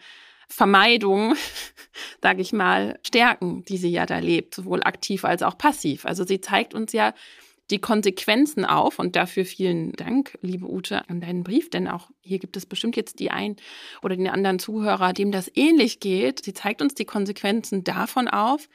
Vermeidung, 0.49 1.35
sage 2.21 2.41
ich 2.41 2.51
mal, 2.51 2.99
stärken, 3.05 3.63
die 3.65 3.77
sie 3.77 3.89
ja 3.89 4.05
da 4.05 4.19
lebt, 4.19 4.55
sowohl 4.55 4.83
aktiv 4.83 5.23
als 5.23 5.43
auch 5.43 5.57
passiv. 5.57 6.05
Also 6.05 6.25
sie 6.25 6.41
zeigt 6.41 6.73
uns 6.73 6.91
ja, 6.91 7.13
die 7.71 7.79
Konsequenzen 7.79 8.65
auf. 8.65 8.99
Und 8.99 9.15
dafür 9.15 9.45
vielen 9.45 9.93
Dank, 9.93 10.37
liebe 10.41 10.69
Ute, 10.69 11.09
an 11.09 11.21
deinen 11.21 11.43
Brief, 11.43 11.69
denn 11.69 11.87
auch 11.87 12.09
hier 12.21 12.39
gibt 12.39 12.57
es 12.57 12.65
bestimmt 12.65 12.95
jetzt 12.95 13.19
die 13.19 13.31
einen 13.31 13.55
oder 14.01 14.15
den 14.15 14.27
anderen 14.27 14.59
Zuhörer, 14.59 15.13
dem 15.13 15.31
das 15.31 15.49
ähnlich 15.55 15.99
geht. 15.99 16.43
Sie 16.43 16.53
zeigt 16.53 16.81
uns 16.81 16.93
die 16.93 17.05
Konsequenzen 17.05 17.83
davon 17.83 18.27
auf, 18.27 18.67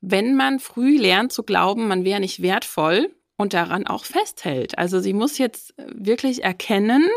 wenn 0.00 0.34
man 0.34 0.58
früh 0.58 0.98
lernt 0.98 1.32
zu 1.32 1.44
glauben, 1.44 1.86
man 1.86 2.04
wäre 2.04 2.20
nicht 2.20 2.42
wertvoll 2.42 3.14
und 3.36 3.54
daran 3.54 3.86
auch 3.86 4.04
festhält. 4.04 4.78
Also 4.78 5.00
sie 5.00 5.12
muss 5.12 5.38
jetzt 5.38 5.74
wirklich 5.76 6.42
erkennen, 6.42 7.08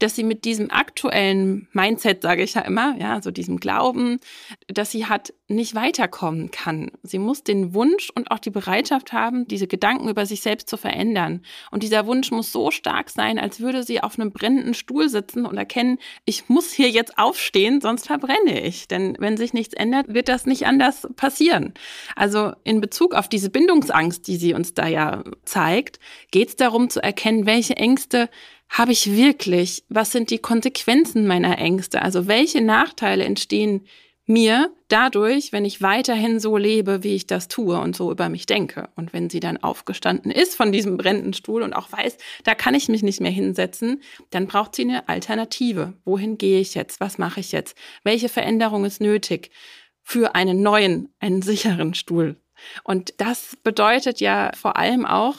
dass 0.00 0.16
sie 0.16 0.24
mit 0.24 0.44
diesem 0.44 0.70
aktuellen 0.70 1.68
Mindset, 1.72 2.22
sage 2.22 2.42
ich 2.42 2.54
ja 2.54 2.62
immer, 2.62 2.96
ja, 2.98 3.22
so 3.22 3.30
diesem 3.30 3.60
Glauben, 3.60 4.18
dass 4.66 4.90
sie 4.90 5.06
hat, 5.06 5.32
nicht 5.46 5.74
weiterkommen 5.74 6.50
kann. 6.50 6.92
Sie 7.02 7.18
muss 7.18 7.44
den 7.44 7.74
Wunsch 7.74 8.10
und 8.14 8.30
auch 8.30 8.38
die 8.38 8.50
Bereitschaft 8.50 9.12
haben, 9.12 9.46
diese 9.48 9.66
Gedanken 9.66 10.08
über 10.08 10.24
sich 10.24 10.42
selbst 10.42 10.68
zu 10.68 10.76
verändern. 10.76 11.42
Und 11.70 11.82
dieser 11.82 12.06
Wunsch 12.06 12.30
muss 12.30 12.52
so 12.52 12.70
stark 12.70 13.10
sein, 13.10 13.38
als 13.38 13.60
würde 13.60 13.82
sie 13.82 14.00
auf 14.00 14.18
einem 14.18 14.32
brennenden 14.32 14.74
Stuhl 14.74 15.08
sitzen 15.08 15.44
und 15.44 15.58
erkennen, 15.58 15.98
ich 16.24 16.48
muss 16.48 16.72
hier 16.72 16.88
jetzt 16.88 17.18
aufstehen, 17.18 17.80
sonst 17.80 18.06
verbrenne 18.06 18.60
ich. 18.62 18.88
Denn 18.88 19.16
wenn 19.18 19.36
sich 19.36 19.52
nichts 19.52 19.74
ändert, 19.74 20.14
wird 20.14 20.28
das 20.28 20.46
nicht 20.46 20.66
anders 20.66 21.06
passieren. 21.16 21.74
Also 22.16 22.52
in 22.64 22.80
Bezug 22.80 23.14
auf 23.14 23.28
diese 23.28 23.50
Bindungsangst, 23.50 24.26
die 24.28 24.36
sie 24.36 24.54
uns 24.54 24.72
da 24.72 24.86
ja 24.86 25.24
zeigt, 25.44 25.98
geht 26.30 26.48
es 26.48 26.56
darum 26.56 26.88
zu 26.88 27.02
erkennen, 27.02 27.44
welche 27.44 27.76
Ängste 27.76 28.30
habe 28.70 28.92
ich 28.92 29.12
wirklich? 29.12 29.84
Was 29.88 30.12
sind 30.12 30.30
die 30.30 30.38
Konsequenzen 30.38 31.26
meiner 31.26 31.58
Ängste? 31.58 32.02
Also 32.02 32.26
welche 32.26 32.62
Nachteile 32.62 33.24
entstehen 33.24 33.86
mir 34.30 34.72
dadurch, 34.86 35.50
wenn 35.52 35.64
ich 35.64 35.82
weiterhin 35.82 36.38
so 36.38 36.56
lebe, 36.56 37.02
wie 37.02 37.16
ich 37.16 37.26
das 37.26 37.48
tue 37.48 37.78
und 37.78 37.96
so 37.96 38.12
über 38.12 38.28
mich 38.28 38.46
denke. 38.46 38.88
Und 38.94 39.12
wenn 39.12 39.28
sie 39.28 39.40
dann 39.40 39.56
aufgestanden 39.56 40.30
ist 40.30 40.54
von 40.54 40.70
diesem 40.70 40.96
brennenden 40.96 41.34
Stuhl 41.34 41.62
und 41.62 41.72
auch 41.72 41.90
weiß, 41.90 42.16
da 42.44 42.54
kann 42.54 42.74
ich 42.74 42.88
mich 42.88 43.02
nicht 43.02 43.20
mehr 43.20 43.32
hinsetzen, 43.32 44.00
dann 44.30 44.46
braucht 44.46 44.76
sie 44.76 44.82
eine 44.82 45.08
Alternative. 45.08 45.94
Wohin 46.04 46.38
gehe 46.38 46.60
ich 46.60 46.74
jetzt? 46.74 47.00
Was 47.00 47.18
mache 47.18 47.40
ich 47.40 47.50
jetzt? 47.50 47.76
Welche 48.04 48.28
Veränderung 48.28 48.84
ist 48.84 49.00
nötig 49.00 49.50
für 50.02 50.36
einen 50.36 50.62
neuen, 50.62 51.08
einen 51.18 51.42
sicheren 51.42 51.94
Stuhl? 51.94 52.36
Und 52.84 53.14
das 53.18 53.56
bedeutet 53.64 54.20
ja 54.20 54.52
vor 54.54 54.76
allem 54.76 55.06
auch, 55.06 55.38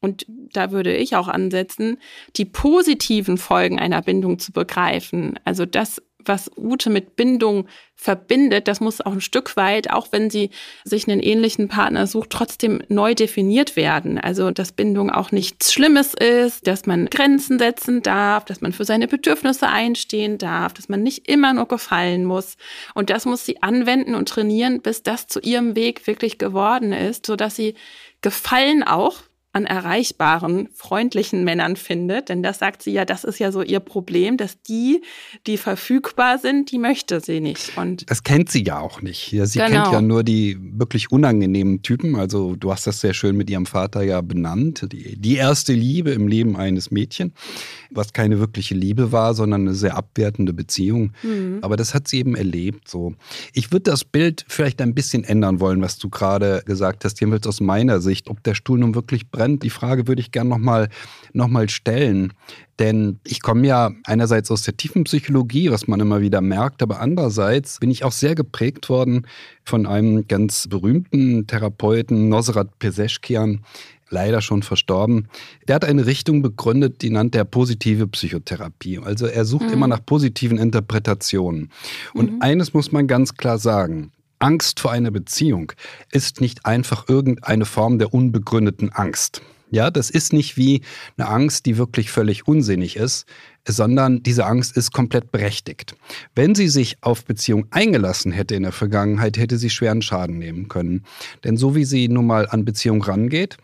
und 0.00 0.24
da 0.28 0.70
würde 0.70 0.94
ich 0.96 1.16
auch 1.16 1.28
ansetzen, 1.28 1.98
die 2.36 2.46
positiven 2.46 3.36
Folgen 3.36 3.78
einer 3.78 4.02
Bindung 4.02 4.38
zu 4.38 4.52
begreifen. 4.52 5.38
Also 5.44 5.66
das, 5.66 6.02
was 6.24 6.50
Ute 6.56 6.90
mit 6.90 7.16
Bindung 7.16 7.66
verbindet, 7.94 8.66
das 8.66 8.80
muss 8.80 9.00
auch 9.00 9.12
ein 9.12 9.20
Stück 9.20 9.56
weit, 9.56 9.90
auch 9.90 10.08
wenn 10.10 10.30
sie 10.30 10.50
sich 10.84 11.06
einen 11.06 11.20
ähnlichen 11.20 11.68
Partner 11.68 12.06
sucht, 12.06 12.30
trotzdem 12.30 12.82
neu 12.88 13.14
definiert 13.14 13.76
werden. 13.76 14.18
Also, 14.18 14.50
dass 14.50 14.72
Bindung 14.72 15.10
auch 15.10 15.32
nichts 15.32 15.72
Schlimmes 15.72 16.14
ist, 16.14 16.66
dass 16.66 16.86
man 16.86 17.06
Grenzen 17.06 17.58
setzen 17.58 18.02
darf, 18.02 18.46
dass 18.46 18.62
man 18.62 18.72
für 18.72 18.84
seine 18.84 19.06
Bedürfnisse 19.06 19.68
einstehen 19.68 20.38
darf, 20.38 20.72
dass 20.72 20.88
man 20.88 21.02
nicht 21.02 21.28
immer 21.28 21.52
nur 21.52 21.68
gefallen 21.68 22.24
muss. 22.24 22.56
Und 22.94 23.10
das 23.10 23.26
muss 23.26 23.44
sie 23.44 23.62
anwenden 23.62 24.14
und 24.14 24.28
trainieren, 24.28 24.80
bis 24.80 25.02
das 25.02 25.26
zu 25.26 25.40
ihrem 25.40 25.76
Weg 25.76 26.06
wirklich 26.06 26.38
geworden 26.38 26.92
ist, 26.94 27.26
sodass 27.26 27.56
sie 27.56 27.74
Gefallen 28.22 28.82
auch 28.82 29.16
an 29.52 29.66
erreichbaren, 29.66 30.68
freundlichen 30.74 31.42
Männern 31.42 31.74
findet. 31.74 32.28
Denn 32.28 32.42
das 32.42 32.60
sagt 32.60 32.82
sie 32.82 32.92
ja, 32.92 33.04
das 33.04 33.24
ist 33.24 33.40
ja 33.40 33.50
so 33.50 33.62
ihr 33.62 33.80
Problem, 33.80 34.36
dass 34.36 34.62
die, 34.62 35.02
die 35.46 35.56
verfügbar 35.56 36.38
sind, 36.38 36.70
die 36.70 36.78
möchte 36.78 37.20
sie 37.20 37.40
nicht. 37.40 37.76
Und 37.76 38.08
das 38.08 38.22
kennt 38.22 38.50
sie 38.50 38.62
ja 38.62 38.78
auch 38.78 39.02
nicht. 39.02 39.32
Ja, 39.32 39.46
sie 39.46 39.58
genau. 39.58 39.82
kennt 39.82 39.92
ja 39.92 40.00
nur 40.00 40.22
die 40.22 40.56
wirklich 40.60 41.10
unangenehmen 41.10 41.82
Typen. 41.82 42.14
Also 42.14 42.54
du 42.54 42.70
hast 42.70 42.86
das 42.86 43.00
sehr 43.00 43.12
schön 43.12 43.36
mit 43.36 43.50
ihrem 43.50 43.66
Vater 43.66 44.02
ja 44.02 44.20
benannt. 44.20 44.86
Die, 44.92 45.20
die 45.20 45.34
erste 45.34 45.72
Liebe 45.72 46.12
im 46.12 46.28
Leben 46.28 46.56
eines 46.56 46.92
Mädchen, 46.92 47.32
was 47.90 48.12
keine 48.12 48.38
wirkliche 48.38 48.76
Liebe 48.76 49.10
war, 49.10 49.34
sondern 49.34 49.62
eine 49.62 49.74
sehr 49.74 49.96
abwertende 49.96 50.52
Beziehung. 50.52 51.12
Mhm. 51.24 51.58
Aber 51.62 51.76
das 51.76 51.92
hat 51.92 52.06
sie 52.06 52.18
eben 52.18 52.36
erlebt. 52.36 52.88
So, 52.88 53.14
ich 53.52 53.72
würde 53.72 53.90
das 53.90 54.04
Bild 54.04 54.44
vielleicht 54.46 54.80
ein 54.80 54.94
bisschen 54.94 55.24
ändern 55.24 55.58
wollen, 55.58 55.82
was 55.82 55.98
du 55.98 56.08
gerade 56.08 56.62
gesagt 56.66 57.04
hast. 57.04 57.20
Jedenfalls 57.20 57.48
aus 57.48 57.60
meiner 57.60 58.00
Sicht, 58.00 58.30
ob 58.30 58.44
der 58.44 58.54
Stuhl 58.54 58.78
nun 58.78 58.94
wirklich 58.94 59.28
brennt. 59.40 59.62
Die 59.62 59.70
Frage 59.70 60.06
würde 60.06 60.20
ich 60.20 60.32
gerne 60.32 60.50
nochmal 60.50 60.88
noch 61.32 61.48
mal 61.48 61.68
stellen. 61.70 62.32
Denn 62.78 63.20
ich 63.26 63.42
komme 63.42 63.66
ja 63.66 63.90
einerseits 64.04 64.50
aus 64.50 64.62
der 64.62 64.76
tiefen 64.76 65.04
Psychologie, 65.04 65.70
was 65.70 65.86
man 65.86 66.00
immer 66.00 66.20
wieder 66.20 66.40
merkt, 66.40 66.82
aber 66.82 67.00
andererseits 67.00 67.78
bin 67.78 67.90
ich 67.90 68.04
auch 68.04 68.12
sehr 68.12 68.34
geprägt 68.34 68.88
worden 68.88 69.26
von 69.64 69.86
einem 69.86 70.26
ganz 70.26 70.66
berühmten 70.68 71.46
Therapeuten, 71.46 72.28
Nosrat 72.28 72.78
Peseschkian, 72.78 73.60
leider 74.08 74.40
schon 74.40 74.62
verstorben. 74.62 75.28
Der 75.68 75.76
hat 75.76 75.84
eine 75.84 76.06
Richtung 76.06 76.42
begründet, 76.42 77.02
die 77.02 77.10
nannt 77.10 77.34
er 77.34 77.44
positive 77.44 78.06
Psychotherapie. 78.08 78.98
Also 78.98 79.26
er 79.26 79.44
sucht 79.44 79.66
mhm. 79.66 79.72
immer 79.74 79.88
nach 79.88 80.04
positiven 80.04 80.58
Interpretationen. 80.58 81.70
Und 82.14 82.32
mhm. 82.32 82.42
eines 82.42 82.74
muss 82.74 82.92
man 82.92 83.06
ganz 83.06 83.34
klar 83.34 83.58
sagen. 83.58 84.10
Angst 84.40 84.80
vor 84.80 84.90
einer 84.90 85.10
Beziehung 85.10 85.72
ist 86.10 86.40
nicht 86.40 86.66
einfach 86.66 87.08
irgendeine 87.08 87.66
Form 87.66 87.98
der 87.98 88.12
unbegründeten 88.12 88.90
Angst. 88.90 89.42
Ja, 89.70 89.90
das 89.90 90.10
ist 90.10 90.32
nicht 90.32 90.56
wie 90.56 90.80
eine 91.16 91.28
Angst, 91.28 91.66
die 91.66 91.76
wirklich 91.76 92.10
völlig 92.10 92.48
unsinnig 92.48 92.96
ist, 92.96 93.26
sondern 93.68 94.22
diese 94.22 94.44
Angst 94.46 94.76
ist 94.76 94.92
komplett 94.92 95.30
berechtigt. 95.30 95.94
Wenn 96.34 96.56
sie 96.56 96.68
sich 96.68 96.96
auf 97.02 97.24
Beziehung 97.24 97.66
eingelassen 97.70 98.32
hätte 98.32 98.56
in 98.56 98.64
der 98.64 98.72
Vergangenheit, 98.72 99.36
hätte 99.36 99.58
sie 99.58 99.70
schweren 99.70 100.02
Schaden 100.02 100.38
nehmen 100.38 100.68
können. 100.68 101.04
Denn 101.44 101.56
so 101.56 101.76
wie 101.76 101.84
sie 101.84 102.08
nun 102.08 102.26
mal 102.26 102.48
an 102.48 102.64
Beziehung 102.64 103.02
rangeht, 103.02 103.58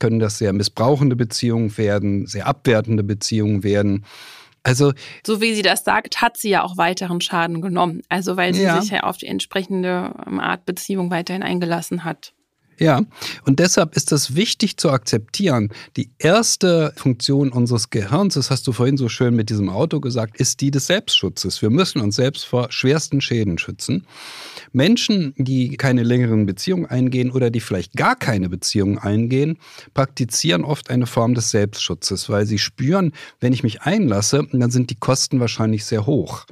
können 0.00 0.18
das 0.18 0.38
sehr 0.38 0.52
missbrauchende 0.52 1.14
Beziehungen 1.14 1.76
werden, 1.78 2.26
sehr 2.26 2.48
abwertende 2.48 3.04
Beziehungen 3.04 3.62
werden. 3.62 4.04
Also 4.64 4.92
so 5.26 5.40
wie 5.40 5.54
sie 5.54 5.62
das 5.62 5.84
sagt, 5.84 6.20
hat 6.20 6.36
sie 6.36 6.50
ja 6.50 6.62
auch 6.62 6.76
weiteren 6.76 7.20
Schaden 7.20 7.60
genommen. 7.60 8.02
Also 8.08 8.36
weil 8.36 8.54
sie 8.54 8.62
ja. 8.62 8.80
sich 8.80 8.90
ja 8.90 9.02
auf 9.02 9.16
die 9.16 9.26
entsprechende 9.26 10.14
ähm, 10.26 10.40
Art 10.40 10.64
Beziehung 10.66 11.10
weiterhin 11.10 11.42
eingelassen 11.42 12.04
hat. 12.04 12.32
Ja, 12.82 13.02
und 13.44 13.60
deshalb 13.60 13.94
ist 13.94 14.10
es 14.10 14.34
wichtig 14.34 14.76
zu 14.76 14.90
akzeptieren, 14.90 15.68
die 15.96 16.10
erste 16.18 16.92
Funktion 16.96 17.52
unseres 17.52 17.90
Gehirns, 17.90 18.34
das 18.34 18.50
hast 18.50 18.66
du 18.66 18.72
vorhin 18.72 18.96
so 18.96 19.08
schön 19.08 19.36
mit 19.36 19.50
diesem 19.50 19.68
Auto 19.68 20.00
gesagt, 20.00 20.36
ist 20.36 20.60
die 20.60 20.72
des 20.72 20.88
Selbstschutzes. 20.88 21.62
Wir 21.62 21.70
müssen 21.70 22.00
uns 22.00 22.16
selbst 22.16 22.44
vor 22.44 22.72
schwersten 22.72 23.20
Schäden 23.20 23.56
schützen. 23.58 24.04
Menschen, 24.72 25.32
die 25.36 25.76
keine 25.76 26.02
längeren 26.02 26.44
Beziehungen 26.44 26.86
eingehen 26.86 27.30
oder 27.30 27.50
die 27.50 27.60
vielleicht 27.60 27.92
gar 27.92 28.16
keine 28.16 28.48
Beziehungen 28.48 28.98
eingehen, 28.98 29.58
praktizieren 29.94 30.64
oft 30.64 30.90
eine 30.90 31.06
Form 31.06 31.34
des 31.34 31.52
Selbstschutzes, 31.52 32.28
weil 32.30 32.46
sie 32.46 32.58
spüren, 32.58 33.12
wenn 33.38 33.52
ich 33.52 33.62
mich 33.62 33.82
einlasse, 33.82 34.44
dann 34.50 34.72
sind 34.72 34.90
die 34.90 34.96
Kosten 34.96 35.38
wahrscheinlich 35.38 35.84
sehr 35.84 36.04
hoch 36.04 36.46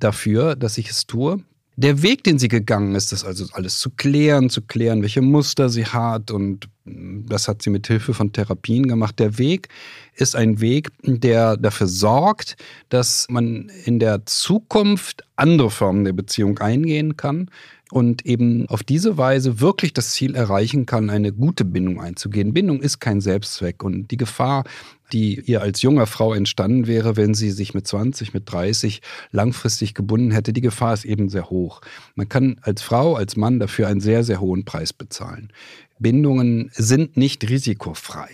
dafür, 0.00 0.56
dass 0.56 0.76
ich 0.76 0.90
es 0.90 1.06
tue 1.06 1.44
der 1.78 2.02
Weg, 2.02 2.24
den 2.24 2.40
sie 2.40 2.48
gegangen 2.48 2.96
ist, 2.96 3.12
das 3.12 3.24
also 3.24 3.46
alles 3.52 3.78
zu 3.78 3.90
klären, 3.90 4.50
zu 4.50 4.62
klären, 4.62 5.00
welche 5.02 5.22
Muster 5.22 5.68
sie 5.68 5.86
hat 5.86 6.32
und 6.32 6.68
Das 6.84 7.46
hat 7.46 7.62
sie 7.62 7.70
mit 7.70 7.86
Hilfe 7.86 8.14
von 8.14 8.32
Therapien 8.32 8.88
gemacht. 8.88 9.18
Der 9.18 9.38
Weg 9.38 9.68
ist 10.14 10.34
ein 10.34 10.60
Weg, 10.60 10.88
der 11.04 11.56
dafür 11.56 11.86
sorgt, 11.86 12.56
dass 12.88 13.26
man 13.28 13.70
in 13.84 13.98
der 13.98 14.26
Zukunft 14.26 15.22
andere 15.36 15.70
Formen 15.70 16.04
der 16.04 16.14
Beziehung 16.14 16.58
eingehen 16.58 17.16
kann 17.16 17.50
und 17.90 18.26
eben 18.26 18.68
auf 18.68 18.82
diese 18.82 19.16
Weise 19.16 19.60
wirklich 19.60 19.92
das 19.92 20.10
Ziel 20.12 20.34
erreichen 20.34 20.84
kann, 20.84 21.10
eine 21.10 21.32
gute 21.32 21.64
Bindung 21.64 22.00
einzugehen. 22.00 22.54
Bindung 22.54 22.80
ist 22.80 23.00
kein 23.00 23.20
Selbstzweck 23.20 23.84
und 23.84 24.10
die 24.10 24.16
Gefahr, 24.16 24.64
die 25.12 25.40
ihr 25.40 25.62
als 25.62 25.82
junger 25.82 26.06
Frau 26.06 26.34
entstanden 26.34 26.86
wäre, 26.86 27.16
wenn 27.16 27.34
sie 27.34 27.50
sich 27.50 27.74
mit 27.74 27.86
20, 27.86 28.34
mit 28.34 28.50
30 28.50 29.00
langfristig 29.30 29.94
gebunden 29.94 30.30
hätte, 30.30 30.52
die 30.52 30.60
Gefahr 30.60 30.94
ist 30.94 31.04
eben 31.04 31.28
sehr 31.28 31.50
hoch. 31.50 31.80
Man 32.14 32.28
kann 32.28 32.56
als 32.62 32.82
Frau, 32.82 33.14
als 33.14 33.36
Mann 33.36 33.58
dafür 33.58 33.88
einen 33.88 34.00
sehr, 34.00 34.24
sehr 34.24 34.40
hohen 34.40 34.64
Preis 34.64 34.92
bezahlen. 34.92 35.52
Bindungen 35.98 36.70
sind 36.74 37.16
nicht 37.16 37.48
risikofrei. 37.48 38.28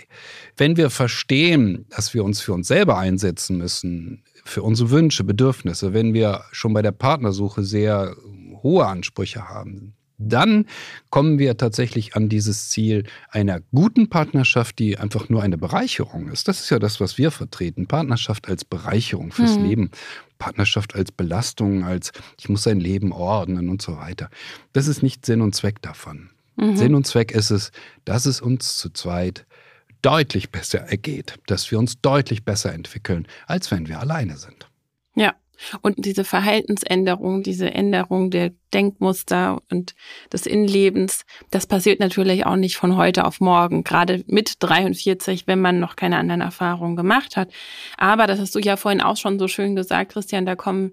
Wenn 0.56 0.76
wir 0.76 0.90
verstehen, 0.90 1.86
dass 1.88 2.12
wir 2.14 2.24
uns 2.24 2.40
für 2.40 2.52
uns 2.52 2.68
selber 2.68 2.98
einsetzen 2.98 3.56
müssen, 3.56 4.22
für 4.44 4.62
unsere 4.62 4.90
Wünsche, 4.90 5.24
Bedürfnisse, 5.24 5.94
wenn 5.94 6.12
wir 6.12 6.42
schon 6.52 6.74
bei 6.74 6.82
der 6.82 6.92
Partnersuche 6.92 7.64
sehr 7.64 8.14
hohe 8.62 8.86
Ansprüche 8.86 9.48
haben, 9.48 9.94
dann 10.24 10.66
kommen 11.10 11.38
wir 11.38 11.56
tatsächlich 11.56 12.16
an 12.16 12.28
dieses 12.28 12.70
Ziel 12.70 13.04
einer 13.30 13.60
guten 13.72 14.08
Partnerschaft, 14.08 14.78
die 14.78 14.98
einfach 14.98 15.28
nur 15.28 15.42
eine 15.42 15.58
Bereicherung 15.58 16.28
ist. 16.28 16.48
Das 16.48 16.60
ist 16.60 16.70
ja 16.70 16.78
das, 16.78 17.00
was 17.00 17.18
wir 17.18 17.30
vertreten. 17.30 17.86
Partnerschaft 17.86 18.48
als 18.48 18.64
Bereicherung 18.64 19.32
fürs 19.32 19.56
mhm. 19.56 19.64
Leben. 19.64 19.90
Partnerschaft 20.38 20.94
als 20.94 21.12
Belastung, 21.12 21.84
als 21.84 22.12
ich 22.38 22.48
muss 22.48 22.64
sein 22.64 22.80
Leben 22.80 23.12
ordnen 23.12 23.68
und 23.68 23.80
so 23.80 23.96
weiter. 23.96 24.30
Das 24.72 24.88
ist 24.88 25.02
nicht 25.02 25.24
Sinn 25.24 25.40
und 25.40 25.54
Zweck 25.54 25.80
davon. 25.80 26.30
Mhm. 26.56 26.76
Sinn 26.76 26.94
und 26.94 27.06
Zweck 27.06 27.32
ist 27.32 27.50
es, 27.50 27.70
dass 28.04 28.26
es 28.26 28.40
uns 28.40 28.76
zu 28.76 28.90
zweit 28.90 29.46
deutlich 30.02 30.50
besser 30.50 30.80
ergeht, 30.80 31.38
dass 31.46 31.70
wir 31.70 31.78
uns 31.78 32.00
deutlich 32.02 32.44
besser 32.44 32.72
entwickeln, 32.72 33.26
als 33.46 33.70
wenn 33.70 33.88
wir 33.88 34.00
alleine 34.00 34.36
sind. 34.36 34.68
Und 35.82 36.04
diese 36.04 36.24
Verhaltensänderung, 36.24 37.42
diese 37.42 37.70
Änderung 37.72 38.30
der 38.30 38.52
Denkmuster 38.72 39.60
und 39.70 39.94
des 40.32 40.46
Innenlebens, 40.46 41.24
das 41.50 41.66
passiert 41.66 42.00
natürlich 42.00 42.46
auch 42.46 42.56
nicht 42.56 42.76
von 42.76 42.96
heute 42.96 43.24
auf 43.24 43.40
morgen, 43.40 43.84
gerade 43.84 44.24
mit 44.26 44.54
43, 44.58 45.46
wenn 45.46 45.60
man 45.60 45.80
noch 45.80 45.96
keine 45.96 46.18
anderen 46.18 46.40
Erfahrungen 46.40 46.96
gemacht 46.96 47.36
hat. 47.36 47.50
Aber 47.96 48.26
das 48.26 48.40
hast 48.40 48.54
du 48.54 48.58
ja 48.58 48.76
vorhin 48.76 49.00
auch 49.00 49.16
schon 49.16 49.38
so 49.38 49.48
schön 49.48 49.76
gesagt, 49.76 50.12
Christian, 50.12 50.46
da 50.46 50.56
kommen 50.56 50.92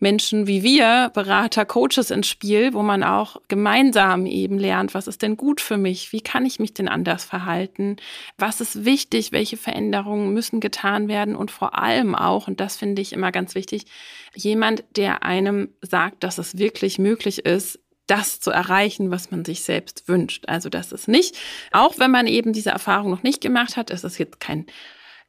Menschen 0.00 0.46
wie 0.46 0.62
wir, 0.62 1.10
Berater, 1.14 1.64
Coaches 1.64 2.10
ins 2.10 2.26
Spiel, 2.26 2.74
wo 2.74 2.82
man 2.82 3.02
auch 3.02 3.36
gemeinsam 3.48 4.26
eben 4.26 4.58
lernt, 4.58 4.92
was 4.92 5.06
ist 5.06 5.22
denn 5.22 5.36
gut 5.36 5.60
für 5.60 5.76
mich? 5.76 6.12
Wie 6.12 6.20
kann 6.20 6.44
ich 6.44 6.58
mich 6.58 6.74
denn 6.74 6.88
anders 6.88 7.24
verhalten? 7.24 7.96
Was 8.36 8.60
ist 8.60 8.84
wichtig? 8.84 9.32
Welche 9.32 9.56
Veränderungen 9.56 10.34
müssen 10.34 10.60
getan 10.60 11.08
werden? 11.08 11.36
Und 11.36 11.50
vor 11.50 11.78
allem 11.78 12.14
auch, 12.14 12.48
und 12.48 12.60
das 12.60 12.76
finde 12.76 13.02
ich 13.02 13.12
immer 13.12 13.32
ganz 13.32 13.54
wichtig, 13.54 13.86
jemand, 14.34 14.84
der 14.96 15.22
einem 15.22 15.70
sagt, 15.80 16.24
dass 16.24 16.38
es 16.38 16.58
wirklich 16.58 16.98
möglich 16.98 17.44
ist, 17.44 17.78
das 18.06 18.40
zu 18.40 18.50
erreichen, 18.50 19.10
was 19.10 19.30
man 19.30 19.44
sich 19.44 19.62
selbst 19.62 20.08
wünscht. 20.08 20.44
Also 20.48 20.68
das 20.68 20.92
ist 20.92 21.08
nicht, 21.08 21.36
auch 21.72 21.98
wenn 21.98 22.10
man 22.10 22.26
eben 22.26 22.52
diese 22.52 22.70
Erfahrung 22.70 23.10
noch 23.10 23.22
nicht 23.22 23.40
gemacht 23.40 23.76
hat, 23.76 23.90
ist 23.90 24.04
es 24.04 24.18
jetzt 24.18 24.40
kein 24.40 24.66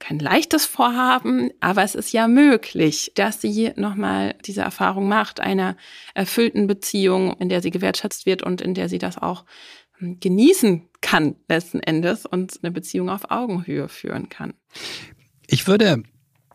kein 0.05 0.19
leichtes 0.19 0.67
Vorhaben, 0.67 1.49
aber 1.61 1.81
es 1.81 1.95
ist 1.95 2.11
ja 2.11 2.27
möglich, 2.27 3.13
dass 3.15 3.41
sie 3.41 3.71
nochmal 3.75 4.35
diese 4.45 4.61
Erfahrung 4.61 5.07
macht, 5.07 5.39
einer 5.39 5.75
erfüllten 6.13 6.67
Beziehung, 6.67 7.35
in 7.39 7.49
der 7.49 7.63
sie 7.63 7.71
gewertschätzt 7.71 8.27
wird 8.27 8.43
und 8.43 8.61
in 8.61 8.75
der 8.75 8.87
sie 8.87 8.99
das 8.99 9.17
auch 9.17 9.45
hm, 9.97 10.19
genießen 10.19 10.87
kann 11.01 11.35
letzten 11.49 11.79
Endes 11.79 12.27
und 12.27 12.59
eine 12.61 12.71
Beziehung 12.71 13.09
auf 13.09 13.31
Augenhöhe 13.31 13.89
führen 13.89 14.29
kann. 14.29 14.53
Ich 15.47 15.65
würde 15.65 16.03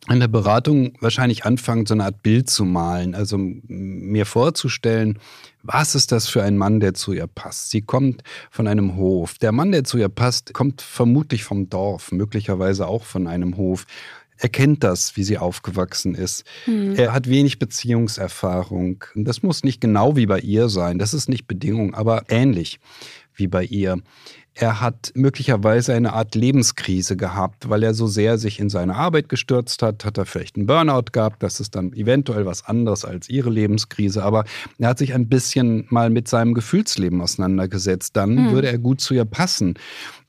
in 0.09 0.21
der 0.21 0.29
Beratung 0.29 0.95
wahrscheinlich 1.01 1.45
anfangen, 1.45 1.87
so 1.87 1.95
eine 1.95 2.05
Art 2.05 2.23
Bild 2.23 2.49
zu 2.49 2.65
malen, 2.65 3.15
also 3.15 3.37
mir 3.39 4.25
vorzustellen, 4.25 5.19
was 5.63 5.95
ist 5.95 6.11
das 6.11 6.27
für 6.27 6.43
ein 6.43 6.57
Mann, 6.57 6.81
der 6.81 6.95
zu 6.95 7.13
ihr 7.13 7.27
passt? 7.27 7.71
Sie 7.71 7.83
kommt 7.83 8.23
von 8.51 8.67
einem 8.67 8.97
Hof. 8.97 9.37
Der 9.39 9.53
Mann, 9.53 9.73
der 9.73 9.85
zu 9.85 9.99
ihr 9.99 10.09
passt, 10.09 10.55
kommt 10.55 10.81
vermutlich 10.81 11.45
vom 11.45 11.69
Dorf, 11.69 12.13
möglicherweise 12.13 12.87
auch 12.87 13.05
von 13.05 13.27
einem 13.27 13.59
Hof. 13.59 13.85
Er 14.39 14.49
kennt 14.49 14.83
das, 14.83 15.19
wie 15.19 15.23
sie 15.23 15.37
aufgewachsen 15.37 16.15
ist. 16.15 16.45
Hm. 16.65 16.95
Er 16.97 17.13
hat 17.13 17.29
wenig 17.29 17.59
Beziehungserfahrung. 17.59 19.05
Das 19.15 19.43
muss 19.43 19.65
nicht 19.65 19.83
genau 19.83 20.17
wie 20.17 20.25
bei 20.25 20.41
ihr 20.41 20.71
sein, 20.71 20.99
das 20.99 21.13
ist 21.13 21.29
nicht 21.29 21.47
Bedingung, 21.47 21.95
aber 21.95 22.25
ähnlich 22.31 22.81
wie 23.35 23.49
bei 23.49 23.65
ihr. 23.65 24.01
Er 24.55 24.81
hat 24.81 25.13
möglicherweise 25.15 25.95
eine 25.95 26.13
Art 26.13 26.35
Lebenskrise 26.35 27.17
gehabt, 27.17 27.69
weil 27.69 27.83
er 27.83 27.95
so 27.95 28.09
sehr 28.09 28.37
sich 28.37 28.59
in 28.59 28.69
seine 28.69 28.97
Arbeit 28.97 29.29
gestürzt 29.29 29.81
hat. 29.81 30.05
Hat 30.05 30.19
er 30.19 30.27
vielleicht 30.27 30.57
einen 30.57 30.67
Burnout 30.67 31.13
gehabt? 31.13 31.43
Das 31.43 31.61
ist 31.61 31.77
dann 31.77 31.93
eventuell 31.93 32.47
was 32.47 32.67
anderes 32.67 33.05
als 33.05 33.29
ihre 33.29 33.49
Lebenskrise. 33.49 34.25
Aber 34.25 34.45
er 34.79 34.89
hat 34.89 34.99
sich 34.99 35.15
ein 35.15 35.29
bisschen 35.29 35.87
mal 35.89 36.11
mit 36.11 36.27
seinem 36.27 36.55
Gefühlsleben 36.55 37.21
auseinandergesetzt. 37.21 38.17
Dann 38.17 38.37
hm. 38.37 38.53
würde 38.53 38.69
er 38.69 38.79
gut 38.79 39.01
zu 39.01 39.15
ihr 39.15 39.25
passen. 39.25 39.75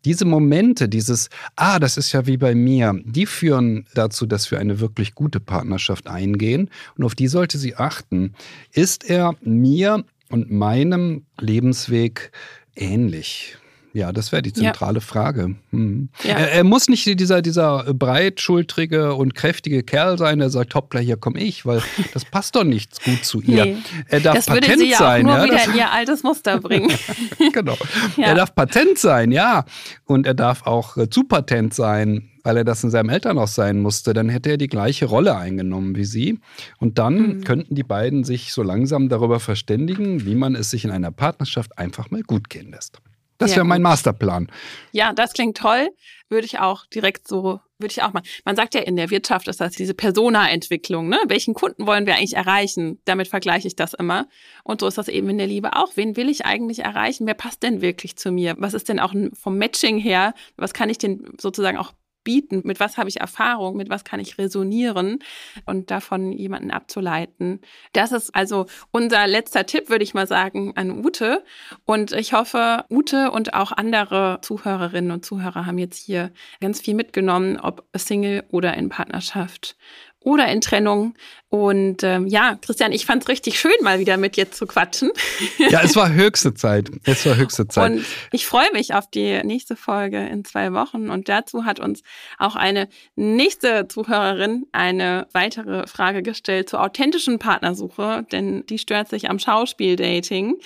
Diese 0.06 0.26
Momente, 0.26 0.88
dieses, 0.88 1.30
ah, 1.56 1.80
das 1.80 1.98
ist 1.98 2.12
ja 2.12 2.26
wie 2.28 2.38
bei 2.38 2.56
mir, 2.56 3.00
die 3.04 3.26
führen 3.26 3.86
dazu, 3.96 4.26
dass 4.26 4.50
wir 4.52 4.60
eine 4.60 4.80
wirklich 4.80 5.16
gute 5.16 5.40
Partnerschaft 5.40 6.08
eingehen. 6.08 6.70
Und 6.96 7.04
auf 7.04 7.16
die 7.16 7.28
sollte 7.28 7.58
sie 7.58 7.76
achten. 7.76 8.34
Ist 8.72 9.10
er 9.10 9.36
mir 9.42 10.04
und 10.30 10.52
meinem 10.52 11.26
Lebensweg 11.40 12.32
ähnlich? 12.76 13.58
Ja, 13.94 14.12
das 14.14 14.32
wäre 14.32 14.42
die 14.42 14.54
zentrale 14.54 15.00
ja. 15.00 15.02
Frage. 15.02 15.56
Hm. 15.72 16.10
Ja. 16.24 16.36
Er, 16.36 16.52
er, 16.52 16.64
muss 16.64 16.88
nicht 16.88 17.06
dieser, 17.20 17.42
dieser 17.42 17.94
breitschultrige 17.94 19.16
und 19.16 19.36
kräftige 19.36 19.84
Kerl 19.84 20.18
sein, 20.18 20.40
der 20.40 20.50
sagt, 20.50 20.76
hoppla, 20.76 21.02
hier 21.02 21.18
komme 21.18 21.40
ich, 21.40 21.66
weil 21.66 21.82
das 22.14 22.24
passt 22.24 22.56
doch 22.56 22.64
nicht 22.64 23.04
gut 23.04 23.26
zu 23.26 23.42
ihr. 23.42 23.66
Nee. 23.66 23.78
Er 24.08 24.22
darf 24.22 24.36
das 24.36 24.46
Patent 24.46 24.68
würde 24.68 24.80
sie 24.80 24.92
ja 24.92 24.98
sein. 24.98 25.26
Nur 25.26 25.38
ja, 25.38 25.44
wieder 25.44 25.66
in 25.66 25.76
ihr 25.76 25.92
altes 25.92 26.24
Muster 26.24 26.60
bringen. 26.60 26.92
genau. 27.54 27.78
Er 28.18 28.36
darf 28.36 28.56
Patent 28.56 28.98
sein, 28.98 29.32
ja. 29.32 29.66
Und 30.06 30.26
er 30.26 30.36
darf 30.36 30.66
auch 30.66 30.96
äh, 30.96 31.10
zu 31.10 31.24
Patent 31.24 31.74
sein, 31.74 32.30
weil 32.44 32.58
er 32.58 32.64
das 32.64 32.84
in 32.84 32.92
seinem 32.92 33.10
Elternhaus 33.10 33.56
sein 33.56 33.80
musste, 33.80 34.14
dann 34.14 34.30
hätte 34.30 34.52
er 34.52 34.58
die 34.58 34.68
gleiche 34.68 35.06
Rolle 35.06 35.36
eingenommen 35.36 35.96
wie 35.96 36.06
sie. 36.06 36.40
Und 36.80 36.98
dann 36.98 37.38
mhm. 37.38 37.44
könnten 37.44 37.76
die 37.76 37.84
beiden 37.84 38.24
sich 38.24 38.54
so 38.54 38.64
langsam 38.64 39.10
darüber 39.10 39.40
verständigen, 39.40 40.26
wie 40.26 40.36
man 40.36 40.56
es 40.56 40.70
sich 40.70 40.86
in 40.86 40.92
einer 40.92 41.12
Partnerschaft 41.12 41.78
einfach 41.78 42.10
mal 42.10 42.24
gut 42.24 42.50
gehen 42.50 42.72
lässt. 42.72 43.02
Das 43.42 43.56
wäre 43.56 43.66
mein 43.66 43.82
Masterplan. 43.82 44.48
Ja, 44.92 45.14
das 45.14 45.34
klingt 45.34 45.58
toll. 45.58 45.90
Würde 46.30 46.46
ich 46.46 46.60
auch 46.60 46.86
direkt 46.86 47.28
so, 47.28 47.60
würde 47.78 47.92
ich 47.92 48.02
auch 48.04 48.14
mal. 48.14 48.22
Man 48.46 48.56
sagt 48.56 48.74
ja 48.74 48.82
in 48.82 48.96
der 48.96 49.10
Wirtschaft 49.10 49.50
ist 49.50 49.60
das 49.60 49.74
diese 49.74 49.94
Persona-Entwicklung, 49.94 51.10
ne? 51.10 51.20
Welchen 51.28 51.54
Kunden 51.54 51.88
wollen 51.88 52.06
wir 52.06 52.16
eigentlich 52.16 52.38
erreichen? 52.38 53.02
Damit 53.04 53.28
vergleiche 53.28 53.68
ich 53.68 53.76
das 53.76 53.94
immer. 53.94 54.28
Und 54.64 54.80
so 54.80 54.88
ist 54.88 54.98
das 54.98 55.10
eben 55.10 55.30
in 55.30 55.38
der 55.38 55.48
Liebe 55.48 55.76
auch. 55.76 55.92
Wen 55.96 56.16
will 56.16 56.30
ich 56.30 56.46
eigentlich 56.46 56.80
erreichen? 56.80 57.28
Wer 57.28 57.34
passt 57.34 57.64
denn 57.64 57.82
wirklich 57.82 58.16
zu 58.16 58.32
mir? 58.32 58.56
Was 58.58 58.74
ist 58.74 58.88
denn 58.88 59.00
auch 59.00 59.14
vom 59.34 59.58
Matching 59.58 59.98
her? 59.98 60.34
Was 60.56 60.74
kann 60.74 60.90
ich 60.90 60.98
denn 60.98 61.26
sozusagen 61.38 61.78
auch 61.78 61.92
bieten, 62.24 62.62
mit 62.64 62.80
was 62.80 62.98
habe 62.98 63.10
ich 63.10 63.20
Erfahrung, 63.20 63.78
mit 63.78 63.90
was 63.90 64.04
kann 64.04 64.20
ich 64.20 64.38
resonieren 64.38 65.20
und 65.66 65.92
davon 65.92 66.32
jemanden 66.32 66.72
abzuleiten. 66.72 67.62
Das 67.94 68.12
ist 68.12 68.34
also 68.36 68.66
unser 68.92 69.28
letzter 69.28 69.66
Tipp, 69.66 69.90
würde 69.90 70.04
ich 70.04 70.14
mal 70.14 70.28
sagen, 70.28 70.74
an 70.76 71.04
Ute. 71.04 71.44
Und 71.86 72.12
ich 72.12 72.34
hoffe, 72.34 72.86
Ute 72.90 73.32
und 73.32 73.54
auch 73.54 73.72
andere 73.72 74.40
Zuhörerinnen 74.42 75.12
und 75.12 75.26
Zuhörer 75.26 75.66
haben 75.66 75.78
jetzt 75.78 75.98
hier 75.98 76.32
ganz 76.60 76.82
viel 76.82 76.94
mitgenommen, 76.94 77.60
ob 77.60 77.86
Single 77.96 78.44
oder 78.50 78.76
in 78.76 78.90
Partnerschaft 78.90 79.78
oder 80.24 80.48
in 80.48 80.62
Trennung. 80.62 81.16
Und 81.50 82.04
ähm, 82.04 82.28
ja, 82.28 82.58
Christian, 82.62 82.92
ich 82.92 83.06
fand 83.06 83.24
es 83.24 83.30
richtig 83.30 83.60
schön, 83.60 83.74
mal 83.82 84.00
wieder 84.00 84.16
mit 84.18 84.38
dir 84.38 84.52
zu 84.52 84.66
quatschen. 84.66 85.12
Ja, 85.58 85.82
es 85.84 85.96
war 85.96 86.14
höchste 86.14 86.54
Zeit. 86.54 86.90
Es 87.04 87.26
war 87.26 87.36
höchste 87.36 87.68
Zeit. 87.68 87.92
Und 87.92 88.06
ich 88.32 88.46
freue 88.46 88.72
mich 88.72 88.94
auf 88.94 89.10
die 89.10 89.42
nächste 89.44 89.76
Folge 89.76 90.26
in 90.26 90.46
zwei 90.46 90.72
Wochen. 90.74 91.10
Und 91.10 91.28
dazu 91.28 91.66
hat 91.66 91.80
uns 91.80 92.04
auch 92.38 92.56
eine 92.56 92.88
nächste 93.16 93.88
Zuhörerin 93.88 94.66
eine 94.72 95.28
weitere 95.34 95.88
Frage 95.88 96.22
gestellt 96.22 96.70
zur 96.70 96.82
authentischen 96.82 97.40
Partnersuche, 97.40 98.26
denn 98.32 98.66
die 98.68 98.78
stört 98.78 99.10
sich 99.10 99.30
am 99.30 99.40
Schauspieldating. 99.40 100.60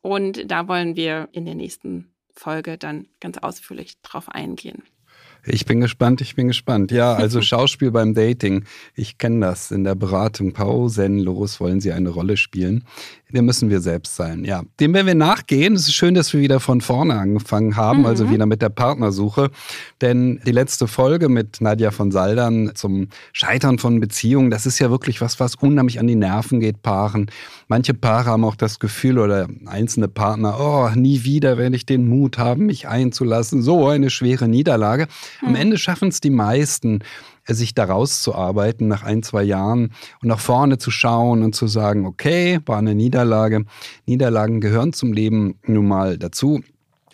Und 0.00 0.50
da 0.50 0.68
wollen 0.68 0.96
wir 0.96 1.28
in 1.32 1.44
der 1.44 1.54
nächsten 1.54 2.12
Folge 2.34 2.78
dann 2.78 3.08
ganz 3.20 3.38
ausführlich 3.38 4.00
drauf 4.02 4.28
eingehen. 4.28 4.82
Ich 5.44 5.66
bin 5.66 5.80
gespannt, 5.80 6.20
ich 6.20 6.36
bin 6.36 6.48
gespannt. 6.48 6.92
Ja, 6.92 7.14
also 7.14 7.40
Schauspiel 7.42 7.90
beim 7.90 8.14
Dating. 8.14 8.64
Ich 8.94 9.18
kenne 9.18 9.46
das 9.46 9.70
in 9.70 9.84
der 9.84 9.94
Beratung 9.94 10.52
pausenlos 10.52 11.60
wollen 11.60 11.80
Sie 11.80 11.92
eine 11.92 12.10
Rolle 12.10 12.36
spielen. 12.36 12.84
Wir 13.32 13.42
müssen 13.42 13.70
wir 13.70 13.80
selbst 13.80 14.14
sein. 14.14 14.44
Ja, 14.44 14.62
dem 14.78 14.94
werden 14.94 15.06
wir 15.06 15.14
nachgehen. 15.14 15.74
Es 15.74 15.88
ist 15.88 15.94
schön, 15.94 16.14
dass 16.14 16.32
wir 16.32 16.40
wieder 16.40 16.60
von 16.60 16.80
vorne 16.80 17.14
angefangen 17.14 17.76
haben, 17.76 18.00
mhm. 18.00 18.06
also 18.06 18.30
wieder 18.30 18.46
mit 18.46 18.62
der 18.62 18.68
Partnersuche. 18.68 19.50
Denn 20.00 20.40
die 20.46 20.52
letzte 20.52 20.86
Folge 20.86 21.28
mit 21.28 21.60
Nadja 21.60 21.90
von 21.90 22.10
Saldern 22.10 22.72
zum 22.74 23.08
Scheitern 23.32 23.78
von 23.78 24.00
Beziehungen, 24.00 24.50
das 24.50 24.66
ist 24.66 24.78
ja 24.78 24.90
wirklich 24.90 25.20
was, 25.20 25.40
was 25.40 25.54
unheimlich 25.54 25.98
an 25.98 26.06
die 26.06 26.14
Nerven 26.14 26.60
geht, 26.60 26.82
Paaren. 26.82 27.30
Manche 27.68 27.94
Paare 27.94 28.30
haben 28.30 28.44
auch 28.44 28.56
das 28.56 28.78
Gefühl 28.78 29.18
oder 29.18 29.48
einzelne 29.66 30.08
Partner, 30.08 30.58
oh, 30.60 30.90
nie 30.94 31.24
wieder 31.24 31.56
werde 31.56 31.76
ich 31.76 31.86
den 31.86 32.08
Mut 32.08 32.38
haben, 32.38 32.66
mich 32.66 32.86
einzulassen. 32.86 33.62
So 33.62 33.88
eine 33.88 34.10
schwere 34.10 34.48
Niederlage. 34.48 35.08
Mhm. 35.40 35.48
Am 35.48 35.54
Ende 35.54 35.78
schaffen 35.78 36.08
es 36.08 36.20
die 36.20 36.30
meisten 36.30 37.00
sich 37.46 37.74
da 37.74 37.84
rauszuarbeiten 37.84 38.88
nach 38.88 39.02
ein, 39.02 39.22
zwei 39.22 39.42
Jahren 39.42 39.92
und 40.22 40.28
nach 40.28 40.40
vorne 40.40 40.78
zu 40.78 40.90
schauen 40.90 41.42
und 41.42 41.54
zu 41.54 41.66
sagen, 41.66 42.06
okay, 42.06 42.60
war 42.66 42.78
eine 42.78 42.94
Niederlage. 42.94 43.64
Niederlagen 44.06 44.60
gehören 44.60 44.92
zum 44.92 45.12
Leben 45.12 45.58
nun 45.66 45.86
mal 45.86 46.18
dazu. 46.18 46.62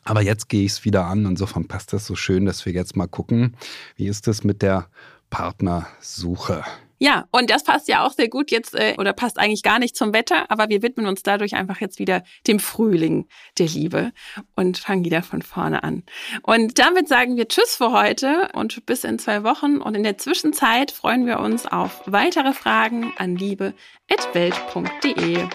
Aber 0.04 0.22
jetzt 0.22 0.48
gehe 0.48 0.64
ich 0.64 0.72
es 0.72 0.84
wieder 0.84 1.06
an. 1.06 1.26
Insofern 1.26 1.68
passt 1.68 1.92
das 1.92 2.06
so 2.06 2.14
schön, 2.14 2.46
dass 2.46 2.64
wir 2.64 2.72
jetzt 2.72 2.96
mal 2.96 3.08
gucken, 3.08 3.56
wie 3.96 4.06
ist 4.06 4.26
es 4.28 4.42
mit 4.42 4.62
der 4.62 4.88
Partnersuche. 5.28 6.64
Ja, 6.98 7.28
und 7.30 7.50
das 7.50 7.64
passt 7.64 7.88
ja 7.88 8.04
auch 8.04 8.12
sehr 8.12 8.28
gut 8.28 8.50
jetzt 8.50 8.74
äh, 8.74 8.94
oder 8.98 9.12
passt 9.12 9.38
eigentlich 9.38 9.62
gar 9.62 9.78
nicht 9.78 9.96
zum 9.96 10.12
Wetter, 10.12 10.50
aber 10.50 10.68
wir 10.68 10.82
widmen 10.82 11.06
uns 11.06 11.22
dadurch 11.22 11.54
einfach 11.54 11.80
jetzt 11.80 11.98
wieder 11.98 12.22
dem 12.46 12.58
Frühling 12.58 13.26
der 13.58 13.68
Liebe 13.68 14.12
und 14.56 14.78
fangen 14.78 15.04
wieder 15.04 15.22
von 15.22 15.42
vorne 15.42 15.84
an. 15.84 16.02
Und 16.42 16.78
damit 16.78 17.08
sagen 17.08 17.36
wir 17.36 17.48
Tschüss 17.48 17.76
für 17.76 17.92
heute 17.92 18.48
und 18.54 18.84
bis 18.86 19.04
in 19.04 19.18
zwei 19.18 19.44
Wochen. 19.44 19.78
Und 19.78 19.94
in 19.94 20.02
der 20.02 20.18
Zwischenzeit 20.18 20.90
freuen 20.90 21.26
wir 21.26 21.40
uns 21.40 21.66
auf 21.66 22.02
weitere 22.06 22.52
Fragen 22.52 23.12
an 23.16 23.36
liebe.welt.de. 23.36 25.46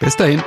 Bis 0.00 0.16
dahin. 0.16 0.42